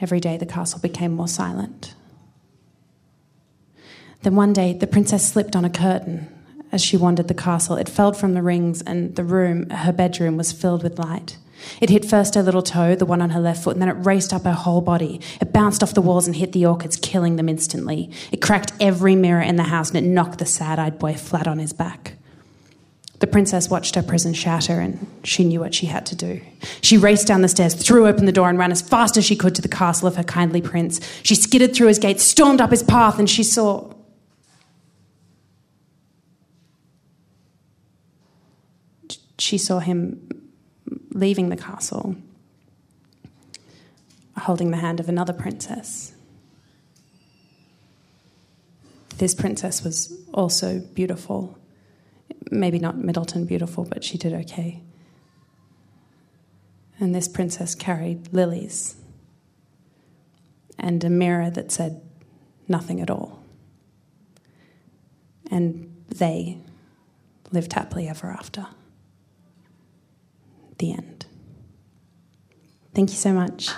every 0.00 0.20
day 0.20 0.36
the 0.36 0.46
castle 0.46 0.80
became 0.80 1.12
more 1.12 1.28
silent. 1.28 1.94
Then 4.22 4.36
one 4.36 4.52
day 4.52 4.72
the 4.72 4.86
princess 4.86 5.26
slipped 5.26 5.56
on 5.56 5.64
a 5.64 5.70
curtain 5.70 6.35
as 6.72 6.82
she 6.82 6.96
wandered 6.96 7.28
the 7.28 7.34
castle. 7.34 7.76
It 7.76 7.88
fell 7.88 8.12
from 8.12 8.34
the 8.34 8.42
rings, 8.42 8.82
and 8.82 9.14
the 9.16 9.24
room, 9.24 9.70
her 9.70 9.92
bedroom, 9.92 10.36
was 10.36 10.52
filled 10.52 10.82
with 10.82 10.98
light. 10.98 11.36
It 11.80 11.90
hit 11.90 12.04
first 12.04 12.34
her 12.34 12.42
little 12.42 12.62
toe, 12.62 12.94
the 12.94 13.06
one 13.06 13.22
on 13.22 13.30
her 13.30 13.40
left 13.40 13.64
foot, 13.64 13.74
and 13.74 13.82
then 13.82 13.88
it 13.88 14.04
raced 14.04 14.32
up 14.32 14.44
her 14.44 14.52
whole 14.52 14.80
body. 14.80 15.20
It 15.40 15.52
bounced 15.52 15.82
off 15.82 15.94
the 15.94 16.02
walls 16.02 16.26
and 16.26 16.36
hit 16.36 16.52
the 16.52 16.66
orchids, 16.66 16.96
killing 16.96 17.36
them 17.36 17.48
instantly. 17.48 18.10
It 18.30 18.42
cracked 18.42 18.72
every 18.80 19.16
mirror 19.16 19.40
in 19.40 19.56
the 19.56 19.64
house 19.64 19.90
and 19.90 19.98
it 19.98 20.08
knocked 20.08 20.38
the 20.38 20.46
sad 20.46 20.78
eyed 20.78 20.98
boy 20.98 21.14
flat 21.14 21.46
on 21.46 21.58
his 21.58 21.72
back. 21.72 22.14
The 23.18 23.26
princess 23.26 23.70
watched 23.70 23.94
her 23.94 24.02
prison 24.02 24.34
shatter 24.34 24.78
and 24.78 25.06
she 25.24 25.42
knew 25.42 25.60
what 25.60 25.74
she 25.74 25.86
had 25.86 26.04
to 26.06 26.16
do. 26.16 26.40
She 26.82 26.98
raced 26.98 27.26
down 27.26 27.40
the 27.40 27.48
stairs, 27.48 27.74
threw 27.74 28.06
open 28.06 28.26
the 28.26 28.32
door, 28.32 28.50
and 28.50 28.58
ran 28.58 28.72
as 28.72 28.82
fast 28.82 29.16
as 29.16 29.24
she 29.24 29.36
could 29.36 29.54
to 29.54 29.62
the 29.62 29.68
castle 29.68 30.06
of 30.06 30.16
her 30.16 30.22
kindly 30.22 30.60
prince. 30.60 31.00
She 31.22 31.34
skidded 31.34 31.74
through 31.74 31.88
his 31.88 31.98
gate, 31.98 32.20
stormed 32.20 32.60
up 32.60 32.70
his 32.70 32.82
path, 32.82 33.18
and 33.18 33.28
she 33.28 33.42
saw. 33.42 33.90
She 39.38 39.58
saw 39.58 39.78
him 39.78 40.28
leaving 41.10 41.48
the 41.48 41.56
castle, 41.56 42.16
holding 44.38 44.70
the 44.70 44.78
hand 44.78 45.00
of 45.00 45.08
another 45.08 45.32
princess. 45.32 46.12
This 49.18 49.34
princess 49.34 49.82
was 49.82 50.12
also 50.32 50.80
beautiful. 50.94 51.58
Maybe 52.50 52.78
not 52.78 52.98
Middleton 52.98 53.46
beautiful, 53.46 53.84
but 53.84 54.04
she 54.04 54.18
did 54.18 54.32
okay. 54.32 54.82
And 57.00 57.14
this 57.14 57.28
princess 57.28 57.74
carried 57.74 58.32
lilies 58.32 58.96
and 60.78 61.02
a 61.04 61.10
mirror 61.10 61.50
that 61.50 61.72
said 61.72 62.00
nothing 62.68 63.00
at 63.00 63.10
all. 63.10 63.42
And 65.50 65.94
they 66.08 66.58
lived 67.52 67.72
happily 67.72 68.08
ever 68.08 68.30
after 68.30 68.66
the 70.78 70.92
end. 70.92 71.26
Thank 72.94 73.10
you 73.10 73.16
so 73.16 73.32
much. 73.32 73.70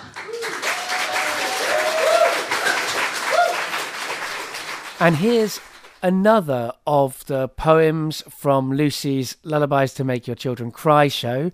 And 5.01 5.15
here's 5.15 5.61
another 6.03 6.73
of 6.85 7.25
the 7.27 7.47
poems 7.47 8.21
from 8.29 8.73
Lucy's 8.73 9.37
Lullabies 9.43 9.93
to 9.93 10.03
Make 10.03 10.27
Your 10.27 10.35
Children 10.35 10.71
Cry 10.71 11.07
show. 11.07 11.51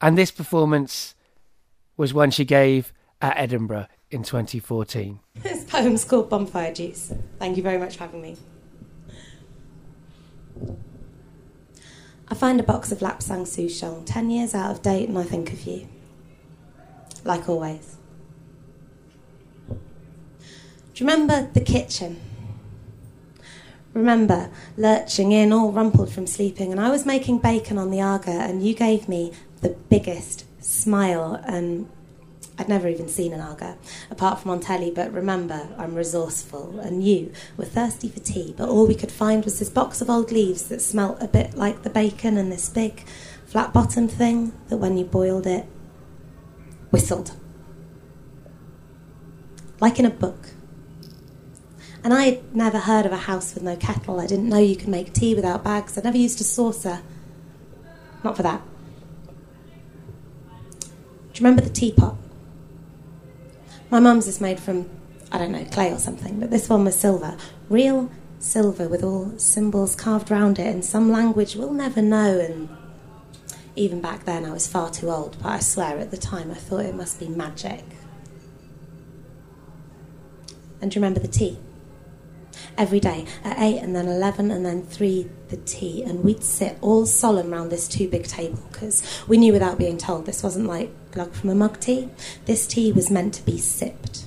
And 0.00 0.18
this 0.18 0.32
performance 0.32 1.14
was 1.96 2.12
one 2.12 2.32
she 2.32 2.44
gave 2.44 2.92
at 3.20 3.36
Edinburgh 3.36 3.86
in 4.10 4.22
2014. 4.24 5.20
This 5.36 5.64
poem's 5.64 6.04
called 6.04 6.28
Bonfire 6.28 6.74
Juice. 6.74 7.12
Thank 7.38 7.56
you 7.56 7.62
very 7.62 7.78
much 7.78 7.96
for 7.96 8.04
having 8.04 8.22
me. 8.22 8.36
I 12.34 12.36
find 12.36 12.58
a 12.58 12.64
box 12.64 12.90
of 12.90 12.98
Lapsang 12.98 13.46
Souchong, 13.46 14.02
10 14.04 14.28
years 14.28 14.56
out 14.56 14.72
of 14.72 14.82
date, 14.82 15.08
and 15.08 15.16
I 15.16 15.22
think 15.22 15.52
of 15.52 15.68
you. 15.68 15.86
Like 17.22 17.48
always. 17.48 17.96
Do 19.68 19.76
you 20.96 21.06
remember 21.06 21.48
the 21.52 21.60
kitchen? 21.60 22.20
Remember 23.92 24.50
lurching 24.76 25.30
in, 25.30 25.52
all 25.52 25.70
rumpled 25.70 26.10
from 26.10 26.26
sleeping, 26.26 26.72
and 26.72 26.80
I 26.80 26.90
was 26.90 27.06
making 27.06 27.38
bacon 27.38 27.78
on 27.78 27.92
the 27.92 28.00
Aga, 28.00 28.32
and 28.32 28.66
you 28.66 28.74
gave 28.74 29.08
me 29.08 29.30
the 29.60 29.76
biggest 29.88 30.44
smile 30.60 31.40
and 31.46 31.88
I'd 32.56 32.68
never 32.68 32.86
even 32.86 33.08
seen 33.08 33.32
an 33.32 33.40
Aga, 33.40 33.76
apart 34.10 34.38
from 34.38 34.52
on 34.52 34.60
telly, 34.60 34.90
but 34.90 35.12
remember, 35.12 35.68
I'm 35.76 35.94
resourceful, 35.94 36.78
and 36.78 37.02
you 37.02 37.32
were 37.56 37.64
thirsty 37.64 38.08
for 38.08 38.20
tea, 38.20 38.54
but 38.56 38.68
all 38.68 38.86
we 38.86 38.94
could 38.94 39.10
find 39.10 39.44
was 39.44 39.58
this 39.58 39.68
box 39.68 40.00
of 40.00 40.08
old 40.08 40.30
leaves 40.30 40.68
that 40.68 40.80
smelt 40.80 41.20
a 41.20 41.26
bit 41.26 41.54
like 41.54 41.82
the 41.82 41.90
bacon 41.90 42.36
and 42.36 42.52
this 42.52 42.68
big, 42.68 43.04
flat 43.46 43.72
bottomed 43.72 44.12
thing 44.12 44.52
that 44.68 44.76
when 44.76 44.96
you 44.96 45.04
boiled 45.04 45.48
it, 45.48 45.66
whistled. 46.90 47.32
Like 49.80 49.98
in 49.98 50.06
a 50.06 50.10
book. 50.10 50.50
And 52.04 52.14
I 52.14 52.24
had 52.24 52.54
never 52.54 52.78
heard 52.78 53.04
of 53.04 53.12
a 53.12 53.16
house 53.16 53.54
with 53.54 53.64
no 53.64 53.74
kettle. 53.74 54.20
I 54.20 54.26
didn't 54.26 54.48
know 54.48 54.58
you 54.58 54.76
could 54.76 54.88
make 54.88 55.12
tea 55.12 55.34
without 55.34 55.64
bags. 55.64 55.98
I'd 55.98 56.04
never 56.04 56.18
used 56.18 56.40
a 56.40 56.44
saucer. 56.44 57.00
Not 58.22 58.36
for 58.36 58.42
that. 58.42 58.62
Do 60.80 60.86
you 61.34 61.40
remember 61.40 61.62
the 61.62 61.70
teapot? 61.70 62.16
My 63.94 64.00
mum's 64.00 64.26
is 64.26 64.40
made 64.40 64.58
from, 64.58 64.90
I 65.30 65.38
don't 65.38 65.52
know, 65.52 65.64
clay 65.66 65.92
or 65.92 66.00
something, 66.00 66.40
but 66.40 66.50
this 66.50 66.68
one 66.68 66.84
was 66.84 66.98
silver. 66.98 67.36
Real 67.68 68.10
silver 68.40 68.88
with 68.88 69.04
all 69.04 69.38
symbols 69.38 69.94
carved 69.94 70.32
around 70.32 70.58
it 70.58 70.66
in 70.66 70.82
some 70.82 71.12
language 71.12 71.54
we'll 71.54 71.72
never 71.72 72.02
know. 72.02 72.40
And 72.40 72.68
even 73.76 74.00
back 74.00 74.24
then, 74.24 74.44
I 74.44 74.50
was 74.50 74.66
far 74.66 74.90
too 74.90 75.10
old, 75.10 75.36
but 75.40 75.48
I 75.48 75.58
swear 75.60 76.00
at 76.00 76.10
the 76.10 76.16
time 76.16 76.50
I 76.50 76.54
thought 76.54 76.86
it 76.86 76.96
must 76.96 77.20
be 77.20 77.28
magic. 77.28 77.84
And 80.80 80.90
do 80.90 80.96
you 80.96 81.00
remember 81.00 81.20
the 81.20 81.28
tea? 81.28 81.56
Every 82.76 83.00
day 83.00 83.26
at 83.42 83.58
8 83.58 83.78
and 83.78 83.94
then 83.94 84.06
11 84.06 84.50
and 84.50 84.64
then 84.64 84.82
3 84.82 85.28
the 85.48 85.56
tea 85.58 86.02
and 86.02 86.24
we'd 86.24 86.42
sit 86.42 86.78
all 86.80 87.06
solemn 87.06 87.50
round 87.50 87.70
this 87.70 87.86
too 87.86 88.08
big 88.08 88.24
table 88.24 88.62
because 88.72 89.02
we 89.28 89.36
knew 89.36 89.52
without 89.52 89.78
being 89.78 89.98
told 89.98 90.26
this 90.26 90.42
wasn't 90.42 90.66
like 90.66 90.90
glug 91.12 91.32
from 91.32 91.50
a 91.50 91.54
mug 91.54 91.80
tea. 91.80 92.10
This 92.46 92.66
tea 92.66 92.92
was 92.92 93.10
meant 93.10 93.34
to 93.34 93.44
be 93.44 93.58
sipped. 93.58 94.24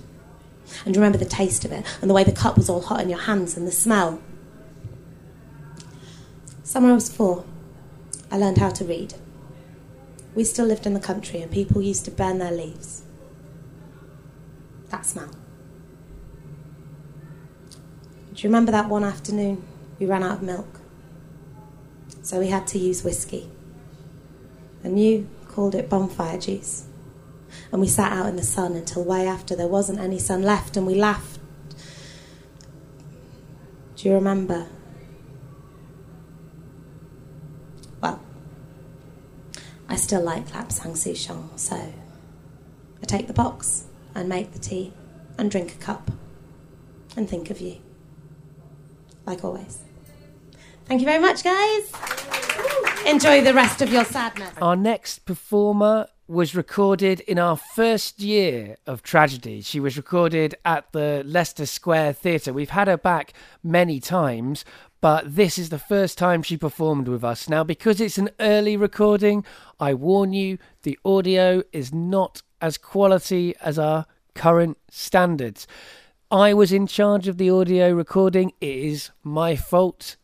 And 0.86 0.96
remember 0.96 1.18
the 1.18 1.26
taste 1.26 1.66
of 1.66 1.72
it 1.72 1.86
and 2.02 2.10
the 2.10 2.14
way 2.14 2.24
the 2.24 2.32
cup 2.32 2.58
was 2.58 2.70
all 2.70 2.82
hot 2.82 3.02
in 3.02 3.10
your 3.10 3.20
hands 3.20 3.58
and 3.58 3.68
the 3.68 3.72
smell. 3.72 4.22
Summer 6.64 6.92
I 6.92 6.94
was 6.94 7.10
four, 7.10 7.46
I 8.30 8.38
learned 8.38 8.58
how 8.58 8.70
to 8.70 8.86
read. 8.86 9.14
We 10.36 10.44
still 10.44 10.66
lived 10.66 10.86
in 10.86 10.94
the 10.94 11.00
country 11.00 11.42
and 11.42 11.52
people 11.52 11.82
used 11.82 12.06
to 12.06 12.12
burn 12.12 12.38
their 12.38 12.52
leaves. 12.52 13.04
That 14.90 15.06
smell. 15.06 15.32
Do 18.38 18.44
you 18.44 18.50
remember 18.50 18.72
that 18.72 18.88
one 18.88 19.04
afternoon 19.04 19.66
we 19.98 20.06
ran 20.06 20.22
out 20.22 20.34
of 20.34 20.42
milk? 20.44 20.80
So 22.22 22.38
we 22.38 22.50
had 22.50 22.68
to 22.68 22.78
use 22.78 23.04
whiskey. 23.04 23.50
And 24.84 25.02
you 25.02 25.28
called 25.48 25.74
it 25.74 25.90
bonfire 25.90 26.38
juice. 26.38 26.86
And 27.72 27.82
we 27.82 27.88
sat 27.88 28.12
out 28.12 28.28
in 28.28 28.36
the 28.36 28.44
sun 28.44 28.74
until 28.74 29.04
way 29.04 29.26
after 29.26 29.56
there 29.56 29.68
wasn't 29.68 30.00
any 30.00 30.20
sun 30.20 30.44
left 30.44 30.78
and 30.78 30.86
we 30.86 30.94
laughed. 30.94 31.40
Do 33.96 34.08
you 34.08 34.14
remember? 34.14 34.68
Well, 38.00 38.22
I 39.90 39.96
still 39.96 40.22
like 40.22 40.50
Lapsang 40.50 40.92
Souchong, 40.92 41.58
so 41.58 41.76
I 41.76 43.06
take 43.08 43.26
the 43.26 43.34
box 43.34 43.86
and 44.14 44.30
make 44.30 44.52
the 44.52 44.60
tea 44.60 44.94
and 45.40 45.50
drink 45.50 45.74
a 45.74 45.78
cup 45.78 46.12
and 47.16 47.28
think 47.28 47.50
of 47.50 47.60
you 47.60 47.78
like 49.28 49.44
always. 49.44 49.82
Thank 50.86 51.02
you 51.02 51.06
very 51.06 51.22
much, 51.22 51.44
guys. 51.44 51.92
Enjoy 53.06 53.44
the 53.44 53.54
rest 53.54 53.82
of 53.82 53.92
your 53.92 54.06
sadness. 54.06 54.52
Our 54.62 54.76
next 54.76 55.26
performer 55.26 56.08
was 56.28 56.56
recorded 56.56 57.20
in 57.22 57.38
our 57.40 57.56
first 57.56 58.20
year 58.20 58.78
of 58.86 59.04
tragedy. 59.04 59.62
She 59.62 59.80
was 59.80 59.96
recorded 59.96 60.56
at 60.66 60.92
the 60.92 61.24
Leicester 61.26 61.66
Square 61.66 62.14
Theatre. 62.14 62.52
We've 62.52 62.70
had 62.70 62.88
her 62.88 62.98
back 62.98 63.34
many 63.64 64.00
times, 64.00 64.66
but 65.00 65.36
this 65.36 65.58
is 65.58 65.70
the 65.70 65.80
first 65.80 66.18
time 66.18 66.42
she 66.42 66.58
performed 66.58 67.08
with 67.08 67.24
us. 67.24 67.48
Now, 67.48 67.64
because 67.64 68.02
it's 68.02 68.18
an 68.18 68.30
early 68.40 68.76
recording, 68.76 69.46
I 69.80 69.94
warn 69.94 70.34
you, 70.34 70.58
the 70.84 71.00
audio 71.06 71.64
is 71.72 71.94
not 71.94 72.42
as 72.62 72.78
quality 72.78 73.56
as 73.62 73.78
our 73.78 74.06
current 74.36 74.78
standards. 74.90 75.68
I 76.30 76.54
was 76.54 76.74
in 76.74 76.88
charge 76.88 77.30
of 77.30 77.38
the 77.38 77.50
audio 77.50 77.94
recording. 77.94 78.52
It 78.60 78.76
is 78.76 79.12
my 79.24 79.56
fault. 79.56 80.18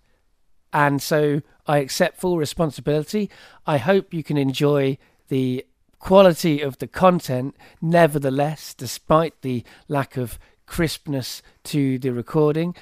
And 0.74 1.02
so 1.02 1.42
I 1.66 1.78
accept 1.78 2.20
full 2.20 2.38
responsibility. 2.38 3.30
I 3.66 3.78
hope 3.78 4.14
you 4.14 4.22
can 4.22 4.36
enjoy 4.36 4.98
the 5.30 5.66
quality 6.00 6.60
of 6.60 6.80
the 6.80 6.88
content, 6.88 7.56
nevertheless, 7.82 8.74
despite 8.74 9.42
the 9.44 9.64
lack 9.88 10.18
of 10.18 10.38
crispness 10.66 11.42
to 11.66 11.98
the 12.00 12.12
recording. 12.12 12.76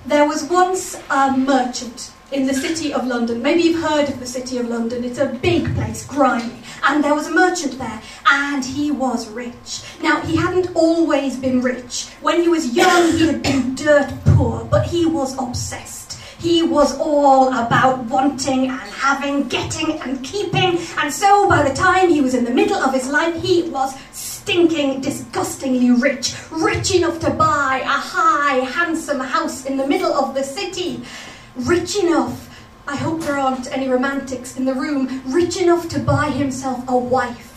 there 0.05 0.27
was 0.27 0.43
once 0.43 1.01
a 1.09 1.31
merchant 1.31 2.11
in 2.29 2.45
the 2.45 2.53
city 2.53 2.93
of 2.93 3.07
London. 3.07 3.41
Maybe 3.41 3.61
you've 3.61 3.81
heard 3.81 4.09
of 4.09 4.19
the 4.19 4.25
city 4.25 4.57
of 4.57 4.67
London. 4.67 5.05
It's 5.05 5.17
a 5.17 5.27
big 5.27 5.73
place, 5.75 6.05
grimy. 6.05 6.59
And 6.83 7.01
there 7.01 7.15
was 7.15 7.27
a 7.27 7.31
merchant 7.31 7.77
there, 7.77 8.01
and 8.29 8.65
he 8.65 8.91
was 8.91 9.29
rich. 9.29 9.83
Now, 10.01 10.19
he 10.23 10.35
hadn't 10.35 10.75
always 10.75 11.37
been 11.37 11.61
rich. 11.61 12.07
When 12.19 12.41
he 12.41 12.49
was 12.49 12.75
young, 12.75 13.13
he 13.13 13.27
had 13.27 13.41
been 13.41 13.73
dirt 13.73 14.11
poor, 14.25 14.65
but 14.65 14.87
he 14.87 15.05
was 15.05 15.37
obsessed. 15.39 16.04
He 16.39 16.63
was 16.63 16.97
all 16.99 17.47
about 17.49 18.03
wanting 18.05 18.69
and 18.69 18.79
having, 18.79 19.47
getting 19.47 19.99
and 20.01 20.23
keeping. 20.23 20.79
And 20.97 21.13
so 21.13 21.47
by 21.47 21.67
the 21.67 21.73
time 21.73 22.09
he 22.09 22.21
was 22.21 22.33
in 22.33 22.43
the 22.43 22.51
middle 22.51 22.77
of 22.77 22.93
his 22.93 23.07
life, 23.07 23.41
he 23.41 23.69
was 23.69 23.95
stinking, 24.11 25.01
disgustingly 25.01 25.91
rich. 25.91 26.35
Rich 26.51 26.93
enough 26.93 27.19
to 27.21 27.31
buy 27.31 27.81
a 27.83 27.87
high, 27.87 28.57
handsome 28.65 29.19
house 29.19 29.65
in 29.65 29.77
the 29.77 29.87
middle 29.87 30.13
of 30.13 30.35
the 30.35 30.43
city. 30.43 31.03
Rich 31.55 31.97
enough, 31.97 32.49
I 32.87 32.95
hope 32.95 33.21
there 33.21 33.37
aren't 33.37 33.71
any 33.71 33.87
romantics 33.87 34.57
in 34.57 34.65
the 34.65 34.73
room, 34.73 35.23
rich 35.25 35.57
enough 35.57 35.89
to 35.89 35.99
buy 35.99 36.29
himself 36.29 36.83
a 36.87 36.95
wife. 36.95 37.51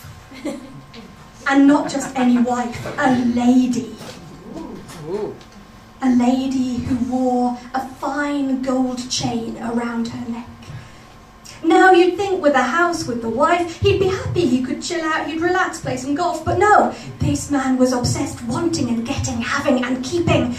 and 1.47 1.67
not 1.67 1.91
just 1.91 2.15
any 2.17 2.37
wife, 2.37 2.85
a 2.97 3.15
lady. 3.35 3.95
A 6.01 6.09
lady 6.09 6.77
who 6.77 7.11
wore 7.11 7.59
a 7.73 7.87
fine 7.95 8.61
gold 8.61 9.09
chain 9.09 9.57
around 9.57 10.07
her 10.09 10.31
neck. 10.31 10.47
Now 11.61 11.91
you'd 11.91 12.15
think 12.15 12.41
with 12.41 12.55
a 12.55 12.63
house 12.63 13.05
with 13.05 13.21
the 13.21 13.29
wife, 13.29 13.81
he'd 13.81 13.99
be 13.99 14.07
happy, 14.07 14.45
he 14.45 14.63
could 14.63 14.81
chill 14.81 15.03
out, 15.03 15.27
he'd 15.27 15.41
relax, 15.41 15.81
play 15.81 15.97
some 15.97 16.15
golf, 16.15 16.45
but 16.45 16.57
no, 16.57 16.95
this 17.19 17.51
man 17.51 17.77
was 17.77 17.91
obsessed 17.91 18.41
wanting 18.43 18.87
and 18.87 19.05
getting, 19.05 19.41
having 19.41 19.83
and 19.83 20.03
keeping. 20.03 20.55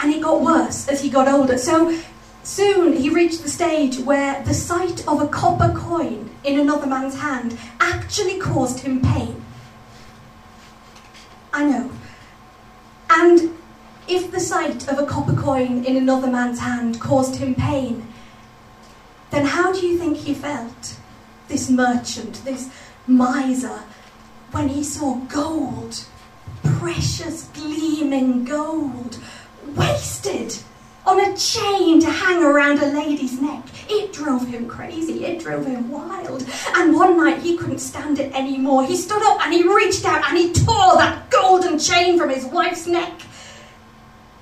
And 0.00 0.12
it 0.12 0.22
got 0.22 0.42
worse 0.42 0.86
as 0.86 1.00
he 1.00 1.08
got 1.08 1.28
older. 1.28 1.56
So 1.56 1.98
soon 2.42 2.92
he 2.92 3.08
reached 3.08 3.42
the 3.42 3.48
stage 3.48 3.98
where 3.98 4.42
the 4.44 4.54
sight 4.54 5.06
of 5.08 5.22
a 5.22 5.28
copper 5.28 5.72
coin 5.74 6.30
in 6.44 6.60
another 6.60 6.86
man's 6.86 7.18
hand 7.18 7.58
actually 7.80 8.38
caused 8.38 8.80
him 8.80 9.00
pain. 9.00 9.42
I 11.54 11.64
know. 11.64 11.90
And 13.10 13.57
if 14.08 14.30
the 14.30 14.40
sight 14.40 14.88
of 14.88 14.98
a 14.98 15.06
copper 15.06 15.34
coin 15.34 15.84
in 15.84 15.96
another 15.96 16.28
man's 16.28 16.60
hand 16.60 17.00
caused 17.00 17.36
him 17.36 17.54
pain, 17.54 18.06
then 19.30 19.44
how 19.44 19.72
do 19.72 19.86
you 19.86 19.98
think 19.98 20.16
he 20.16 20.32
felt, 20.32 20.96
this 21.48 21.68
merchant, 21.68 22.42
this 22.44 22.70
miser, 23.06 23.80
when 24.52 24.68
he 24.68 24.82
saw 24.82 25.16
gold, 25.26 26.04
precious 26.62 27.44
gleaming 27.48 28.44
gold, 28.44 29.18
wasted 29.76 30.56
on 31.04 31.20
a 31.20 31.36
chain 31.36 32.00
to 32.00 32.10
hang 32.10 32.42
around 32.42 32.78
a 32.78 32.86
lady's 32.86 33.40
neck? 33.42 33.64
It 33.90 34.14
drove 34.14 34.48
him 34.48 34.66
crazy, 34.68 35.26
it 35.26 35.40
drove 35.40 35.66
him 35.66 35.90
wild. 35.90 36.46
And 36.74 36.94
one 36.94 37.18
night 37.18 37.42
he 37.42 37.58
couldn't 37.58 37.80
stand 37.80 38.18
it 38.18 38.34
anymore. 38.34 38.86
He 38.86 38.96
stood 38.96 39.22
up 39.22 39.44
and 39.44 39.52
he 39.52 39.62
reached 39.62 40.06
out 40.06 40.26
and 40.26 40.38
he 40.38 40.52
tore 40.52 40.96
that 40.96 41.30
golden 41.30 41.78
chain 41.78 42.18
from 42.18 42.30
his 42.30 42.46
wife's 42.46 42.86
neck. 42.86 43.12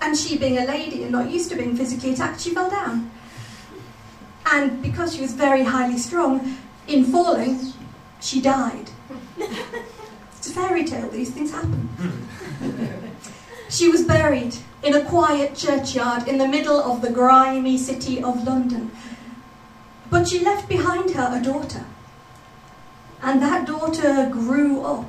And 0.01 0.17
she, 0.17 0.37
being 0.39 0.59
a 0.59 0.65
lady 0.65 1.03
and 1.03 1.13
not 1.13 1.31
used 1.31 1.51
to 1.51 1.57
being 1.57 1.77
physically 1.77 2.13
attacked, 2.13 2.41
she 2.41 2.51
fell 2.51 2.71
down. 2.71 3.11
And 4.53 4.81
because 4.83 5.15
she 5.15 5.23
was 5.23 5.33
very 5.33 5.65
highly 5.65 5.99
strung, 5.99 6.59
in 6.87 7.05
falling, 7.05 7.73
she 8.21 8.41
died. 8.41 8.91
it's 9.39 10.49
a 10.49 10.53
fairy 10.53 10.85
tale, 10.85 11.09
these 11.11 11.31
things 11.31 11.51
happen. 11.51 11.89
she 13.69 13.89
was 13.89 14.05
buried 14.05 14.57
in 14.83 14.95
a 14.95 15.05
quiet 15.05 15.57
churchyard 15.57 16.29
in 16.29 16.39
the 16.39 16.47
middle 16.47 16.81
of 16.81 17.03
the 17.03 17.11
grimy 17.11 17.77
city 17.77 18.23
of 18.23 18.45
London. 18.45 18.91
But 20.11 20.29
she 20.29 20.39
left 20.39 20.69
behind 20.69 21.11
her 21.13 21.41
a 21.41 21.43
daughter. 21.43 21.85
And 23.23 23.43
that 23.43 23.67
daughter 23.67 24.29
grew 24.31 24.83
up 24.83 25.07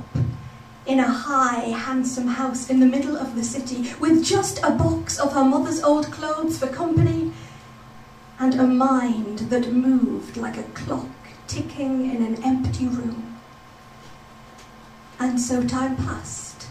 in 0.88 0.98
a 0.98 1.06
high, 1.06 1.68
handsome 1.68 2.26
house 2.26 2.70
in 2.70 2.80
the 2.80 2.86
middle 2.86 3.14
of 3.14 3.36
the 3.36 3.44
city 3.44 3.92
with 4.00 4.24
just 4.24 4.58
a 4.62 4.70
box 4.70 5.18
of 5.18 5.34
her 5.34 5.44
mother's 5.44 5.82
old 5.82 6.10
clothes 6.10 6.58
for 6.58 6.66
company 6.66 7.30
and 8.38 8.54
a 8.54 8.66
mind 8.66 9.40
that 9.50 9.70
moved 9.70 10.38
like 10.38 10.56
a 10.56 10.62
clock 10.62 11.06
ticking 11.46 12.10
in 12.10 12.24
an 12.24 12.42
empty 12.42 12.86
room. 12.86 13.38
And 15.20 15.38
so 15.38 15.62
time 15.62 15.94
passed, 15.96 16.68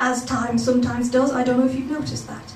as 0.00 0.24
time 0.24 0.58
sometimes 0.58 1.08
does. 1.08 1.30
I 1.30 1.44
don't 1.44 1.60
know 1.60 1.66
if 1.66 1.74
you've 1.76 1.90
noticed 1.90 2.26
that. 2.26 2.52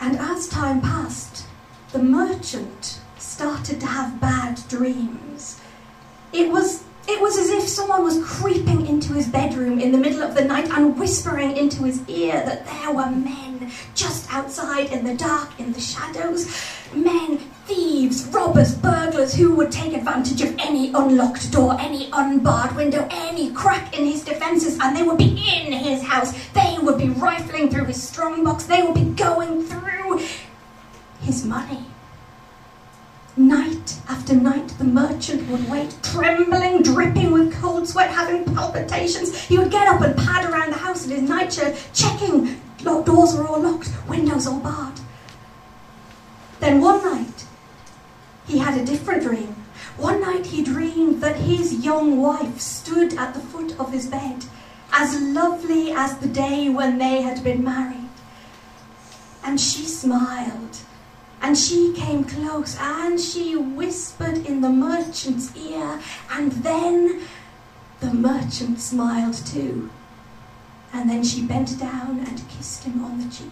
And 0.00 0.18
as 0.18 0.48
time 0.48 0.80
passed, 0.80 1.46
the 1.92 2.00
merchant 2.00 3.00
started 3.16 3.78
to 3.80 3.86
have 3.86 4.20
bad 4.20 4.60
dreams. 4.68 5.60
It 6.32 6.50
was 6.50 6.85
it 7.08 7.20
was 7.20 7.38
as 7.38 7.50
if 7.50 7.68
someone 7.68 8.02
was 8.02 8.22
creeping 8.24 8.86
into 8.86 9.12
his 9.12 9.28
bedroom 9.28 9.78
in 9.78 9.92
the 9.92 9.98
middle 9.98 10.22
of 10.22 10.34
the 10.34 10.44
night 10.44 10.68
and 10.70 10.98
whispering 10.98 11.56
into 11.56 11.84
his 11.84 12.06
ear 12.08 12.42
that 12.44 12.66
there 12.66 12.92
were 12.92 13.10
men 13.10 13.70
just 13.94 14.32
outside 14.32 14.90
in 14.90 15.04
the 15.04 15.14
dark, 15.14 15.48
in 15.60 15.72
the 15.72 15.80
shadows. 15.80 16.46
Men, 16.92 17.38
thieves, 17.66 18.26
robbers, 18.26 18.74
burglars 18.74 19.34
who 19.34 19.54
would 19.54 19.70
take 19.70 19.92
advantage 19.92 20.40
of 20.40 20.56
any 20.58 20.92
unlocked 20.92 21.50
door, 21.52 21.76
any 21.80 22.10
unbarred 22.12 22.74
window, 22.74 23.06
any 23.10 23.52
crack 23.52 23.96
in 23.96 24.04
his 24.06 24.24
defences, 24.24 24.78
and 24.80 24.96
they 24.96 25.02
would 25.02 25.18
be 25.18 25.30
in 25.30 25.72
his 25.72 26.02
house. 26.02 26.32
They 26.54 26.76
would 26.80 26.98
be 26.98 27.08
rifling 27.10 27.70
through 27.70 27.84
his 27.84 28.02
strongbox. 28.02 28.64
They 28.64 28.82
would 28.82 28.94
be 28.94 29.04
going 29.04 29.64
through 29.64 30.22
his 31.20 31.44
money. 31.44 31.84
Night 33.38 34.00
after 34.08 34.34
night, 34.34 34.68
the 34.78 34.84
merchant 34.84 35.46
would 35.50 35.68
wait, 35.68 35.94
trembling, 36.02 36.82
dripping 36.82 37.32
with 37.32 37.54
cold 37.60 37.86
sweat, 37.86 38.08
having 38.08 38.46
palpitations. 38.54 39.38
He 39.38 39.58
would 39.58 39.70
get 39.70 39.88
up 39.88 40.00
and 40.00 40.16
pad 40.16 40.50
around 40.50 40.70
the 40.70 40.78
house 40.78 41.04
in 41.04 41.10
his 41.10 41.28
nightshirt, 41.28 41.76
checking 41.92 42.58
doors 42.82 43.36
were 43.36 43.46
all 43.46 43.60
locked, 43.60 43.90
windows 44.08 44.46
all 44.46 44.60
barred. 44.60 44.98
Then 46.60 46.80
one 46.80 47.04
night, 47.04 47.44
he 48.46 48.56
had 48.56 48.80
a 48.80 48.86
different 48.86 49.22
dream. 49.22 49.54
One 49.98 50.22
night 50.22 50.46
he 50.46 50.64
dreamed 50.64 51.20
that 51.20 51.36
his 51.36 51.84
young 51.84 52.18
wife 52.18 52.58
stood 52.58 53.12
at 53.14 53.34
the 53.34 53.40
foot 53.40 53.78
of 53.78 53.92
his 53.92 54.06
bed, 54.06 54.46
as 54.92 55.20
lovely 55.20 55.92
as 55.92 56.16
the 56.18 56.28
day 56.28 56.70
when 56.70 56.96
they 56.96 57.20
had 57.20 57.44
been 57.44 57.62
married. 57.62 58.08
And 59.44 59.60
she 59.60 59.84
smiled 59.84 60.78
and 61.42 61.56
she 61.56 61.92
came 61.94 62.24
close 62.24 62.76
and 62.80 63.20
she 63.20 63.56
whispered 63.56 64.46
in 64.46 64.60
the 64.60 64.70
merchant's 64.70 65.56
ear, 65.56 66.00
and 66.30 66.52
then 66.52 67.22
the 68.00 68.12
merchant 68.12 68.80
smiled 68.80 69.34
too. 69.46 69.90
And 70.92 71.10
then 71.10 71.24
she 71.24 71.42
bent 71.42 71.78
down 71.78 72.20
and 72.20 72.48
kissed 72.48 72.84
him 72.84 73.04
on 73.04 73.18
the 73.18 73.34
cheek. 73.34 73.50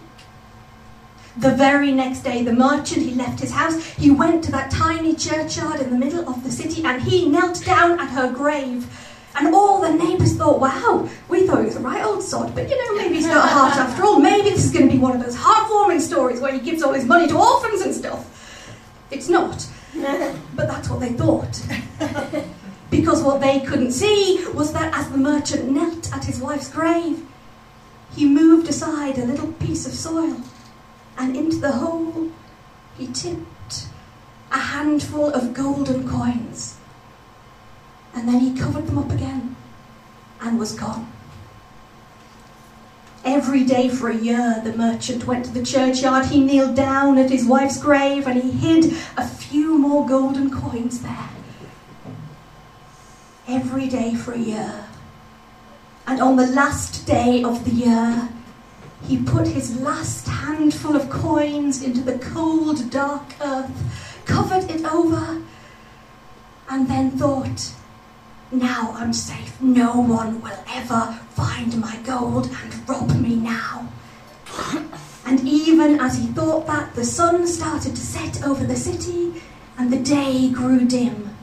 The 1.37 1.51
very 1.51 1.91
next 1.91 2.21
day, 2.21 2.43
the 2.43 2.53
merchant, 2.53 3.05
he 3.05 3.13
left 3.13 3.41
his 3.41 3.51
house, 3.51 3.83
he 3.95 4.09
went 4.09 4.43
to 4.45 4.51
that 4.51 4.71
tiny 4.71 5.13
churchyard 5.15 5.81
in 5.81 5.89
the 5.89 5.97
middle 5.97 6.27
of 6.29 6.43
the 6.43 6.51
city, 6.51 6.83
and 6.83 7.01
he 7.01 7.27
knelt 7.27 7.63
down 7.65 7.99
at 7.99 8.09
her 8.09 8.31
grave. 8.31 8.89
And 9.37 9.53
all 9.53 9.81
the 9.81 9.91
neighbours 9.91 10.37
thought, 10.37 10.61
wow, 10.61 11.09
we 11.27 11.45
thought 11.45 11.59
he 11.59 11.65
was 11.65 11.75
a 11.75 11.81
right 11.81 12.05
old 12.05 12.23
sod, 12.23 12.55
but 12.55 12.69
you 12.69 12.77
know, 12.77 12.95
maybe 12.95 13.15
he's 13.15 13.27
got 13.27 13.43
a 13.43 13.47
heart 13.49 13.75
after 13.75 14.05
all. 14.05 14.17
Be 14.95 15.01
one 15.01 15.15
of 15.15 15.23
those 15.23 15.35
heartwarming 15.35 16.01
stories 16.01 16.39
where 16.39 16.53
he 16.53 16.59
gives 16.59 16.81
all 16.81 16.93
his 16.93 17.05
money 17.05 17.27
to 17.27 17.37
orphans 17.37 17.81
and 17.81 17.93
stuff. 17.93 18.25
It's 19.11 19.29
not. 19.29 19.67
But 20.55 20.67
that's 20.67 20.89
what 20.89 20.99
they 20.99 21.13
thought. 21.13 21.61
Because 22.91 23.23
what 23.23 23.41
they 23.41 23.59
couldn't 23.59 23.91
see 23.91 24.45
was 24.53 24.71
that 24.71 24.93
as 24.93 25.09
the 25.09 25.17
merchant 25.17 25.69
knelt 25.69 26.13
at 26.13 26.23
his 26.23 26.39
wife's 26.39 26.71
grave, 26.71 27.25
he 28.15 28.25
moved 28.25 28.69
aside 28.69 29.17
a 29.17 29.25
little 29.25 29.51
piece 29.53 29.85
of 29.85 29.93
soil, 29.93 30.39
and 31.17 31.35
into 31.35 31.57
the 31.57 31.73
hole 31.73 32.31
he 32.97 33.07
tipped 33.07 33.87
a 34.51 34.59
handful 34.59 35.29
of 35.33 35.53
golden 35.53 36.07
coins 36.07 36.77
and 38.15 38.27
then 38.27 38.39
he 38.39 38.57
covered 38.57 38.87
them 38.87 38.97
up 38.97 39.11
again 39.11 39.55
and 40.41 40.57
was 40.57 40.71
gone. 40.71 41.11
Every 43.25 43.63
day 43.63 43.89
for 43.89 44.09
a 44.09 44.15
year, 44.15 44.61
the 44.63 44.73
merchant 44.73 45.25
went 45.25 45.45
to 45.45 45.51
the 45.51 45.65
churchyard. 45.65 46.27
He 46.27 46.41
kneeled 46.41 46.75
down 46.75 47.17
at 47.17 47.31
his 47.31 47.43
wife's 47.43 47.81
grave 47.81 48.27
and 48.27 48.39
he 48.41 48.51
hid 48.51 48.93
a 49.17 49.27
few 49.27 49.79
more 49.79 50.07
golden 50.07 50.51
coins 50.51 51.01
there. 51.01 51.29
Every 53.47 53.87
day 53.87 54.13
for 54.13 54.33
a 54.33 54.37
year. 54.37 54.85
And 56.05 56.21
on 56.21 56.35
the 56.35 56.45
last 56.45 57.07
day 57.07 57.43
of 57.43 57.65
the 57.65 57.71
year, 57.71 58.29
he 59.07 59.17
put 59.17 59.47
his 59.47 59.79
last 59.81 60.27
handful 60.27 60.95
of 60.95 61.09
coins 61.09 61.81
into 61.81 62.01
the 62.01 62.19
cold, 62.19 62.91
dark 62.91 63.23
earth, 63.41 63.71
covered 64.25 64.69
it 64.69 64.85
over, 64.85 65.41
and 66.69 66.87
then 66.87 67.09
thought, 67.11 67.73
now 68.51 68.93
I'm 68.95 69.13
safe. 69.13 69.59
No 69.61 69.99
one 69.99 70.41
will 70.41 70.57
ever 70.67 71.19
find 71.31 71.79
my 71.79 71.97
gold 72.05 72.49
and 72.63 72.89
rob 72.89 73.15
me 73.15 73.35
now. 73.35 73.89
And 75.27 75.39
even 75.47 75.99
as 75.99 76.19
he 76.19 76.27
thought 76.27 76.67
that, 76.67 76.93
the 76.93 77.03
sun 77.03 77.47
started 77.47 77.95
to 77.95 78.01
set 78.01 78.43
over 78.43 78.63
the 78.63 78.75
city 78.75 79.41
and 79.75 79.91
the 79.91 79.97
day 79.97 80.51
grew 80.51 80.85
dim. 80.85 81.35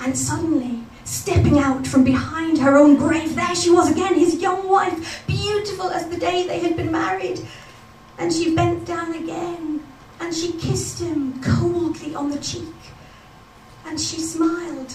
And 0.00 0.16
suddenly, 0.16 0.84
stepping 1.04 1.58
out 1.58 1.86
from 1.86 2.04
behind 2.04 2.56
her 2.56 2.78
own 2.78 2.96
grave, 2.96 3.34
there 3.36 3.54
she 3.54 3.70
was 3.70 3.90
again, 3.90 4.14
his 4.14 4.36
young 4.36 4.66
wife, 4.66 5.22
beautiful 5.26 5.90
as 5.90 6.08
the 6.08 6.16
day 6.16 6.46
they 6.46 6.60
had 6.60 6.74
been 6.74 6.90
married. 6.90 7.46
And 8.16 8.32
she 8.32 8.54
bent 8.54 8.86
down 8.86 9.14
again 9.14 9.84
and 10.18 10.34
she 10.34 10.52
kissed 10.52 11.02
him 11.02 11.38
coldly 11.42 12.14
on 12.14 12.30
the 12.30 12.38
cheek. 12.38 12.74
And 13.84 14.00
she 14.00 14.20
smiled 14.20 14.94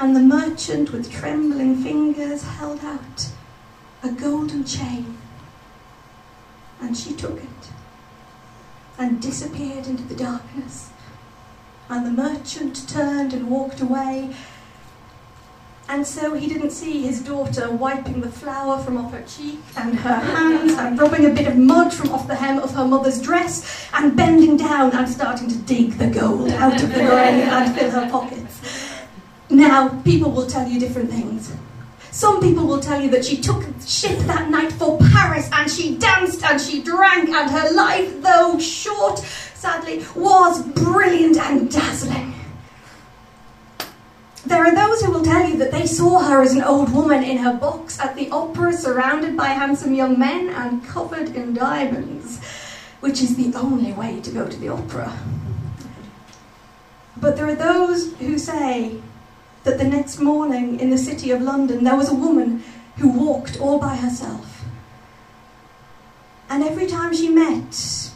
and 0.00 0.16
the 0.16 0.20
merchant 0.20 0.92
with 0.92 1.12
trembling 1.12 1.76
fingers 1.76 2.42
held 2.42 2.82
out 2.82 3.28
a 4.02 4.10
golden 4.10 4.64
chain. 4.64 5.18
And 6.80 6.96
she 6.96 7.12
took 7.12 7.36
it 7.36 7.68
and 8.98 9.20
disappeared 9.20 9.86
into 9.86 10.02
the 10.04 10.14
darkness. 10.16 10.88
And 11.90 12.06
the 12.06 12.22
merchant 12.22 12.88
turned 12.88 13.34
and 13.34 13.50
walked 13.50 13.82
away. 13.82 14.34
And 15.86 16.06
so 16.06 16.32
he 16.32 16.46
didn't 16.46 16.70
see 16.70 17.02
his 17.02 17.20
daughter 17.20 17.70
wiping 17.70 18.22
the 18.22 18.30
flour 18.30 18.82
from 18.82 18.96
off 18.96 19.12
her 19.12 19.22
cheek 19.22 19.58
and 19.76 19.96
her 19.96 20.14
hands 20.14 20.72
and 20.78 20.98
rubbing 20.98 21.26
a 21.26 21.34
bit 21.34 21.46
of 21.46 21.58
mud 21.58 21.92
from 21.92 22.10
off 22.10 22.26
the 22.26 22.36
hem 22.36 22.58
of 22.58 22.74
her 22.74 22.86
mother's 22.86 23.20
dress 23.20 23.86
and 23.92 24.16
bending 24.16 24.56
down 24.56 24.92
and 24.92 25.06
starting 25.06 25.48
to 25.48 25.58
dig 25.58 25.98
the 25.98 26.06
gold 26.06 26.48
out 26.52 26.82
of 26.82 26.88
the 26.88 27.00
grave 27.00 27.44
and 27.44 27.76
fill 27.76 27.90
her 27.90 28.10
pockets. 28.10 28.89
Now, 29.50 30.00
people 30.02 30.30
will 30.30 30.46
tell 30.46 30.68
you 30.68 30.78
different 30.78 31.10
things. 31.10 31.52
Some 32.12 32.40
people 32.40 32.66
will 32.66 32.80
tell 32.80 33.00
you 33.00 33.10
that 33.10 33.24
she 33.24 33.36
took 33.36 33.64
ship 33.84 34.18
that 34.20 34.50
night 34.50 34.72
for 34.72 34.98
Paris 35.12 35.48
and 35.52 35.70
she 35.70 35.96
danced 35.96 36.44
and 36.44 36.60
she 36.60 36.82
drank 36.82 37.28
and 37.28 37.50
her 37.50 37.72
life, 37.72 38.22
though 38.22 38.58
short, 38.58 39.18
sadly, 39.18 40.04
was 40.14 40.62
brilliant 40.62 41.36
and 41.36 41.70
dazzling. 41.70 42.34
There 44.46 44.64
are 44.64 44.74
those 44.74 45.02
who 45.02 45.12
will 45.12 45.22
tell 45.22 45.48
you 45.48 45.56
that 45.58 45.70
they 45.70 45.86
saw 45.86 46.20
her 46.20 46.40
as 46.40 46.54
an 46.54 46.62
old 46.62 46.92
woman 46.92 47.22
in 47.22 47.38
her 47.38 47.52
box 47.54 48.00
at 48.00 48.16
the 48.16 48.30
opera, 48.30 48.72
surrounded 48.72 49.36
by 49.36 49.48
handsome 49.48 49.94
young 49.94 50.18
men 50.18 50.48
and 50.48 50.84
covered 50.84 51.36
in 51.36 51.54
diamonds, 51.54 52.40
which 53.00 53.20
is 53.20 53.36
the 53.36 53.56
only 53.56 53.92
way 53.92 54.20
to 54.20 54.30
go 54.30 54.48
to 54.48 54.56
the 54.56 54.68
opera. 54.68 55.16
But 57.16 57.36
there 57.36 57.48
are 57.48 57.54
those 57.54 58.14
who 58.14 58.38
say 58.38 59.00
that 59.64 59.78
the 59.78 59.84
next 59.84 60.18
morning 60.18 60.80
in 60.80 60.90
the 60.90 60.98
city 60.98 61.30
of 61.30 61.42
London 61.42 61.84
there 61.84 61.96
was 61.96 62.10
a 62.10 62.14
woman 62.14 62.62
who 62.96 63.08
walked 63.08 63.60
all 63.60 63.78
by 63.78 63.96
herself. 63.96 64.64
And 66.48 66.62
every 66.64 66.86
time 66.86 67.14
she 67.14 67.28
met 67.28 68.10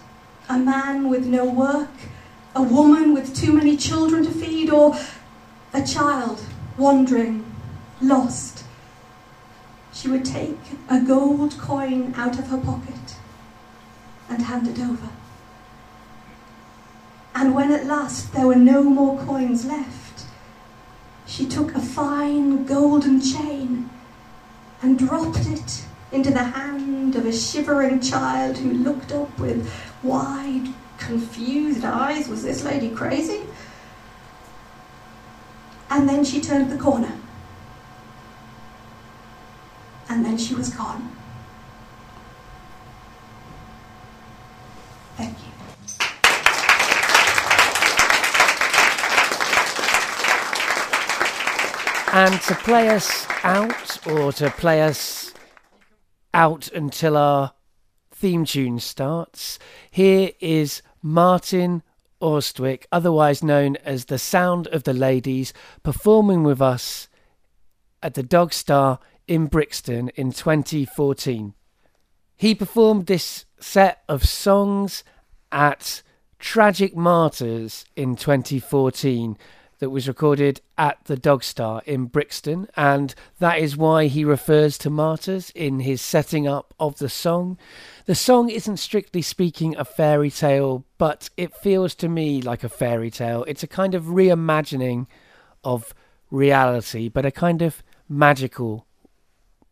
a 0.49 0.59
man 0.59 1.09
with 1.09 1.27
no 1.27 1.45
work, 1.45 1.91
a 2.55 2.63
woman 2.63 3.15
with 3.15 3.35
too 3.35 3.53
many 3.53 3.77
children 3.77 4.25
to 4.25 4.31
feed, 4.31 4.71
or 4.71 4.97
a 5.73 5.83
child 5.83 6.41
wandering, 6.77 7.45
lost, 8.01 8.65
she 9.93 10.09
would 10.09 10.25
take 10.25 10.59
a 10.89 11.01
gold 11.01 11.57
coin 11.59 12.13
out 12.17 12.39
of 12.39 12.49
her 12.49 12.59
pocket 12.59 13.17
and 14.29 14.43
hand 14.43 14.67
it 14.69 14.81
over. 14.81 15.09
And 17.35 17.55
when 17.55 17.73
at 17.73 17.87
last 17.87 18.33
there 18.33 18.47
were 18.47 18.57
no 18.57 18.83
more 18.83 19.19
coins 19.25 19.65
left, 19.65 20.04
she 21.27 21.47
took 21.47 21.75
a 21.75 21.81
fine 21.81 22.65
golden 22.67 23.21
chain 23.21 23.91
and 24.83 24.99
dropped 24.99 25.47
it 25.47 25.85
into 26.13 26.31
the 26.31 26.45
hand 26.45 27.17
of 27.17 27.27
a 27.27 27.33
shivering 27.33 28.01
child 28.01 28.59
who 28.59 28.73
looked 28.73 29.13
up 29.13 29.39
with 29.39 29.71
wide, 30.03 30.69
confused 30.99 31.85
eyes. 31.85 32.29
Was 32.29 32.43
this 32.43 32.63
lady 32.65 32.91
crazy? 32.91 33.43
And 35.91 36.09
then 36.09 36.25
she 36.25 36.41
turned 36.41 36.71
the 36.71 36.79
corner. 36.79 37.13
And 40.09 40.25
then 40.25 40.37
she 40.37 40.55
was 40.55 40.69
gone. 40.69 41.11
Thank 45.17 45.39
you. 45.39 45.54
And 52.17 52.41
to 52.43 52.55
play 52.55 52.91
us 52.91 53.27
out, 53.43 54.07
or 54.07 54.33
to 54.35 54.49
play 54.49 54.83
us 54.83 55.35
out 56.33 56.71
until 56.71 57.17
our 57.17 57.55
theme 58.13 58.45
tune 58.45 58.79
starts, 58.79 59.59
here 59.91 60.31
is 60.39 60.81
Martin 61.03 61.83
Austwick, 62.23 62.85
otherwise 62.93 63.43
known 63.43 63.75
as 63.85 64.05
the 64.05 64.21
Sound 64.21 64.69
of 64.69 64.85
the 64.85 64.93
Ladies, 64.93 65.53
performing 65.83 66.45
with 66.45 66.63
us 66.63 67.09
at 68.01 68.15
the 68.15 68.23
Dog 68.23 68.53
Star 68.53 69.01
in 69.27 69.47
Brixton 69.47 70.11
in 70.11 70.31
2014. 70.31 71.55
He 72.37 72.55
performed 72.55 73.07
this 73.07 73.45
set 73.59 74.05
of 74.09 74.25
songs 74.25 75.03
at 75.51 76.05
Tragic 76.39 76.95
Martyrs 76.95 77.85
in 77.97 78.15
2014 78.15 79.37
that 79.85 79.91
was 79.91 80.09
recorded 80.09 80.63
at 80.79 81.05
the 81.05 81.17
Dog 81.17 81.45
Star 81.45 81.83
in 81.85 82.07
Brixton, 82.07 82.69
and 82.75 83.15
that 83.39 83.59
is 83.59 83.77
why 83.77 84.07
he 84.07 84.25
refers 84.25 84.79
to 84.79 84.89
martyrs 84.89 85.51
in 85.51 85.81
his 85.81 86.01
setting 86.01 86.49
up 86.49 86.73
of 86.81 86.97
the 86.97 87.11
song. 87.11 87.59
The 88.07 88.15
song 88.15 88.49
isn't 88.49 88.79
strictly 88.79 89.21
speaking 89.21 89.77
a 89.77 89.85
fairy 89.85 90.31
tale, 90.31 90.87
but 90.97 91.29
it 91.37 91.55
feels 91.55 91.95
to 91.97 92.09
me 92.09 92.41
like 92.41 92.65
a 92.65 92.71
fairy 92.71 93.11
tale. 93.11 93.45
It's 93.47 93.63
a 93.63 93.67
kind 93.67 93.95
of 93.95 94.05
reimagining 94.05 95.07
of 95.63 95.93
reality, 96.31 97.11
but 97.11 97.27
a 97.27 97.31
kind 97.31 97.61
of 97.61 97.83
magical 98.09 98.87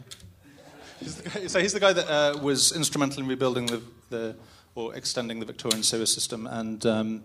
He's 0.99 1.15
guy, 1.15 1.47
so 1.47 1.59
he's 1.59 1.73
the 1.73 1.79
guy 1.79 1.93
that 1.93 2.07
uh, 2.09 2.37
was 2.41 2.71
instrumental 2.71 3.23
in 3.23 3.27
rebuilding 3.27 3.65
the, 3.65 3.81
the, 4.09 4.35
or 4.75 4.95
extending 4.95 5.39
the 5.39 5.45
Victorian 5.45 5.83
sewer 5.83 6.05
system, 6.05 6.47
and 6.47 6.85
um, 6.85 7.23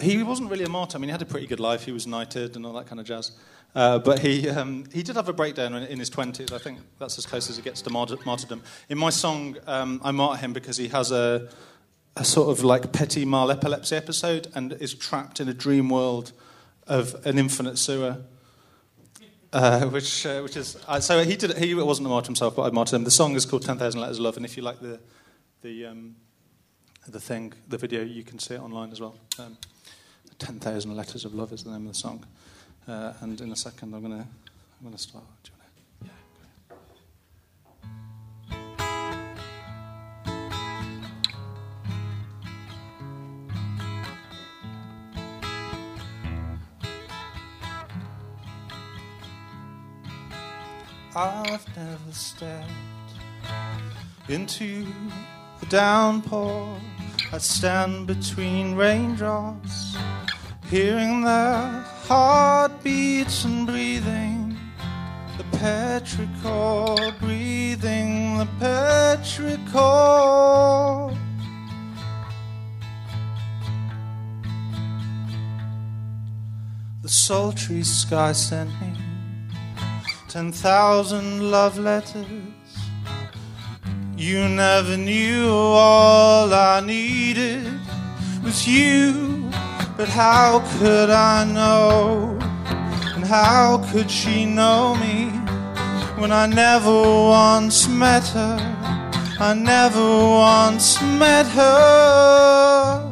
he 0.00 0.22
wasn't 0.22 0.50
really 0.50 0.64
a 0.64 0.68
martyr. 0.68 0.98
I 0.98 1.00
mean, 1.00 1.08
he 1.08 1.12
had 1.12 1.22
a 1.22 1.26
pretty 1.26 1.46
good 1.46 1.60
life. 1.60 1.84
He 1.84 1.92
was 1.92 2.06
knighted 2.06 2.56
and 2.56 2.66
all 2.66 2.72
that 2.74 2.86
kind 2.86 3.00
of 3.00 3.06
jazz. 3.06 3.32
Uh, 3.74 3.98
but 3.98 4.20
he, 4.20 4.48
um, 4.48 4.84
he 4.92 5.02
did 5.02 5.16
have 5.16 5.28
a 5.28 5.32
breakdown 5.32 5.74
in, 5.74 5.82
in, 5.84 5.98
his 5.98 6.08
20s. 6.08 6.52
I 6.52 6.58
think 6.58 6.78
that's 6.98 7.18
as 7.18 7.26
close 7.26 7.50
as 7.50 7.58
it 7.58 7.64
gets 7.64 7.82
to 7.82 7.90
martyr- 7.90 8.18
martyrdom. 8.24 8.62
In 8.88 8.98
my 8.98 9.10
song, 9.10 9.56
um, 9.66 10.00
I 10.04 10.12
martyr 10.12 10.40
him 10.40 10.52
because 10.52 10.76
he 10.76 10.88
has 10.88 11.10
a, 11.10 11.48
a 12.16 12.24
sort 12.24 12.50
of 12.50 12.62
like 12.62 12.92
petit 12.92 13.24
mal 13.24 13.50
epilepsy 13.50 13.96
episode 13.96 14.46
and 14.54 14.72
is 14.74 14.94
trapped 14.94 15.40
in 15.40 15.48
a 15.48 15.54
dream 15.54 15.88
world 15.88 16.32
of 16.86 17.16
an 17.26 17.36
infinite 17.36 17.78
sewer 17.78 18.18
uh, 19.54 19.86
which 19.86 20.26
uh, 20.26 20.40
which 20.42 20.56
is 20.56 20.76
uh, 20.86 21.00
so 21.00 21.24
he 21.24 21.36
did 21.36 21.52
it 21.52 21.58
he 21.58 21.74
wasn't 21.74 22.06
a 22.06 22.10
martyr 22.10 22.26
himself, 22.26 22.56
but 22.56 22.62
I 22.62 22.70
martyred 22.70 22.96
him. 22.96 23.04
The 23.04 23.10
song 23.10 23.34
is 23.36 23.46
called 23.46 23.62
Ten 23.62 23.78
Thousand 23.78 24.00
Letters 24.00 24.18
of 24.18 24.24
Love, 24.24 24.36
and 24.36 24.44
if 24.44 24.56
you 24.56 24.62
like 24.62 24.80
the 24.80 25.00
the 25.62 25.86
um, 25.86 26.16
the 27.08 27.20
thing, 27.20 27.52
the 27.68 27.78
video, 27.78 28.02
you 28.02 28.22
can 28.22 28.38
see 28.38 28.54
it 28.54 28.60
online 28.60 28.90
as 28.90 29.00
well. 29.00 29.16
Um, 29.38 29.56
10,000 30.38 30.96
Letters 30.96 31.24
of 31.24 31.34
Love 31.34 31.52
is 31.52 31.64
the 31.64 31.70
name 31.70 31.86
of 31.86 31.92
the 31.92 31.98
song. 31.98 32.24
Uh, 32.88 33.12
and 33.20 33.40
in 33.40 33.52
a 33.52 33.56
second, 33.56 33.94
I'm 33.94 34.02
to 34.02 34.16
I'm 34.16 34.26
gonna 34.82 34.98
start. 34.98 35.24
I've 51.16 51.64
never 51.76 52.10
stepped 52.10 52.68
into 54.28 54.84
the 55.60 55.66
downpour. 55.66 56.76
I 57.32 57.38
stand 57.38 58.08
between 58.08 58.74
raindrops, 58.74 59.96
hearing 60.68 61.22
their 61.22 61.84
heartbeats 62.08 63.44
and 63.44 63.64
breathing 63.64 64.58
the 65.38 65.44
petrichor, 65.58 67.16
breathing 67.20 68.38
the 68.38 68.48
petrichor. 68.58 69.72
The 77.02 77.08
sultry 77.08 77.84
sky 77.84 78.32
sent 78.32 78.70
me 78.80 79.03
ten 80.34 80.50
thousand 80.50 81.48
love 81.52 81.78
letters. 81.78 82.26
You 84.16 84.48
never 84.48 84.96
knew 84.96 85.48
all 85.48 86.52
I 86.52 86.80
needed 86.80 87.64
was 88.42 88.66
you, 88.66 89.48
but 89.96 90.08
how 90.08 90.58
could 90.78 91.08
I 91.08 91.44
know? 91.44 92.36
And 93.14 93.24
how 93.24 93.78
could 93.92 94.10
she 94.10 94.44
know 94.44 94.96
me 94.96 95.26
when 96.20 96.32
I 96.32 96.46
never 96.46 96.90
once 96.90 97.86
met 97.86 98.26
her? 98.38 98.58
I 99.38 99.54
never 99.54 100.02
once 100.02 101.00
met 101.00 101.46
her. 101.46 103.03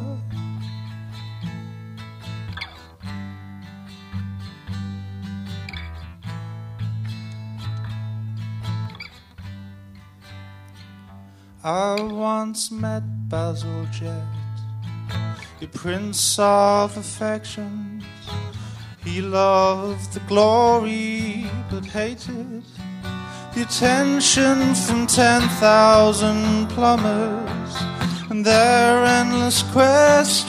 I 11.65 11.95
once 12.01 12.71
met 12.71 13.03
Bazalgette, 13.29 14.11
a 15.61 15.67
prince 15.67 16.37
of 16.37 16.97
affections. 16.97 18.03
He 19.01 19.21
loved 19.21 20.11
the 20.11 20.19
glory 20.27 21.49
but 21.71 21.85
hated 21.85 22.65
the 23.55 23.61
attention 23.61 24.75
from 24.75 25.07
10,000 25.07 26.67
plumbers 26.67 27.75
and 28.29 28.45
their 28.45 29.05
endless 29.05 29.63
questions. 29.71 30.43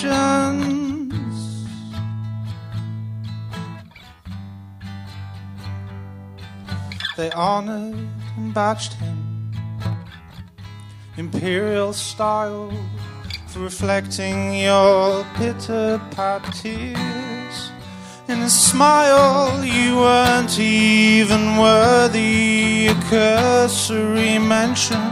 They 7.16 7.30
honored 7.30 8.08
and 8.36 8.52
badged 8.52 8.94
him 8.94 9.23
imperial 11.16 11.92
style 11.92 12.72
for 13.46 13.60
reflecting 13.60 14.54
your 14.54 15.24
pitter 15.34 16.00
pat 16.10 16.42
tears. 16.54 17.70
In 18.26 18.40
a 18.40 18.50
smile, 18.50 19.64
you 19.64 19.96
weren't 19.96 20.58
even 20.58 21.56
worthy 21.56 22.88
a 22.88 22.94
cursory 23.10 24.38
mention. 24.38 25.02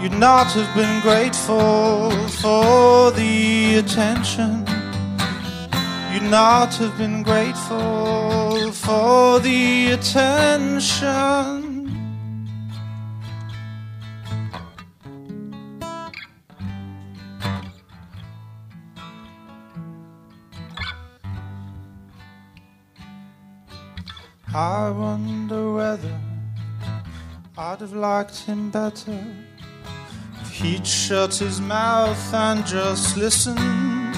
You'd 0.00 0.18
not 0.18 0.46
have 0.52 0.74
been 0.76 1.00
grateful 1.00 2.10
for 2.40 3.10
the 3.10 3.76
attention. 3.78 4.64
You'd 6.12 6.30
not 6.30 6.74
have 6.76 6.96
been 6.96 7.22
grateful 7.22 8.70
for 8.72 9.40
the 9.40 9.92
attention. 9.92 11.69
I 24.52 24.90
wonder 24.90 25.72
whether 25.74 26.18
I'd 27.56 27.80
have 27.80 27.92
liked 27.92 28.36
him 28.38 28.70
better 28.72 29.16
if 30.40 30.50
he'd 30.50 30.84
shut 30.84 31.36
his 31.36 31.60
mouth 31.60 32.34
and 32.34 32.66
just 32.66 33.16
listened. 33.16 34.16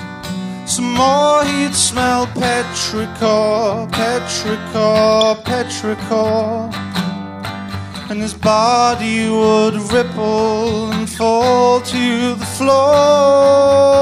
Some 0.66 0.94
more 0.94 1.44
he'd 1.44 1.74
smell 1.74 2.26
petrichor, 2.28 3.90
petrichor, 3.90 5.36
petrichor, 5.44 6.72
and 8.10 8.22
his 8.22 8.32
body 8.32 9.28
would 9.28 9.74
ripple 9.92 10.92
and 10.92 11.10
fall 11.10 11.82
to 11.82 12.34
the 12.36 12.46
floor. 12.56 13.92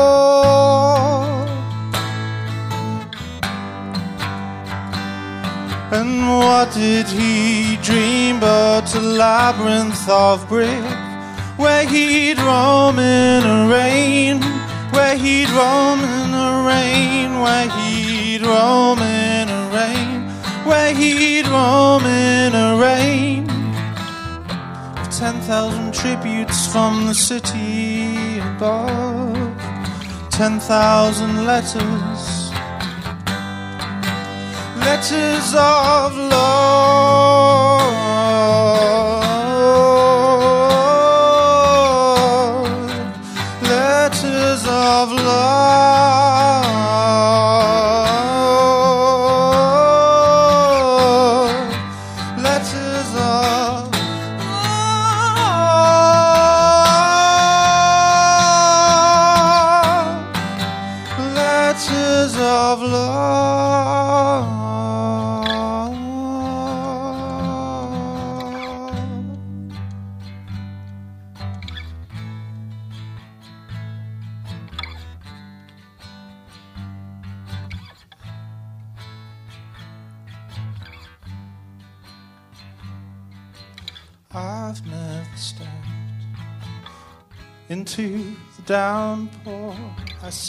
And 5.93 6.28
what 6.28 6.72
did 6.72 7.09
he 7.09 7.76
dream 7.78 8.38
but 8.38 8.95
a 8.95 9.01
labyrinth 9.01 10.09
of 10.09 10.49
brick 10.49 10.84
where 11.57 11.84
he'd 11.84 12.38
roam 12.38 13.01
in 13.01 13.43
the 13.43 13.74
rain, 13.74 14.41
where 14.93 15.16
he'd 15.16 15.51
roam 15.51 15.99
in 15.99 16.30
the 16.30 16.53
rain, 16.64 17.41
where 17.41 17.68
he'd 17.68 18.43
roam 18.43 19.01
in 19.01 19.49
the 19.49 19.64
rain, 19.74 20.30
where 20.64 20.95
he'd 20.95 21.49
roam 21.49 22.07
in 22.07 22.53
the 22.53 22.78
rain. 22.80 23.51
Of 25.01 25.11
ten 25.11 25.41
thousand 25.41 25.93
tributes 25.93 26.68
from 26.72 27.07
the 27.07 27.14
city 27.14 28.38
above, 28.38 29.34
ten 30.30 30.61
thousand 30.61 31.47
letters 31.47 32.39
letters 34.91 35.55
of 35.55 36.16
love, 36.16 37.91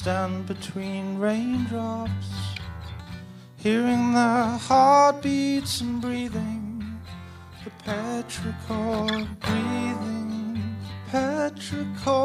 stand 0.02 0.48
between 0.48 1.20
raindrops, 1.20 2.30
hearing 3.58 4.14
their 4.14 4.58
heartbeats 4.58 5.80
and 5.82 6.02
breathing 6.02 7.00
the 7.64 7.70
petrichor, 7.86 9.28
breathing 9.42 10.76
petrichor. 11.12 12.18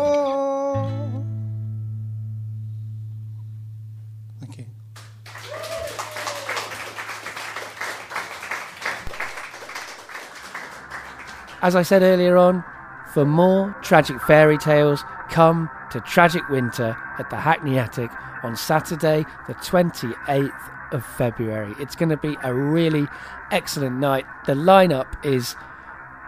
Thank 4.41 4.57
you. 4.57 4.67
As 11.61 11.77
I 11.77 11.83
said 11.83 12.01
earlier 12.01 12.39
on, 12.39 12.65
for 13.13 13.27
more 13.27 13.77
tragic 13.83 14.19
fairy 14.23 14.57
tales, 14.57 15.05
come 15.29 15.69
to 15.91 16.01
Tragic 16.01 16.49
Winter 16.49 16.97
at 17.19 17.31
the 17.31 17.37
Hackney 17.37 17.79
Attic 17.79 18.11
on 18.43 18.57
Saturday, 18.57 19.25
the 19.47 19.55
28th 19.55 20.93
of 20.93 21.05
February. 21.05 21.75
It's 21.79 21.97
going 21.97 22.09
to 22.09 22.17
be 22.17 22.37
a 22.43 22.55
really 22.55 23.07
excellent 23.51 23.97
night. 23.97 24.25
The 24.47 24.55
lineup 24.55 25.25
is 25.25 25.57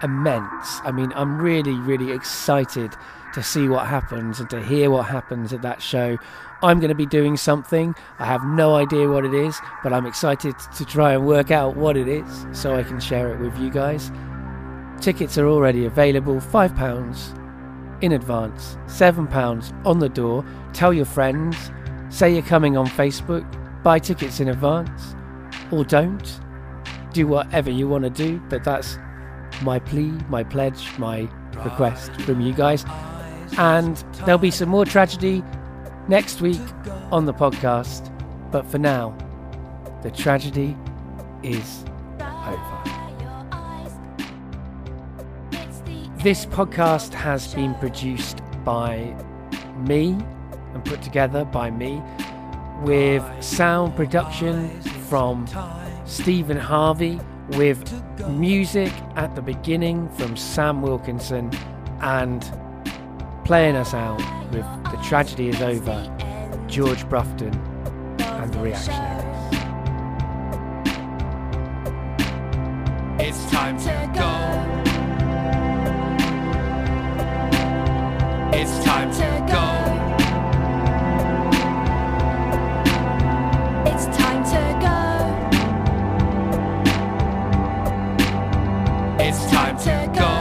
immense. 0.02 0.80
I 0.84 0.92
mean, 0.92 1.12
I'm 1.14 1.38
really, 1.40 1.74
really 1.74 2.12
excited 2.12 2.94
to 3.34 3.42
see 3.42 3.68
what 3.68 3.86
happens 3.86 4.40
and 4.40 4.48
to 4.50 4.62
hear 4.62 4.90
what 4.90 5.06
happens 5.06 5.52
at 5.52 5.62
that 5.62 5.82
show. 5.82 6.16
I'm 6.62 6.80
going 6.80 6.88
to 6.88 6.94
be 6.94 7.06
doing 7.06 7.36
something. 7.36 7.94
I 8.18 8.24
have 8.24 8.44
no 8.44 8.74
idea 8.74 9.08
what 9.08 9.24
it 9.24 9.34
is, 9.34 9.60
but 9.82 9.92
I'm 9.92 10.06
excited 10.06 10.58
to 10.76 10.84
try 10.84 11.12
and 11.12 11.26
work 11.26 11.50
out 11.50 11.76
what 11.76 11.96
it 11.96 12.08
is 12.08 12.46
so 12.52 12.74
I 12.74 12.82
can 12.82 13.00
share 13.00 13.32
it 13.32 13.38
with 13.38 13.56
you 13.58 13.70
guys. 13.70 14.10
Tickets 15.00 15.38
are 15.38 15.46
already 15.46 15.84
available 15.84 16.36
£5 16.36 17.37
in 18.00 18.12
advance, 18.12 18.76
£7 18.86 19.86
on 19.86 19.98
the 19.98 20.08
door. 20.08 20.44
Tell 20.72 20.92
your 20.92 21.04
friends, 21.04 21.56
say 22.08 22.32
you're 22.32 22.42
coming 22.42 22.76
on 22.76 22.86
Facebook, 22.86 23.44
buy 23.82 23.98
tickets 23.98 24.40
in 24.40 24.48
advance, 24.48 25.14
or 25.70 25.84
don't. 25.84 26.40
Do 27.12 27.26
whatever 27.26 27.70
you 27.70 27.88
want 27.88 28.04
to 28.04 28.10
do, 28.10 28.40
but 28.48 28.64
that's 28.64 28.98
my 29.62 29.78
plea, 29.78 30.12
my 30.28 30.44
pledge, 30.44 30.96
my 30.98 31.28
request 31.64 32.12
from 32.22 32.40
you 32.40 32.52
guys. 32.52 32.84
And 33.56 33.96
there'll 34.24 34.38
be 34.38 34.50
some 34.50 34.68
more 34.68 34.84
tragedy 34.84 35.42
next 36.06 36.40
week 36.40 36.60
on 37.10 37.24
the 37.24 37.34
podcast. 37.34 38.14
But 38.52 38.66
for 38.66 38.78
now, 38.78 39.16
the 40.02 40.10
tragedy 40.10 40.76
is 41.42 41.84
over. 42.20 42.97
This 46.22 46.46
podcast 46.46 47.14
has 47.14 47.54
been 47.54 47.76
produced 47.76 48.40
by 48.64 49.14
me 49.76 50.18
and 50.74 50.84
put 50.84 51.00
together 51.00 51.44
by 51.44 51.70
me 51.70 52.02
with 52.82 53.24
sound 53.40 53.94
production 53.94 54.68
from 55.08 55.46
Stephen 56.06 56.56
Harvey, 56.56 57.20
with 57.50 57.88
music 58.30 58.92
at 59.14 59.36
the 59.36 59.42
beginning 59.42 60.08
from 60.14 60.36
Sam 60.36 60.82
Wilkinson, 60.82 61.52
and 62.00 62.42
playing 63.44 63.76
us 63.76 63.94
out 63.94 64.18
with 64.50 64.66
The 64.90 65.00
Tragedy 65.04 65.50
is 65.50 65.62
Over, 65.62 66.02
George 66.66 67.04
Brufton 67.04 67.54
and 68.20 68.52
the 68.52 68.58
Reactionaries. 68.58 69.28
It's 78.50 78.84
time 78.84 79.10
to 79.12 79.44
go. 79.52 79.64
It's 83.90 84.06
time 84.16 84.42
to 84.44 84.62
go. 84.84 84.98
It's 89.24 89.46
time 89.50 89.76
to 89.78 90.18
go. 90.18 90.37